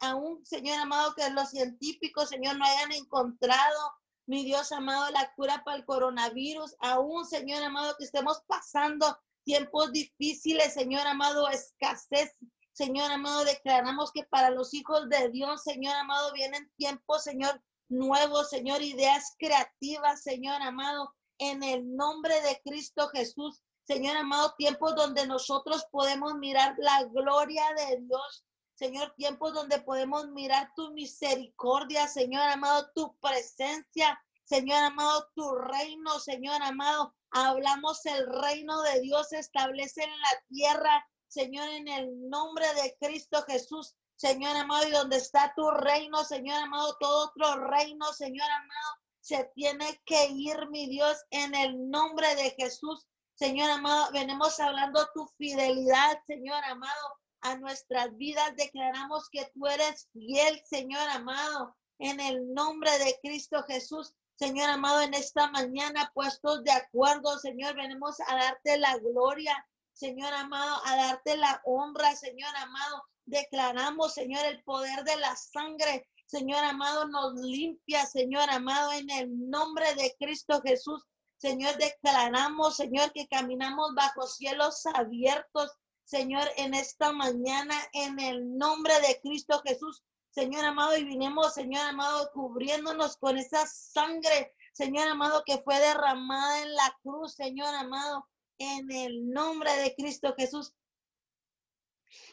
aún, 0.00 0.44
Señor 0.44 0.78
amado, 0.80 1.14
que 1.14 1.30
los 1.30 1.50
científicos, 1.50 2.28
Señor, 2.28 2.56
no 2.58 2.64
hayan 2.66 2.92
encontrado, 2.92 3.92
mi 4.26 4.44
Dios 4.44 4.70
amado, 4.72 5.10
la 5.12 5.32
cura 5.34 5.62
para 5.64 5.78
el 5.78 5.84
coronavirus, 5.84 6.76
aún, 6.80 7.24
Señor 7.24 7.62
amado, 7.62 7.96
que 7.96 8.04
estemos 8.04 8.42
pasando 8.46 9.18
tiempos 9.44 9.92
difíciles, 9.92 10.74
Señor 10.74 11.06
amado, 11.06 11.48
escasez. 11.48 12.36
Señor 12.72 13.10
amado, 13.10 13.44
declaramos 13.44 14.12
que 14.12 14.24
para 14.24 14.50
los 14.50 14.72
hijos 14.74 15.08
de 15.08 15.28
Dios, 15.30 15.62
Señor 15.62 15.94
amado, 15.96 16.32
vienen 16.32 16.70
tiempos, 16.76 17.24
Señor, 17.24 17.60
nuevos, 17.90 18.48
Señor, 18.48 18.82
ideas 18.82 19.34
creativas, 19.38 20.22
Señor 20.22 20.62
amado, 20.62 21.12
en 21.38 21.62
el 21.62 21.94
nombre 21.96 22.40
de 22.42 22.60
Cristo 22.64 23.08
Jesús. 23.08 23.62
Señor 23.84 24.16
amado, 24.16 24.54
tiempos 24.56 24.94
donde 24.94 25.26
nosotros 25.26 25.84
podemos 25.90 26.34
mirar 26.34 26.76
la 26.78 27.04
gloria 27.04 27.64
de 27.76 27.98
Dios. 28.02 28.44
Señor, 28.74 29.12
tiempos 29.16 29.52
donde 29.52 29.80
podemos 29.80 30.28
mirar 30.28 30.72
tu 30.74 30.92
misericordia, 30.92 32.06
Señor 32.06 32.42
amado, 32.42 32.90
tu 32.94 33.14
presencia, 33.18 34.18
Señor 34.44 34.82
amado, 34.84 35.28
tu 35.34 35.54
reino, 35.54 36.18
Señor 36.20 36.62
amado. 36.62 37.14
Hablamos 37.30 38.04
el 38.06 38.26
reino 38.42 38.80
de 38.82 39.00
Dios 39.00 39.32
establece 39.32 40.02
en 40.02 40.10
la 40.10 40.44
tierra, 40.48 41.06
Señor, 41.28 41.68
en 41.68 41.88
el 41.88 42.28
nombre 42.28 42.66
de 42.74 42.96
Cristo 43.00 43.42
Jesús. 43.42 43.94
Señor 44.20 44.54
amado, 44.54 44.86
y 44.86 44.90
donde 44.90 45.16
está 45.16 45.50
tu 45.56 45.70
reino, 45.70 46.22
Señor 46.24 46.58
amado, 46.58 46.94
todo 47.00 47.28
otro 47.28 47.68
reino, 47.68 48.04
Señor 48.12 48.50
amado, 48.50 48.96
se 49.22 49.50
tiene 49.54 49.98
que 50.04 50.26
ir, 50.26 50.68
mi 50.68 50.90
Dios, 50.90 51.16
en 51.30 51.54
el 51.54 51.88
nombre 51.88 52.34
de 52.34 52.50
Jesús. 52.50 53.06
Señor 53.34 53.70
amado, 53.70 54.12
venimos 54.12 54.60
hablando 54.60 55.08
tu 55.14 55.26
fidelidad, 55.38 56.18
Señor 56.26 56.62
amado, 56.64 57.16
a 57.40 57.56
nuestras 57.56 58.14
vidas. 58.18 58.54
Declaramos 58.56 59.26
que 59.30 59.50
tú 59.54 59.66
eres 59.66 60.10
fiel, 60.12 60.60
Señor 60.66 61.08
amado, 61.08 61.74
en 61.98 62.20
el 62.20 62.52
nombre 62.52 62.90
de 62.98 63.18
Cristo 63.22 63.62
Jesús. 63.68 64.12
Señor 64.34 64.68
amado, 64.68 65.00
en 65.00 65.14
esta 65.14 65.50
mañana 65.50 66.10
puestos 66.12 66.62
de 66.64 66.72
acuerdo, 66.72 67.38
Señor, 67.38 67.74
venimos 67.74 68.20
a 68.20 68.36
darte 68.36 68.76
la 68.76 68.98
gloria, 68.98 69.66
Señor 69.94 70.34
amado, 70.34 70.78
a 70.84 70.96
darte 70.96 71.38
la 71.38 71.62
honra, 71.64 72.14
Señor 72.16 72.54
amado. 72.56 73.02
Declaramos, 73.30 74.14
Señor, 74.14 74.44
el 74.44 74.60
poder 74.64 75.04
de 75.04 75.16
la 75.18 75.36
sangre, 75.36 76.08
Señor 76.26 76.64
amado, 76.64 77.06
nos 77.06 77.34
limpia, 77.34 78.04
Señor 78.04 78.50
amado, 78.50 78.90
en 78.92 79.08
el 79.08 79.48
nombre 79.48 79.94
de 79.94 80.16
Cristo 80.18 80.60
Jesús. 80.62 81.04
Señor, 81.36 81.76
declaramos, 81.76 82.76
Señor, 82.76 83.12
que 83.12 83.28
caminamos 83.28 83.94
bajo 83.94 84.26
cielos 84.26 84.84
abiertos, 84.94 85.70
Señor, 86.02 86.42
en 86.56 86.74
esta 86.74 87.12
mañana, 87.12 87.76
en 87.92 88.18
el 88.18 88.58
nombre 88.58 88.94
de 89.00 89.20
Cristo 89.22 89.62
Jesús. 89.64 90.02
Señor 90.30 90.64
amado, 90.64 90.96
y 90.96 91.04
vinimos, 91.04 91.54
Señor 91.54 91.86
amado, 91.86 92.32
cubriéndonos 92.34 93.16
con 93.16 93.38
esa 93.38 93.64
sangre, 93.68 94.52
Señor 94.72 95.06
amado, 95.06 95.44
que 95.46 95.58
fue 95.58 95.78
derramada 95.78 96.62
en 96.62 96.74
la 96.74 96.98
cruz, 97.04 97.34
Señor 97.34 97.72
amado, 97.76 98.26
en 98.58 98.90
el 98.90 99.30
nombre 99.30 99.70
de 99.76 99.94
Cristo 99.94 100.34
Jesús. 100.36 100.74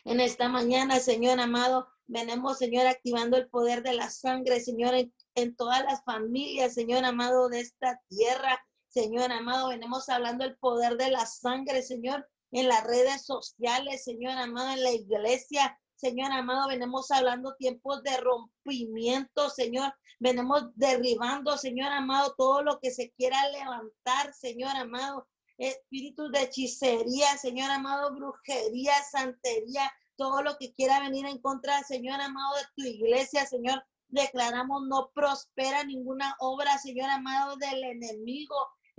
En 0.05 0.19
esta 0.19 0.49
mañana, 0.49 0.99
Señor 0.99 1.39
amado, 1.39 1.87
venimos, 2.07 2.57
Señor, 2.57 2.87
activando 2.87 3.37
el 3.37 3.49
poder 3.49 3.83
de 3.83 3.93
la 3.93 4.09
sangre, 4.09 4.59
Señor, 4.59 4.93
en, 5.35 5.55
todas 5.55 5.83
las 5.83 6.03
familias, 6.03 6.73
Señor 6.73 7.05
amado, 7.05 7.49
de 7.49 7.59
esta 7.59 8.01
tierra. 8.09 8.59
Señor 8.87 9.31
amado, 9.31 9.69
venimos 9.69 10.09
hablando 10.09 10.45
el 10.45 10.57
poder 10.57 10.97
de 10.97 11.11
la 11.11 11.25
sangre, 11.25 11.83
Señor, 11.83 12.27
en 12.51 12.67
las 12.67 12.83
redes 12.83 13.25
sociales, 13.25 14.03
Señor 14.03 14.37
amado, 14.37 14.71
en 14.71 14.83
la 14.83 14.91
iglesia, 14.91 15.77
Señor 15.97 16.31
amado, 16.31 16.67
venimos 16.67 17.09
hablando 17.09 17.55
tiempos 17.55 18.03
de 18.03 18.17
rompimiento, 18.17 19.49
Señor. 19.49 19.91
Venimos 20.19 20.69
derribando, 20.75 21.57
Señor 21.57 21.91
amado, 21.91 22.35
todo 22.37 22.61
lo 22.61 22.79
que 22.79 22.91
se 22.91 23.11
quiera 23.17 23.49
levantar, 23.49 24.31
Señor 24.33 24.75
amado. 24.75 25.27
Espíritus 25.57 26.31
de 26.31 26.43
hechicería, 26.43 27.37
Señor 27.37 27.71
amado, 27.71 28.13
brujería, 28.13 28.93
santería, 29.11 29.91
todo 30.15 30.41
lo 30.41 30.57
que 30.57 30.73
quiera 30.73 30.99
venir 30.99 31.25
en 31.25 31.39
contra, 31.39 31.83
Señor 31.83 32.21
amado, 32.21 32.55
de 32.55 32.63
tu 32.75 32.83
iglesia, 32.83 33.45
Señor. 33.45 33.83
Declaramos 34.09 34.87
no 34.87 35.11
prospera 35.13 35.83
ninguna 35.83 36.35
obra, 36.39 36.77
Señor 36.77 37.09
amado, 37.09 37.57
del 37.57 37.83
enemigo. 37.83 38.55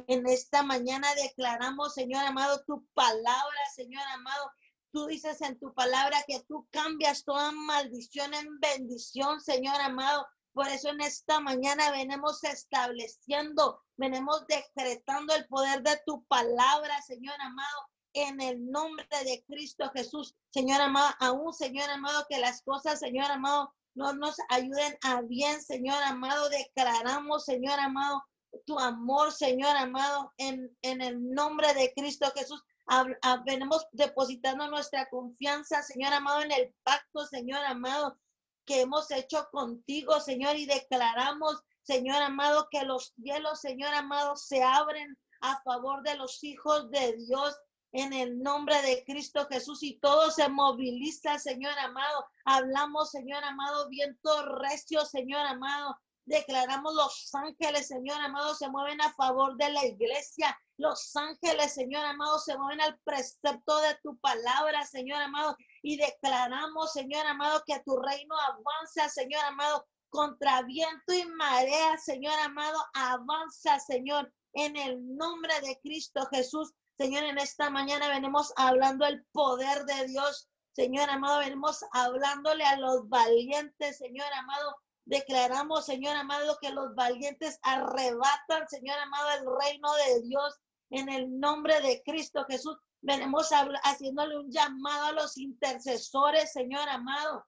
En 0.06 0.26
esta 0.26 0.62
mañana 0.62 1.08
declaramos, 1.14 1.94
Señor 1.94 2.24
amado, 2.24 2.62
tu 2.66 2.86
palabra, 2.94 3.58
Señor 3.74 4.02
amado, 4.12 4.50
Tú 4.90 5.06
dices 5.06 5.42
en 5.42 5.58
tu 5.58 5.74
palabra 5.74 6.24
que 6.26 6.40
tú 6.48 6.66
cambias 6.70 7.24
toda 7.24 7.52
maldición 7.52 8.32
en 8.32 8.58
bendición, 8.58 9.40
Señor 9.40 9.78
amado. 9.82 10.26
Por 10.58 10.66
eso 10.66 10.88
en 10.88 11.00
esta 11.02 11.38
mañana 11.38 11.92
venimos 11.92 12.42
estableciendo, 12.42 13.80
venimos 13.96 14.44
decretando 14.48 15.32
el 15.36 15.46
poder 15.46 15.84
de 15.84 15.96
tu 16.04 16.24
palabra, 16.24 17.00
Señor 17.02 17.40
amado, 17.40 17.86
en 18.12 18.40
el 18.40 18.68
nombre 18.68 19.06
de 19.24 19.44
Cristo 19.46 19.88
Jesús. 19.94 20.34
Señor 20.50 20.80
amado, 20.80 21.14
aún, 21.20 21.54
Señor 21.54 21.88
amado, 21.90 22.26
que 22.28 22.40
las 22.40 22.60
cosas, 22.62 22.98
Señor 22.98 23.30
amado, 23.30 23.72
no 23.94 24.12
nos 24.14 24.34
ayuden 24.48 24.98
a 25.02 25.22
bien, 25.22 25.62
Señor 25.62 26.02
amado. 26.02 26.48
Declaramos, 26.48 27.44
Señor 27.44 27.78
amado, 27.78 28.24
tu 28.66 28.80
amor, 28.80 29.30
Señor 29.30 29.76
amado, 29.76 30.34
en, 30.38 30.76
en 30.82 31.02
el 31.02 31.24
nombre 31.30 31.72
de 31.74 31.92
Cristo 31.94 32.32
Jesús 32.34 32.64
venimos 33.44 33.86
depositando 33.92 34.66
nuestra 34.68 35.08
confianza, 35.08 35.82
Señor 35.82 36.12
amado, 36.12 36.42
en 36.42 36.50
el 36.50 36.74
pacto, 36.82 37.26
Señor 37.26 37.64
amado, 37.64 38.18
que 38.68 38.82
hemos 38.82 39.10
hecho 39.10 39.48
contigo, 39.50 40.20
Señor, 40.20 40.54
y 40.56 40.66
declaramos, 40.66 41.64
Señor 41.80 42.20
amado, 42.20 42.68
que 42.70 42.84
los 42.84 43.14
cielos, 43.14 43.62
Señor 43.62 43.94
amado, 43.94 44.36
se 44.36 44.62
abren 44.62 45.16
a 45.40 45.58
favor 45.62 46.02
de 46.02 46.16
los 46.16 46.44
hijos 46.44 46.90
de 46.90 47.16
Dios 47.16 47.56
en 47.92 48.12
el 48.12 48.42
nombre 48.42 48.80
de 48.82 49.02
Cristo 49.06 49.46
Jesús 49.50 49.82
y 49.82 49.98
todo 50.00 50.30
se 50.30 50.50
moviliza, 50.50 51.38
Señor 51.38 51.78
amado. 51.78 52.26
Hablamos, 52.44 53.10
Señor 53.10 53.42
amado, 53.42 53.88
viento 53.88 54.56
recio, 54.58 55.06
Señor 55.06 55.46
amado. 55.46 55.96
Declaramos 56.26 56.94
los 56.94 57.34
ángeles, 57.34 57.88
Señor 57.88 58.20
amado, 58.20 58.54
se 58.54 58.68
mueven 58.68 59.00
a 59.00 59.14
favor 59.14 59.56
de 59.56 59.70
la 59.70 59.86
iglesia. 59.86 60.54
Los 60.76 61.16
ángeles, 61.16 61.72
Señor 61.72 62.04
amado, 62.04 62.38
se 62.38 62.54
mueven 62.58 62.82
al 62.82 62.98
precepto 62.98 63.78
de 63.78 63.94
tu 64.02 64.18
palabra, 64.18 64.84
Señor 64.84 65.22
amado. 65.22 65.56
Y 65.88 65.96
declaramos, 65.96 66.92
Señor 66.92 67.26
amado, 67.26 67.62
que 67.66 67.80
tu 67.80 67.96
reino 67.96 68.34
avanza, 68.38 69.08
Señor 69.08 69.42
amado, 69.46 69.86
contra 70.10 70.60
viento 70.60 71.14
y 71.14 71.24
marea, 71.24 71.96
Señor 71.96 72.38
amado, 72.40 72.78
avanza, 72.92 73.80
Señor, 73.80 74.30
en 74.52 74.76
el 74.76 75.16
nombre 75.16 75.58
de 75.62 75.80
Cristo 75.80 76.28
Jesús. 76.30 76.74
Señor, 76.98 77.24
en 77.24 77.38
esta 77.38 77.70
mañana 77.70 78.06
venimos 78.08 78.52
hablando 78.56 79.06
el 79.06 79.24
poder 79.32 79.86
de 79.86 80.08
Dios. 80.08 80.50
Señor 80.72 81.08
amado, 81.08 81.38
venimos 81.38 81.82
hablándole 81.92 82.64
a 82.64 82.76
los 82.76 83.08
valientes, 83.08 83.96
Señor 83.96 84.30
amado, 84.34 84.76
Declaramos, 85.06 85.86
Señor 85.86 86.16
amado, 86.16 86.58
que 86.60 86.68
los 86.68 86.94
valientes 86.94 87.58
arrebatan, 87.62 88.68
Señor 88.68 88.98
amado, 88.98 89.30
el 89.30 89.46
reino 89.58 89.88
de 89.94 90.20
Dios 90.20 90.54
en 90.90 91.08
el 91.08 91.40
nombre 91.40 91.80
de 91.80 92.02
Cristo 92.04 92.44
Jesús. 92.46 92.76
Venimos 93.00 93.50
haciéndole 93.82 94.38
un 94.38 94.50
llamado 94.50 95.06
a 95.06 95.12
los 95.12 95.36
intercesores, 95.36 96.52
Señor 96.52 96.88
amado. 96.88 97.46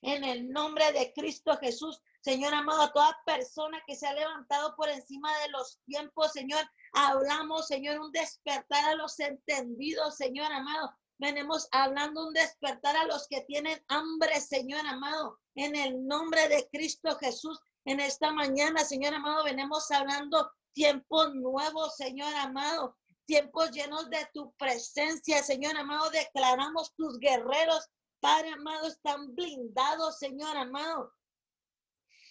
En 0.00 0.24
el 0.24 0.50
nombre 0.50 0.90
de 0.92 1.12
Cristo 1.12 1.56
Jesús, 1.58 2.00
Señor 2.20 2.54
amado, 2.54 2.82
a 2.82 2.92
toda 2.92 3.20
persona 3.24 3.82
que 3.86 3.94
se 3.94 4.06
ha 4.06 4.12
levantado 4.14 4.74
por 4.76 4.88
encima 4.88 5.36
de 5.38 5.48
los 5.50 5.80
tiempos, 5.86 6.32
Señor, 6.32 6.62
hablamos, 6.92 7.66
Señor, 7.66 8.00
un 8.00 8.12
despertar 8.12 8.84
a 8.84 8.94
los 8.94 9.18
entendidos, 9.20 10.16
Señor 10.16 10.50
amado. 10.52 10.96
Venimos 11.18 11.68
hablando 11.70 12.26
un 12.26 12.34
despertar 12.34 12.96
a 12.96 13.06
los 13.06 13.28
que 13.28 13.42
tienen 13.42 13.84
hambre, 13.88 14.40
Señor 14.40 14.84
amado 14.86 15.38
en 15.54 15.76
el 15.76 16.06
nombre 16.06 16.48
de 16.48 16.68
Cristo 16.72 17.16
Jesús. 17.18 17.60
En 17.84 18.00
esta 18.00 18.32
mañana, 18.32 18.84
Señor 18.84 19.14
amado, 19.14 19.44
venimos 19.44 19.90
hablando 19.90 20.50
tiempos 20.72 21.34
nuevos, 21.34 21.96
Señor 21.96 22.32
amado, 22.36 22.96
tiempos 23.26 23.70
llenos 23.70 24.08
de 24.10 24.26
tu 24.32 24.52
presencia, 24.54 25.42
Señor 25.42 25.76
amado. 25.76 26.10
Declaramos 26.10 26.94
tus 26.94 27.18
guerreros, 27.18 27.88
Padre 28.20 28.50
amado, 28.50 28.88
están 28.88 29.34
blindados, 29.34 30.18
Señor 30.18 30.56
amado. 30.56 31.12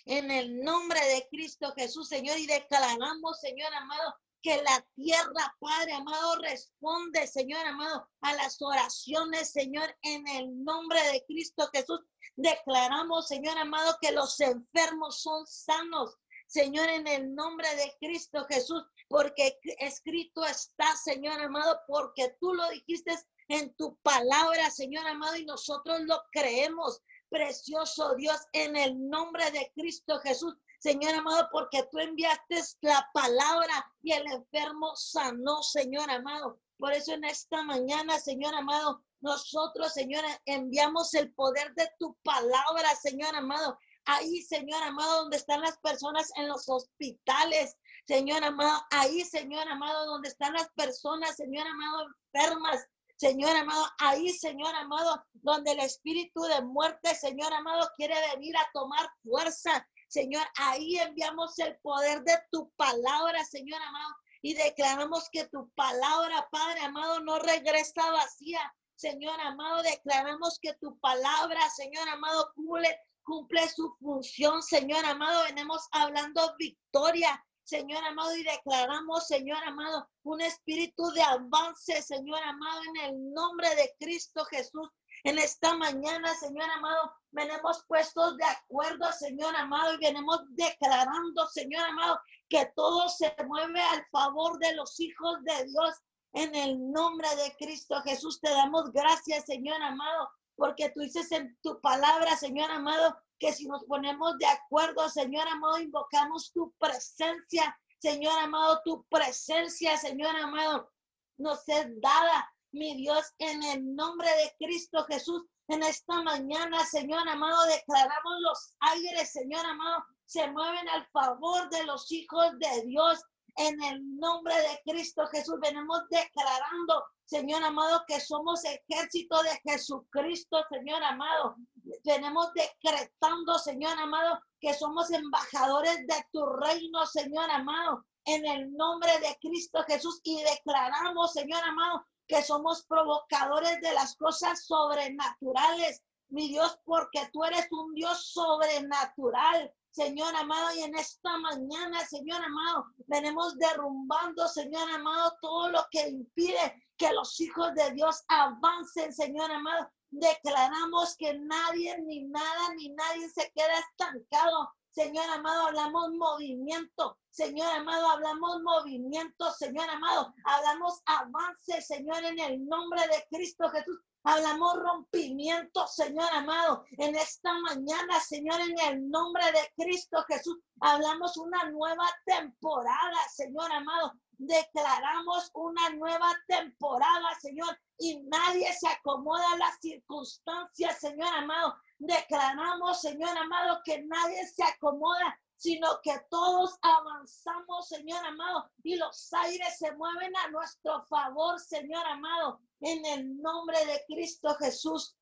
En 0.05 0.31
el 0.31 0.61
nombre 0.61 0.99
de 0.99 1.27
Cristo 1.29 1.73
Jesús, 1.75 2.07
Señor, 2.07 2.37
y 2.37 2.47
declaramos, 2.47 3.39
Señor 3.39 3.73
amado, 3.73 4.15
que 4.41 4.61
la 4.63 4.85
tierra, 4.95 5.55
Padre 5.59 5.93
amado, 5.93 6.37
responde, 6.37 7.27
Señor 7.27 7.65
amado, 7.65 8.09
a 8.21 8.33
las 8.33 8.61
oraciones, 8.61 9.51
Señor, 9.51 9.95
en 10.01 10.27
el 10.27 10.63
nombre 10.63 10.99
de 11.11 11.23
Cristo 11.27 11.69
Jesús. 11.71 11.99
Declaramos, 12.35 13.27
Señor 13.27 13.57
amado, 13.57 13.97
que 14.01 14.11
los 14.11 14.39
enfermos 14.39 15.21
son 15.21 15.45
sanos. 15.45 16.17
Señor, 16.47 16.89
en 16.89 17.07
el 17.07 17.33
nombre 17.35 17.67
de 17.75 17.95
Cristo 17.99 18.45
Jesús, 18.49 18.83
porque 19.11 19.59
escrito 19.79 20.43
está, 20.45 20.95
Señor 20.95 21.39
amado, 21.39 21.79
porque 21.87 22.35
tú 22.39 22.53
lo 22.53 22.67
dijiste 22.69 23.13
en 23.49 23.75
tu 23.75 23.97
palabra, 23.97 24.71
Señor 24.71 25.05
amado, 25.05 25.35
y 25.35 25.45
nosotros 25.45 25.99
lo 26.01 26.23
creemos. 26.31 27.01
Precioso 27.29 28.15
Dios, 28.15 28.39
en 28.53 28.75
el 28.75 29.09
nombre 29.09 29.51
de 29.51 29.71
Cristo 29.75 30.19
Jesús, 30.19 30.55
Señor 30.79 31.13
amado, 31.13 31.47
porque 31.51 31.83
tú 31.91 31.99
enviaste 31.99 32.61
la 32.81 33.07
palabra 33.13 33.85
y 34.01 34.13
el 34.13 34.25
enfermo 34.31 34.95
sanó, 34.95 35.61
Señor 35.61 36.09
amado. 36.09 36.59
Por 36.77 36.93
eso 36.93 37.13
en 37.13 37.23
esta 37.25 37.61
mañana, 37.63 38.17
Señor 38.17 38.55
amado, 38.55 39.03
nosotros, 39.19 39.93
Señor, 39.93 40.23
enviamos 40.45 41.13
el 41.13 41.31
poder 41.33 41.73
de 41.75 41.87
tu 41.99 42.15
palabra, 42.23 42.95
Señor 42.95 43.35
amado. 43.35 43.77
Ahí, 44.05 44.41
Señor 44.41 44.81
amado, 44.81 45.21
donde 45.21 45.37
están 45.37 45.61
las 45.61 45.77
personas 45.77 46.31
en 46.37 46.47
los 46.47 46.67
hospitales, 46.67 47.77
Señor 48.11 48.43
amado, 48.43 48.85
ahí, 48.89 49.23
Señor 49.23 49.65
amado, 49.69 50.05
donde 50.05 50.27
están 50.27 50.51
las 50.51 50.69
personas, 50.71 51.37
Señor 51.37 51.65
amado, 51.65 52.07
enfermas, 52.33 52.85
Señor 53.15 53.55
amado, 53.55 53.85
ahí, 53.99 54.33
Señor 54.33 54.75
amado, 54.75 55.23
donde 55.31 55.71
el 55.71 55.79
espíritu 55.79 56.41
de 56.41 56.61
muerte, 56.61 57.15
Señor 57.15 57.53
amado, 57.53 57.89
quiere 57.95 58.15
venir 58.33 58.57
a 58.57 58.69
tomar 58.73 59.09
fuerza. 59.23 59.87
Señor, 60.09 60.45
ahí 60.57 60.97
enviamos 60.97 61.57
el 61.59 61.77
poder 61.77 62.21
de 62.23 62.37
tu 62.51 62.69
palabra, 62.71 63.45
Señor 63.45 63.81
amado, 63.81 64.13
y 64.41 64.55
declaramos 64.55 65.29
que 65.31 65.45
tu 65.45 65.69
palabra, 65.69 66.49
Padre 66.51 66.81
amado, 66.81 67.21
no 67.21 67.39
regresa 67.39 68.11
vacía. 68.11 68.59
Señor 68.95 69.39
amado, 69.39 69.83
declaramos 69.83 70.59
que 70.61 70.73
tu 70.81 70.99
palabra, 70.99 71.61
Señor 71.69 72.09
amado, 72.09 72.51
cumple, 72.55 72.93
cumple 73.23 73.69
su 73.69 73.95
función, 74.01 74.61
Señor 74.61 75.05
amado. 75.05 75.45
Venimos 75.45 75.87
hablando 75.93 76.53
victoria, 76.59 77.41
Señor 77.63 78.03
amado, 78.03 78.35
y 78.35 78.43
declaramos, 78.43 79.27
Señor 79.27 79.63
amado, 79.63 80.09
un 80.23 80.41
espíritu 80.41 81.09
de 81.11 81.21
avance, 81.21 82.01
Señor 82.01 82.41
amado, 82.43 82.81
en 82.83 82.97
el 83.05 83.33
nombre 83.33 83.67
de 83.75 83.95
Cristo 83.99 84.43
Jesús. 84.45 84.89
En 85.23 85.37
esta 85.37 85.75
mañana, 85.75 86.33
Señor 86.35 86.69
amado, 86.69 87.13
venimos 87.31 87.85
puestos 87.87 88.37
de 88.37 88.45
acuerdo, 88.45 89.11
Señor 89.13 89.55
amado, 89.55 89.93
y 89.93 89.97
venimos 89.97 90.39
declarando, 90.55 91.47
Señor 91.47 91.83
amado, 91.83 92.19
que 92.49 92.71
todo 92.75 93.07
se 93.09 93.33
mueve 93.47 93.81
al 93.81 94.05
favor 94.11 94.57
de 94.59 94.73
los 94.75 94.99
hijos 94.99 95.37
de 95.43 95.65
Dios. 95.65 95.95
En 96.33 96.55
el 96.55 96.91
nombre 96.91 97.27
de 97.35 97.55
Cristo 97.57 98.01
Jesús 98.01 98.39
te 98.41 98.49
damos 98.49 98.91
gracias, 98.91 99.45
Señor 99.45 99.81
amado, 99.81 100.29
porque 100.55 100.89
tú 100.89 101.01
dices 101.01 101.31
en 101.31 101.57
tu 101.61 101.79
palabra, 101.81 102.35
Señor 102.35 102.71
amado, 102.71 103.15
que 103.41 103.51
si 103.51 103.67
nos 103.67 103.83
ponemos 103.85 104.37
de 104.37 104.45
acuerdo, 104.45 105.09
Señor 105.09 105.47
amado, 105.47 105.79
invocamos 105.79 106.51
tu 106.53 106.71
presencia, 106.77 107.75
Señor 107.99 108.37
amado, 108.37 108.81
tu 108.85 109.03
presencia, 109.09 109.97
Señor 109.97 110.35
amado, 110.35 110.91
nos 111.37 111.67
es 111.67 111.87
dada, 111.99 112.53
mi 112.71 112.95
Dios, 112.95 113.25
en 113.39 113.63
el 113.63 113.95
nombre 113.95 114.29
de 114.29 114.55
Cristo 114.65 115.03
Jesús. 115.05 115.43
En 115.67 115.81
esta 115.81 116.21
mañana, 116.21 116.85
Señor 116.85 117.27
amado, 117.27 117.65
declaramos 117.65 118.33
los 118.41 118.75
aires, 118.79 119.31
Señor 119.31 119.65
amado, 119.65 120.03
se 120.25 120.47
mueven 120.51 120.87
al 120.89 121.07
favor 121.07 121.67
de 121.71 121.83
los 121.85 122.11
hijos 122.11 122.45
de 122.59 122.85
Dios. 122.85 123.23
En 123.57 123.81
el 123.83 124.17
nombre 124.17 124.55
de 124.55 124.91
Cristo 124.91 125.27
Jesús 125.27 125.59
venimos 125.61 126.01
declarando, 126.09 127.03
Señor 127.25 127.63
amado, 127.63 128.03
que 128.07 128.19
somos 128.19 128.61
ejército 128.63 129.41
de 129.43 129.59
Jesucristo, 129.63 130.63
Señor 130.69 131.03
amado. 131.03 131.55
Venimos 132.03 132.51
decretando, 132.53 133.57
Señor 133.59 133.97
amado, 133.97 134.39
que 134.59 134.73
somos 134.73 135.11
embajadores 135.11 136.05
de 136.07 136.25
tu 136.31 136.45
reino, 136.45 137.05
Señor 137.05 137.49
amado. 137.49 138.05
En 138.25 138.45
el 138.45 138.71
nombre 138.73 139.11
de 139.19 139.37
Cristo 139.41 139.83
Jesús 139.87 140.21
y 140.23 140.43
declaramos, 140.43 141.33
Señor 141.33 141.63
amado, 141.63 142.05
que 142.27 142.43
somos 142.43 142.85
provocadores 142.85 143.81
de 143.81 143.93
las 143.93 144.15
cosas 144.15 144.65
sobrenaturales, 144.65 146.01
mi 146.29 146.47
Dios, 146.47 146.79
porque 146.85 147.29
tú 147.33 147.43
eres 147.43 147.67
un 147.71 147.93
Dios 147.93 148.31
sobrenatural. 148.31 149.73
Señor 149.91 150.33
amado, 150.35 150.73
y 150.75 150.83
en 150.83 150.95
esta 150.95 151.37
mañana, 151.37 152.05
Señor 152.05 152.41
amado, 152.41 152.85
venimos 153.07 153.57
derrumbando, 153.57 154.47
Señor 154.47 154.89
amado, 154.89 155.37
todo 155.41 155.69
lo 155.69 155.85
que 155.91 156.07
impide 156.07 156.81
que 156.97 157.11
los 157.11 157.39
hijos 157.41 157.73
de 157.75 157.91
Dios 157.91 158.23
avancen, 158.29 159.11
Señor 159.11 159.51
amado. 159.51 159.91
Declaramos 160.09 161.15
que 161.17 161.33
nadie, 161.33 161.97
ni 162.03 162.23
nada, 162.23 162.73
ni 162.75 162.89
nadie 162.89 163.29
se 163.29 163.51
queda 163.53 163.79
estancado. 163.79 164.71
Señor 164.91 165.29
amado, 165.29 165.67
hablamos 165.67 166.11
movimiento. 166.11 167.17
Señor 167.29 167.71
amado, 167.73 168.11
hablamos 168.11 168.61
movimiento. 168.61 169.51
Señor 169.53 169.89
amado, 169.89 170.33
hablamos 170.45 171.01
avance, 171.05 171.81
Señor, 171.81 172.23
en 172.23 172.39
el 172.39 172.65
nombre 172.65 173.01
de 173.07 173.25
Cristo 173.29 173.69
Jesús. 173.69 173.99
Hablamos 174.23 174.75
rompimiento, 174.75 175.87
Señor 175.87 176.31
amado, 176.31 176.85
en 176.91 177.15
esta 177.15 177.53
mañana, 177.61 178.19
Señor, 178.19 178.61
en 178.61 178.79
el 178.79 179.09
nombre 179.09 179.43
de 179.51 179.83
Cristo 179.83 180.23
Jesús. 180.27 180.59
Hablamos 180.79 181.37
una 181.37 181.63
nueva 181.71 182.07
temporada, 182.25 183.17
Señor 183.33 183.71
amado. 183.71 184.13
Declaramos 184.37 185.49
una 185.55 185.89
nueva 185.89 186.35
temporada, 186.47 187.33
Señor, 187.39 187.79
y 187.97 188.21
nadie 188.23 188.71
se 188.73 188.87
acomoda 188.89 189.53
a 189.53 189.57
las 189.57 189.79
circunstancias, 189.79 190.99
Señor 190.99 191.33
amado. 191.33 191.75
Declaramos, 191.97 193.01
Señor 193.01 193.35
amado, 193.35 193.81
que 193.83 194.03
nadie 194.03 194.45
se 194.45 194.63
acomoda 194.63 195.39
sino 195.61 195.87
que 196.01 196.19
todos 196.31 196.75
avanzamos, 196.81 197.87
Señor 197.87 198.25
amado, 198.25 198.67
y 198.81 198.95
los 198.95 199.31
aires 199.31 199.77
se 199.77 199.91
mueven 199.91 200.35
a 200.37 200.47
nuestro 200.49 201.05
favor, 201.05 201.59
Señor 201.59 202.03
amado, 202.07 202.59
en 202.79 203.05
el 203.05 203.39
nombre 203.39 203.77
de 203.85 204.03
Cristo 204.07 204.55
Jesús. 204.55 205.15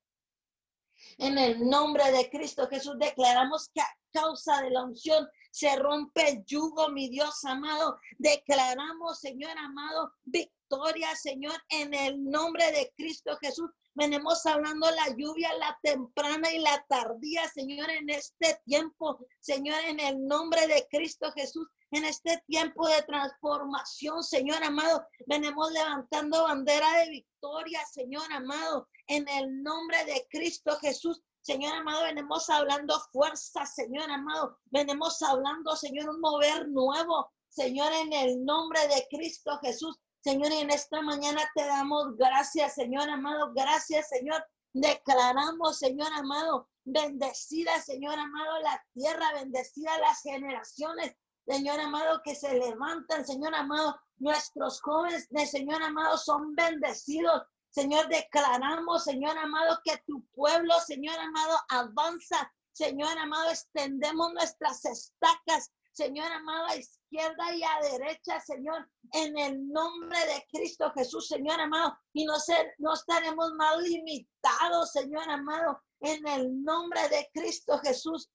En 1.18 1.36
el 1.36 1.68
nombre 1.68 2.10
de 2.10 2.30
Cristo 2.30 2.66
Jesús 2.68 2.94
declaramos 2.98 3.68
que 3.74 3.82
a 3.82 3.98
causa 4.14 4.62
de 4.62 4.70
la 4.70 4.84
unción 4.84 5.28
se 5.50 5.76
rompe 5.76 6.30
el 6.30 6.44
yugo, 6.46 6.88
mi 6.88 7.10
Dios 7.10 7.44
amado. 7.44 7.98
Declaramos, 8.16 9.20
Señor 9.20 9.58
amado, 9.58 10.10
victoria, 10.24 11.14
Señor, 11.16 11.62
en 11.68 11.92
el 11.92 12.24
nombre 12.24 12.72
de 12.72 12.90
Cristo 12.96 13.36
Jesús. 13.42 13.70
Venimos 14.00 14.46
hablando 14.46 14.90
la 14.92 15.14
lluvia, 15.14 15.52
la 15.58 15.78
temprana 15.82 16.50
y 16.50 16.58
la 16.58 16.82
tardía, 16.88 17.46
Señor, 17.50 17.90
en 17.90 18.08
este 18.08 18.58
tiempo, 18.64 19.18
Señor, 19.40 19.78
en 19.84 20.00
el 20.00 20.26
nombre 20.26 20.66
de 20.68 20.88
Cristo 20.90 21.30
Jesús, 21.32 21.68
en 21.90 22.06
este 22.06 22.42
tiempo 22.46 22.88
de 22.88 23.02
transformación, 23.02 24.22
Señor 24.22 24.64
amado, 24.64 25.06
venimos 25.26 25.70
levantando 25.72 26.44
bandera 26.44 26.90
de 27.00 27.10
victoria, 27.10 27.84
Señor 27.92 28.24
amado, 28.32 28.88
en 29.06 29.28
el 29.28 29.62
nombre 29.62 30.02
de 30.06 30.26
Cristo 30.30 30.78
Jesús. 30.80 31.20
Señor 31.42 31.74
amado, 31.74 32.04
venimos 32.04 32.48
hablando 32.48 32.98
fuerza, 33.12 33.66
Señor 33.66 34.10
amado. 34.10 34.58
Venimos 34.70 35.20
hablando, 35.20 35.76
Señor, 35.76 36.08
un 36.08 36.20
mover 36.20 36.68
nuevo, 36.68 37.30
Señor, 37.50 37.92
en 37.92 38.14
el 38.14 38.42
nombre 38.46 38.80
de 38.88 39.06
Cristo 39.10 39.58
Jesús. 39.62 39.94
Señor, 40.22 40.52
y 40.52 40.58
en 40.58 40.70
esta 40.70 41.00
mañana 41.00 41.40
te 41.54 41.64
damos 41.64 42.16
gracias, 42.16 42.74
Señor 42.74 43.08
amado. 43.08 43.52
Gracias, 43.54 44.08
Señor. 44.08 44.44
Declaramos, 44.72 45.78
Señor 45.78 46.12
amado, 46.12 46.68
bendecida, 46.84 47.80
Señor 47.80 48.18
amado, 48.18 48.60
la 48.60 48.84
tierra, 48.92 49.32
bendecida 49.34 49.98
las 49.98 50.20
generaciones, 50.22 51.16
Señor 51.46 51.80
amado, 51.80 52.20
que 52.22 52.34
se 52.34 52.52
levantan, 52.58 53.26
Señor 53.26 53.54
amado. 53.54 53.98
Nuestros 54.18 54.80
jóvenes, 54.82 55.26
Señor 55.50 55.82
amado, 55.82 56.18
son 56.18 56.54
bendecidos. 56.54 57.42
Señor, 57.70 58.08
declaramos, 58.08 59.04
Señor 59.04 59.38
amado, 59.38 59.80
que 59.84 59.96
tu 60.06 60.24
pueblo, 60.32 60.74
Señor 60.86 61.18
amado, 61.18 61.58
avanza. 61.70 62.52
Señor 62.72 63.16
amado, 63.18 63.50
extendemos 63.50 64.32
nuestras 64.32 64.84
estacas, 64.84 65.72
Señor 66.00 66.32
amado, 66.32 66.64
a 66.68 66.76
izquierda 66.76 67.54
y 67.54 67.62
a 67.62 67.90
derecha, 67.92 68.40
Señor, 68.40 68.88
en 69.12 69.36
el 69.36 69.68
nombre 69.68 70.18
de 70.18 70.46
Cristo 70.50 70.90
Jesús, 70.94 71.28
Señor 71.28 71.60
amado, 71.60 71.94
y 72.14 72.24
no, 72.24 72.40
ser, 72.40 72.74
no 72.78 72.94
estaremos 72.94 73.52
más 73.52 73.76
limitados, 73.82 74.92
Señor 74.92 75.28
amado, 75.28 75.78
en 76.00 76.26
el 76.26 76.64
nombre 76.64 77.06
de 77.10 77.28
Cristo 77.34 77.78
Jesús. 77.80 78.30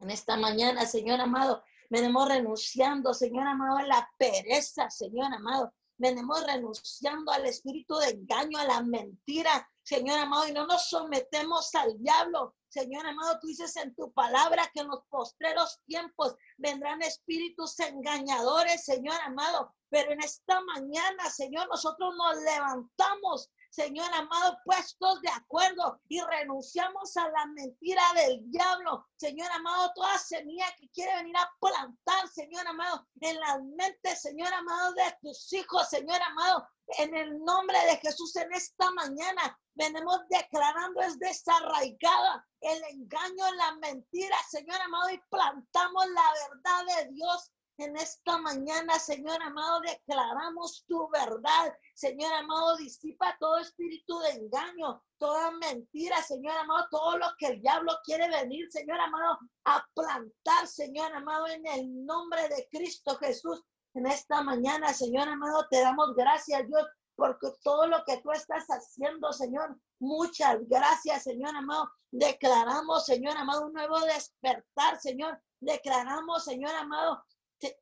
En 0.00 0.10
esta 0.10 0.36
mañana, 0.36 0.84
Señor 0.84 1.18
amado, 1.18 1.64
venimos 1.88 2.28
renunciando, 2.28 3.14
Señor 3.14 3.46
amado, 3.46 3.78
a 3.78 3.82
la 3.84 4.10
pereza, 4.18 4.90
Señor 4.90 5.32
amado. 5.32 5.72
Venimos 5.98 6.44
renunciando 6.44 7.32
al 7.32 7.46
espíritu 7.46 7.96
de 7.96 8.10
engaño, 8.10 8.58
a 8.58 8.64
la 8.64 8.82
mentira, 8.82 9.68
Señor 9.82 10.18
amado, 10.18 10.48
y 10.48 10.52
no 10.52 10.66
nos 10.66 10.88
sometemos 10.88 11.74
al 11.74 11.96
diablo, 11.98 12.54
Señor 12.76 13.06
amado, 13.06 13.38
tú 13.40 13.46
dices 13.46 13.74
en 13.76 13.94
tu 13.94 14.12
palabra 14.12 14.70
que 14.74 14.80
en 14.80 14.88
los 14.88 15.02
postreros 15.08 15.80
tiempos 15.86 16.34
vendrán 16.58 17.00
espíritus 17.00 17.80
engañadores, 17.80 18.84
Señor 18.84 19.18
amado. 19.24 19.74
Pero 19.88 20.12
en 20.12 20.20
esta 20.20 20.60
mañana, 20.60 21.30
Señor, 21.30 21.68
nosotros 21.68 22.14
nos 22.16 22.36
levantamos, 22.42 23.50
Señor 23.70 24.12
amado, 24.14 24.58
puestos 24.64 25.20
de 25.22 25.28
acuerdo 25.28 26.00
y 26.08 26.20
renunciamos 26.20 27.16
a 27.16 27.28
la 27.28 27.46
mentira 27.46 28.02
del 28.14 28.50
diablo. 28.50 29.06
Señor 29.16 29.50
amado, 29.52 29.92
toda 29.94 30.18
semilla 30.18 30.66
que 30.78 30.88
quiere 30.90 31.14
venir 31.16 31.36
a 31.36 31.50
plantar, 31.60 32.28
Señor 32.28 32.66
amado, 32.66 33.06
en 33.20 33.38
las 33.40 33.62
mentes, 33.62 34.22
Señor 34.22 34.52
amado, 34.52 34.92
de 34.94 35.16
tus 35.20 35.52
hijos, 35.52 35.88
Señor 35.88 36.20
amado, 36.22 36.66
en 36.98 37.14
el 37.14 37.44
nombre 37.44 37.78
de 37.86 37.96
Jesús 37.96 38.36
en 38.36 38.52
esta 38.52 38.90
mañana 38.92 39.58
venimos 39.74 40.20
declarando 40.28 41.00
es 41.02 41.18
desarraigada 41.18 42.46
el 42.60 42.82
engaño, 42.84 43.54
la 43.56 43.76
mentira, 43.76 44.36
Señor 44.48 44.80
amado, 44.80 45.10
y 45.10 45.20
plantamos 45.30 46.06
la 46.08 46.32
verdad 46.48 46.96
de 46.96 47.12
Dios 47.12 47.52
en 47.78 47.96
esta 47.96 48.38
mañana, 48.38 48.98
Señor 48.98 49.42
amado, 49.42 49.80
declaramos 49.80 50.84
tu 50.86 51.08
verdad. 51.10 51.76
Señor 51.94 52.32
amado, 52.32 52.76
disipa 52.76 53.36
todo 53.38 53.58
espíritu 53.58 54.18
de 54.20 54.30
engaño, 54.30 55.02
toda 55.18 55.50
mentira, 55.52 56.22
Señor 56.22 56.56
amado, 56.56 56.86
todo 56.90 57.18
lo 57.18 57.26
que 57.38 57.48
el 57.48 57.60
diablo 57.60 57.92
quiere 58.04 58.28
venir, 58.30 58.70
Señor 58.70 58.98
amado, 59.00 59.38
a 59.64 59.86
plantar, 59.94 60.66
Señor 60.66 61.12
amado, 61.12 61.46
en 61.48 61.66
el 61.66 62.06
nombre 62.06 62.48
de 62.48 62.66
Cristo 62.70 63.16
Jesús. 63.16 63.62
En 63.94 64.06
esta 64.06 64.42
mañana, 64.42 64.92
Señor 64.92 65.28
amado, 65.28 65.66
te 65.70 65.80
damos 65.80 66.14
gracias, 66.14 66.66
Dios, 66.66 66.86
porque 67.14 67.48
todo 67.62 67.86
lo 67.86 68.04
que 68.04 68.18
tú 68.18 68.30
estás 68.30 68.66
haciendo, 68.68 69.32
Señor, 69.32 69.78
muchas 69.98 70.58
gracias, 70.68 71.24
Señor 71.24 71.54
amado. 71.56 71.90
Declaramos, 72.10 73.04
Señor 73.04 73.36
amado, 73.36 73.66
un 73.66 73.72
nuevo 73.72 73.98
despertar, 74.00 75.00
Señor. 75.00 75.40
Declaramos, 75.60 76.44
Señor 76.44 76.74
amado, 76.74 77.24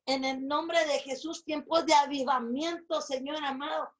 en 0.06 0.24
el 0.24 0.46
nombre 0.46 0.84
de 0.86 0.98
Jesús, 1.00 1.44
tiempos 1.44 1.84
de 1.86 1.94
avivamiento, 1.94 3.00
Señor 3.00 3.44
amado. 3.44 3.90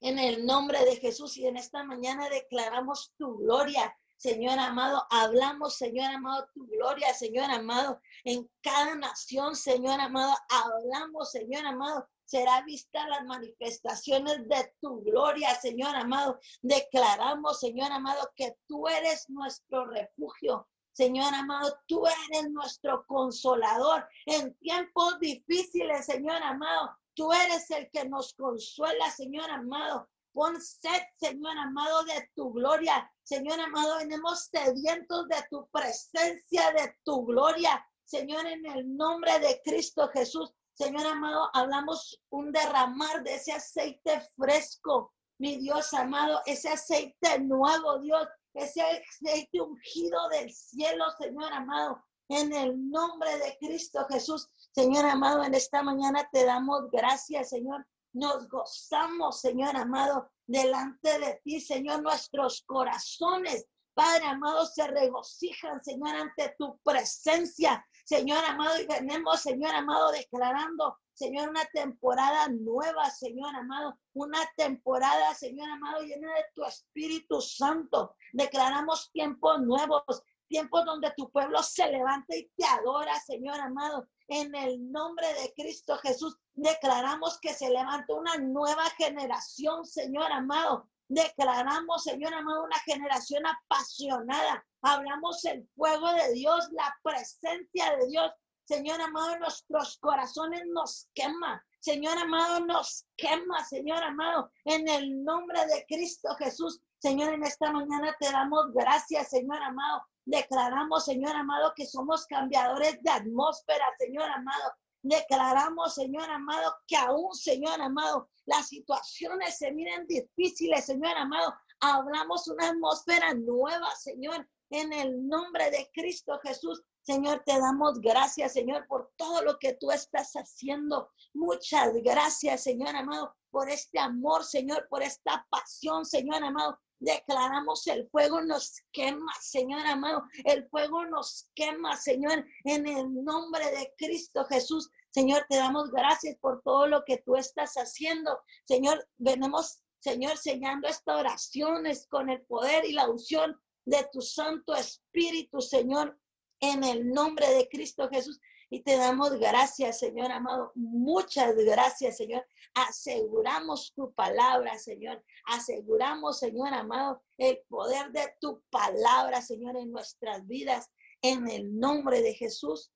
En 0.00 0.18
el 0.18 0.44
nombre 0.44 0.84
de 0.84 0.96
Jesús 0.96 1.36
y 1.36 1.46
en 1.46 1.56
esta 1.56 1.84
mañana 1.84 2.28
declaramos 2.28 3.12
tu 3.16 3.38
gloria, 3.38 3.96
Señor 4.16 4.58
amado. 4.58 5.06
Hablamos, 5.10 5.76
Señor 5.76 6.12
amado, 6.12 6.48
tu 6.54 6.66
gloria, 6.66 7.14
Señor 7.14 7.50
amado. 7.50 8.00
En 8.24 8.50
cada 8.60 8.94
nación, 8.96 9.54
Señor 9.54 10.00
amado, 10.00 10.34
hablamos, 10.48 11.30
Señor 11.30 11.66
amado. 11.66 12.08
Será 12.24 12.62
vista 12.62 13.06
las 13.08 13.24
manifestaciones 13.24 14.48
de 14.48 14.74
tu 14.80 15.02
gloria, 15.02 15.54
Señor 15.54 15.94
amado. 15.94 16.40
Declaramos, 16.62 17.60
Señor 17.60 17.92
amado, 17.92 18.30
que 18.34 18.56
tú 18.66 18.88
eres 18.88 19.28
nuestro 19.28 19.86
refugio, 19.86 20.68
Señor 20.92 21.34
amado, 21.34 21.74
tú 21.86 22.04
eres 22.06 22.50
nuestro 22.50 23.04
consolador 23.06 24.06
en 24.26 24.54
tiempos 24.58 25.18
difíciles, 25.20 26.04
Señor 26.06 26.42
amado. 26.42 26.96
Tú 27.14 27.32
eres 27.32 27.70
el 27.70 27.90
que 27.90 28.04
nos 28.04 28.34
consuela, 28.34 29.10
Señor 29.10 29.50
amado. 29.50 30.08
Pon 30.32 30.60
sed, 30.60 31.02
Señor 31.18 31.56
amado, 31.58 32.04
de 32.04 32.30
tu 32.34 32.52
gloria. 32.52 33.10
Señor 33.22 33.60
amado, 33.60 33.98
venimos 33.98 34.48
sedientos 34.50 35.28
de 35.28 35.36
tu 35.50 35.68
presencia, 35.70 36.72
de 36.72 36.94
tu 37.04 37.24
gloria. 37.24 37.84
Señor, 38.04 38.46
en 38.46 38.64
el 38.66 38.96
nombre 38.96 39.38
de 39.40 39.60
Cristo 39.64 40.08
Jesús. 40.08 40.52
Señor 40.74 41.06
amado, 41.06 41.50
hablamos 41.52 42.20
un 42.30 42.50
derramar 42.50 43.22
de 43.22 43.34
ese 43.34 43.52
aceite 43.52 44.22
fresco, 44.36 45.12
mi 45.38 45.56
Dios 45.56 45.92
amado, 45.92 46.40
ese 46.46 46.70
aceite 46.70 47.38
nuevo, 47.40 47.98
Dios, 47.98 48.26
ese 48.54 48.82
aceite 48.82 49.60
ungido 49.60 50.28
del 50.28 50.52
cielo, 50.52 51.04
Señor 51.18 51.52
amado, 51.52 52.02
en 52.28 52.52
el 52.52 52.90
nombre 52.90 53.36
de 53.38 53.56
Cristo 53.58 54.06
Jesús. 54.10 54.48
Señor 54.72 55.04
amado, 55.06 55.42
en 55.44 55.54
esta 55.54 55.82
mañana 55.82 56.28
te 56.32 56.44
damos 56.44 56.90
gracias, 56.90 57.50
Señor. 57.50 57.86
Nos 58.12 58.48
gozamos, 58.48 59.40
Señor 59.40 59.76
amado, 59.76 60.30
delante 60.46 61.18
de 61.18 61.40
ti, 61.44 61.60
Señor, 61.60 62.02
nuestros 62.02 62.62
corazones. 62.66 63.66
Padre 63.94 64.26
amado, 64.26 64.66
se 64.66 64.86
regocijan, 64.86 65.82
Señor, 65.82 66.14
ante 66.14 66.54
tu 66.58 66.78
presencia. 66.82 67.84
Señor 68.04 68.44
amado, 68.44 68.80
y 68.80 68.86
venimos, 68.86 69.40
Señor 69.40 69.74
amado, 69.74 70.10
declarando 70.12 70.98
Señor, 71.14 71.50
una 71.50 71.64
temporada 71.66 72.48
nueva, 72.48 73.08
Señor 73.10 73.54
amado, 73.54 73.98
una 74.14 74.40
temporada, 74.56 75.34
Señor 75.34 75.68
amado, 75.68 76.02
llena 76.02 76.28
de 76.34 76.44
tu 76.54 76.64
Espíritu 76.64 77.40
Santo. 77.40 78.16
Declaramos 78.32 79.10
tiempos 79.12 79.60
nuevos, 79.60 80.02
tiempos 80.48 80.84
donde 80.84 81.12
tu 81.16 81.30
pueblo 81.30 81.62
se 81.62 81.86
levanta 81.90 82.34
y 82.34 82.50
te 82.56 82.64
adora, 82.64 83.14
Señor 83.20 83.60
amado. 83.60 84.08
En 84.26 84.54
el 84.54 84.90
nombre 84.90 85.26
de 85.34 85.52
Cristo 85.54 85.96
Jesús, 85.98 86.38
declaramos 86.54 87.38
que 87.40 87.52
se 87.52 87.68
levanta 87.68 88.14
una 88.14 88.36
nueva 88.38 88.88
generación, 88.96 89.84
Señor 89.84 90.32
amado. 90.32 90.88
Declaramos, 91.14 92.04
Señor 92.04 92.32
amado, 92.32 92.64
una 92.64 92.78
generación 92.80 93.44
apasionada. 93.46 94.64
Hablamos 94.80 95.44
el 95.44 95.68
fuego 95.76 96.10
de 96.12 96.32
Dios, 96.32 96.68
la 96.72 96.94
presencia 97.02 97.96
de 97.96 98.06
Dios 98.08 98.32
Señor 98.64 99.00
amado, 99.00 99.38
nuestros 99.38 99.98
corazones 99.98 100.62
nos 100.72 101.08
quema. 101.14 101.62
Señor 101.80 102.16
amado, 102.16 102.64
nos 102.64 103.04
quema, 103.16 103.64
Señor 103.64 104.02
amado, 104.02 104.50
en 104.64 104.88
el 104.88 105.24
nombre 105.24 105.66
de 105.66 105.84
Cristo 105.86 106.34
Jesús. 106.36 106.80
Señor, 106.98 107.34
en 107.34 107.42
esta 107.42 107.72
mañana 107.72 108.16
te 108.20 108.30
damos 108.30 108.72
gracias, 108.72 109.30
Señor 109.30 109.60
amado. 109.62 110.06
Declaramos, 110.24 111.04
Señor 111.04 111.34
amado, 111.34 111.74
que 111.74 111.86
somos 111.86 112.24
cambiadores 112.26 113.02
de 113.02 113.10
atmósfera, 113.10 113.84
Señor 113.98 114.30
amado. 114.30 114.72
Declaramos, 115.02 115.94
Señor 115.94 116.30
amado, 116.30 116.74
que 116.86 116.96
aún, 116.96 117.34
Señor 117.34 117.80
amado, 117.80 118.28
las 118.46 118.68
situaciones 118.68 119.58
se 119.58 119.72
miren 119.72 120.06
difíciles, 120.06 120.86
Señor 120.86 121.16
amado. 121.16 121.54
Hablamos 121.80 122.46
una 122.46 122.68
atmósfera 122.68 123.34
nueva, 123.34 123.90
Señor, 123.96 124.48
en 124.70 124.92
el 124.92 125.26
nombre 125.26 125.70
de 125.70 125.90
Cristo 125.92 126.38
Jesús. 126.42 126.82
Señor, 127.02 127.42
te 127.44 127.58
damos 127.58 128.00
gracias, 128.00 128.52
Señor, 128.52 128.86
por 128.86 129.12
todo 129.16 129.42
lo 129.42 129.58
que 129.58 129.74
tú 129.74 129.90
estás 129.90 130.32
haciendo. 130.34 131.10
Muchas 131.34 131.92
gracias, 131.94 132.62
Señor 132.62 132.94
amado, 132.94 133.34
por 133.50 133.68
este 133.68 133.98
amor, 133.98 134.44
Señor, 134.44 134.86
por 134.88 135.02
esta 135.02 135.44
pasión, 135.50 136.04
Señor 136.04 136.44
amado. 136.44 136.78
Declaramos 137.02 137.86
el 137.88 138.08
fuego 138.10 138.42
nos 138.42 138.80
quema, 138.92 139.32
Señor 139.40 139.84
amado. 139.86 140.22
El 140.44 140.68
fuego 140.68 141.04
nos 141.06 141.50
quema, 141.54 141.96
Señor, 141.96 142.44
en 142.64 142.86
el 142.86 143.24
nombre 143.24 143.64
de 143.72 143.92
Cristo 143.98 144.44
Jesús. 144.44 144.88
Señor, 145.10 145.44
te 145.48 145.56
damos 145.56 145.90
gracias 145.90 146.36
por 146.38 146.62
todo 146.62 146.86
lo 146.86 147.04
que 147.04 147.18
tú 147.18 147.34
estás 147.34 147.74
haciendo. 147.74 148.38
Señor, 148.66 149.04
venimos, 149.18 149.82
Señor, 149.98 150.38
sellando 150.38 150.86
estas 150.86 151.18
oraciones 151.18 152.06
con 152.08 152.30
el 152.30 152.40
poder 152.42 152.84
y 152.84 152.92
la 152.92 153.10
unción 153.10 153.60
de 153.84 154.08
tu 154.12 154.20
Santo 154.20 154.72
Espíritu, 154.76 155.60
Señor 155.60 156.16
en 156.62 156.84
el 156.84 157.10
nombre 157.10 157.46
de 157.48 157.68
Cristo 157.68 158.08
Jesús. 158.08 158.40
Y 158.72 158.80
te 158.80 158.96
damos 158.96 159.32
gracias, 159.38 159.98
Señor 159.98 160.32
amado. 160.32 160.72
Muchas 160.74 161.54
gracias, 161.56 162.16
Señor. 162.16 162.42
Aseguramos 162.72 163.92
tu 163.94 164.14
palabra, 164.14 164.78
Señor. 164.78 165.22
Aseguramos, 165.44 166.38
Señor 166.38 166.72
amado, 166.72 167.22
el 167.36 167.60
poder 167.68 168.10
de 168.12 168.34
tu 168.40 168.62
palabra, 168.70 169.42
Señor, 169.42 169.76
en 169.76 169.92
nuestras 169.92 170.46
vidas. 170.46 170.90
En 171.20 171.50
el 171.50 171.78
nombre 171.78 172.22
de 172.22 172.32
Jesús, 172.32 172.90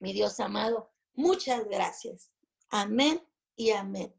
mi 0.00 0.12
Dios 0.12 0.38
amado. 0.38 0.92
Muchas 1.14 1.64
gracias. 1.64 2.30
Amén 2.68 3.26
y 3.56 3.70
amén. 3.70 4.14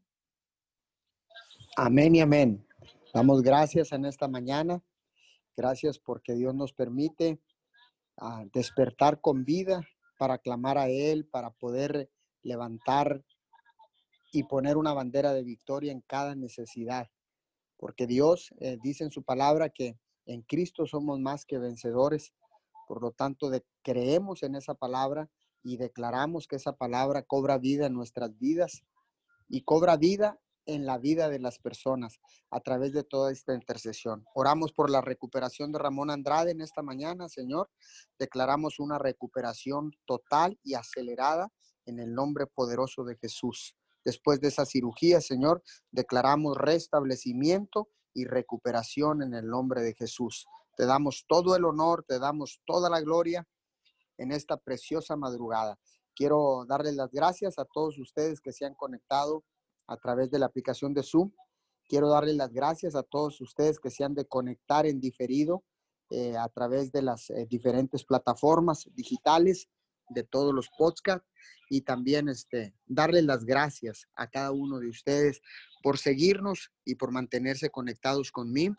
Amén 1.76 2.16
y 2.16 2.20
amén. 2.22 2.66
Damos 3.14 3.40
gracias 3.40 3.92
en 3.92 4.04
esta 4.04 4.26
mañana. 4.26 4.82
Gracias 5.56 6.00
porque 6.00 6.34
Dios 6.34 6.56
nos 6.56 6.72
permite 6.72 7.40
a 8.16 8.44
despertar 8.52 9.20
con 9.20 9.44
vida 9.44 9.86
para 10.16 10.38
clamar 10.38 10.78
a 10.78 10.88
Él, 10.88 11.26
para 11.26 11.50
poder 11.50 12.10
levantar 12.42 13.24
y 14.32 14.44
poner 14.44 14.76
una 14.76 14.92
bandera 14.92 15.32
de 15.32 15.42
victoria 15.42 15.92
en 15.92 16.00
cada 16.02 16.34
necesidad. 16.34 17.10
Porque 17.76 18.06
Dios 18.06 18.54
eh, 18.58 18.78
dice 18.82 19.04
en 19.04 19.10
su 19.10 19.22
palabra 19.22 19.68
que 19.68 19.98
en 20.26 20.42
Cristo 20.42 20.86
somos 20.86 21.20
más 21.20 21.44
que 21.44 21.58
vencedores. 21.58 22.32
Por 22.88 23.02
lo 23.02 23.12
tanto, 23.12 23.50
creemos 23.82 24.42
en 24.42 24.54
esa 24.54 24.74
palabra 24.74 25.30
y 25.62 25.76
declaramos 25.76 26.46
que 26.46 26.56
esa 26.56 26.76
palabra 26.76 27.22
cobra 27.22 27.58
vida 27.58 27.86
en 27.86 27.94
nuestras 27.94 28.38
vidas 28.38 28.84
y 29.48 29.62
cobra 29.62 29.96
vida 29.96 30.38
en 30.66 30.84
la 30.84 30.98
vida 30.98 31.28
de 31.28 31.38
las 31.38 31.58
personas 31.58 32.18
a 32.50 32.60
través 32.60 32.92
de 32.92 33.04
toda 33.04 33.32
esta 33.32 33.54
intercesión. 33.54 34.24
Oramos 34.34 34.72
por 34.72 34.90
la 34.90 35.00
recuperación 35.00 35.72
de 35.72 35.78
Ramón 35.78 36.10
Andrade 36.10 36.50
en 36.50 36.60
esta 36.60 36.82
mañana, 36.82 37.28
Señor. 37.28 37.70
Declaramos 38.18 38.78
una 38.78 38.98
recuperación 38.98 39.92
total 40.04 40.58
y 40.62 40.74
acelerada 40.74 41.50
en 41.86 42.00
el 42.00 42.14
nombre 42.14 42.46
poderoso 42.46 43.04
de 43.04 43.16
Jesús. 43.16 43.76
Después 44.04 44.40
de 44.40 44.48
esa 44.48 44.66
cirugía, 44.66 45.20
Señor, 45.20 45.62
declaramos 45.90 46.56
restablecimiento 46.56 47.88
y 48.12 48.24
recuperación 48.24 49.22
en 49.22 49.34
el 49.34 49.46
nombre 49.46 49.82
de 49.82 49.94
Jesús. 49.94 50.46
Te 50.76 50.86
damos 50.86 51.24
todo 51.26 51.56
el 51.56 51.64
honor, 51.64 52.04
te 52.06 52.18
damos 52.18 52.60
toda 52.66 52.90
la 52.90 53.00
gloria 53.00 53.46
en 54.18 54.32
esta 54.32 54.56
preciosa 54.56 55.16
madrugada. 55.16 55.78
Quiero 56.14 56.64
darles 56.66 56.94
las 56.94 57.10
gracias 57.10 57.58
a 57.58 57.64
todos 57.64 57.98
ustedes 57.98 58.40
que 58.40 58.52
se 58.52 58.64
han 58.64 58.74
conectado 58.74 59.44
a 59.86 59.96
través 59.96 60.30
de 60.30 60.38
la 60.38 60.46
aplicación 60.46 60.94
de 60.94 61.02
Zoom. 61.02 61.32
Quiero 61.88 62.08
darle 62.08 62.34
las 62.34 62.52
gracias 62.52 62.94
a 62.94 63.02
todos 63.02 63.40
ustedes 63.40 63.78
que 63.78 63.90
se 63.90 64.04
han 64.04 64.14
de 64.14 64.26
conectar 64.26 64.86
en 64.86 65.00
diferido 65.00 65.64
eh, 66.10 66.36
a 66.36 66.48
través 66.48 66.92
de 66.92 67.02
las 67.02 67.30
eh, 67.30 67.46
diferentes 67.48 68.04
plataformas 68.04 68.88
digitales 68.94 69.68
de 70.08 70.22
todos 70.22 70.54
los 70.54 70.68
podcasts 70.76 71.26
y 71.68 71.80
también 71.80 72.28
este, 72.28 72.74
darle 72.86 73.22
las 73.22 73.44
gracias 73.44 74.08
a 74.14 74.28
cada 74.28 74.52
uno 74.52 74.78
de 74.78 74.88
ustedes 74.88 75.40
por 75.82 75.98
seguirnos 75.98 76.70
y 76.84 76.94
por 76.94 77.10
mantenerse 77.10 77.70
conectados 77.70 78.30
conmigo, 78.30 78.76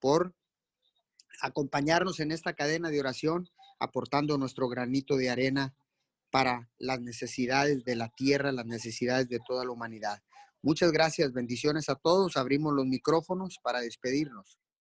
por 0.00 0.34
acompañarnos 1.42 2.20
en 2.20 2.32
esta 2.32 2.54
cadena 2.54 2.90
de 2.90 3.00
oración, 3.00 3.48
aportando 3.78 4.38
nuestro 4.38 4.68
granito 4.68 5.16
de 5.16 5.30
arena 5.30 5.74
para 6.30 6.70
las 6.78 7.00
necesidades 7.00 7.84
de 7.84 7.96
la 7.96 8.08
tierra, 8.08 8.52
las 8.52 8.66
necesidades 8.66 9.28
de 9.28 9.40
toda 9.46 9.64
la 9.64 9.72
humanidad. 9.72 10.22
Muchas 10.62 10.92
gracias, 10.92 11.32
bendiciones 11.32 11.88
a 11.88 11.96
todos. 11.96 12.36
Abrimos 12.36 12.74
los 12.74 12.86
micrófonos 12.86 13.58
para 13.62 13.80
despedirnos. 13.80 14.59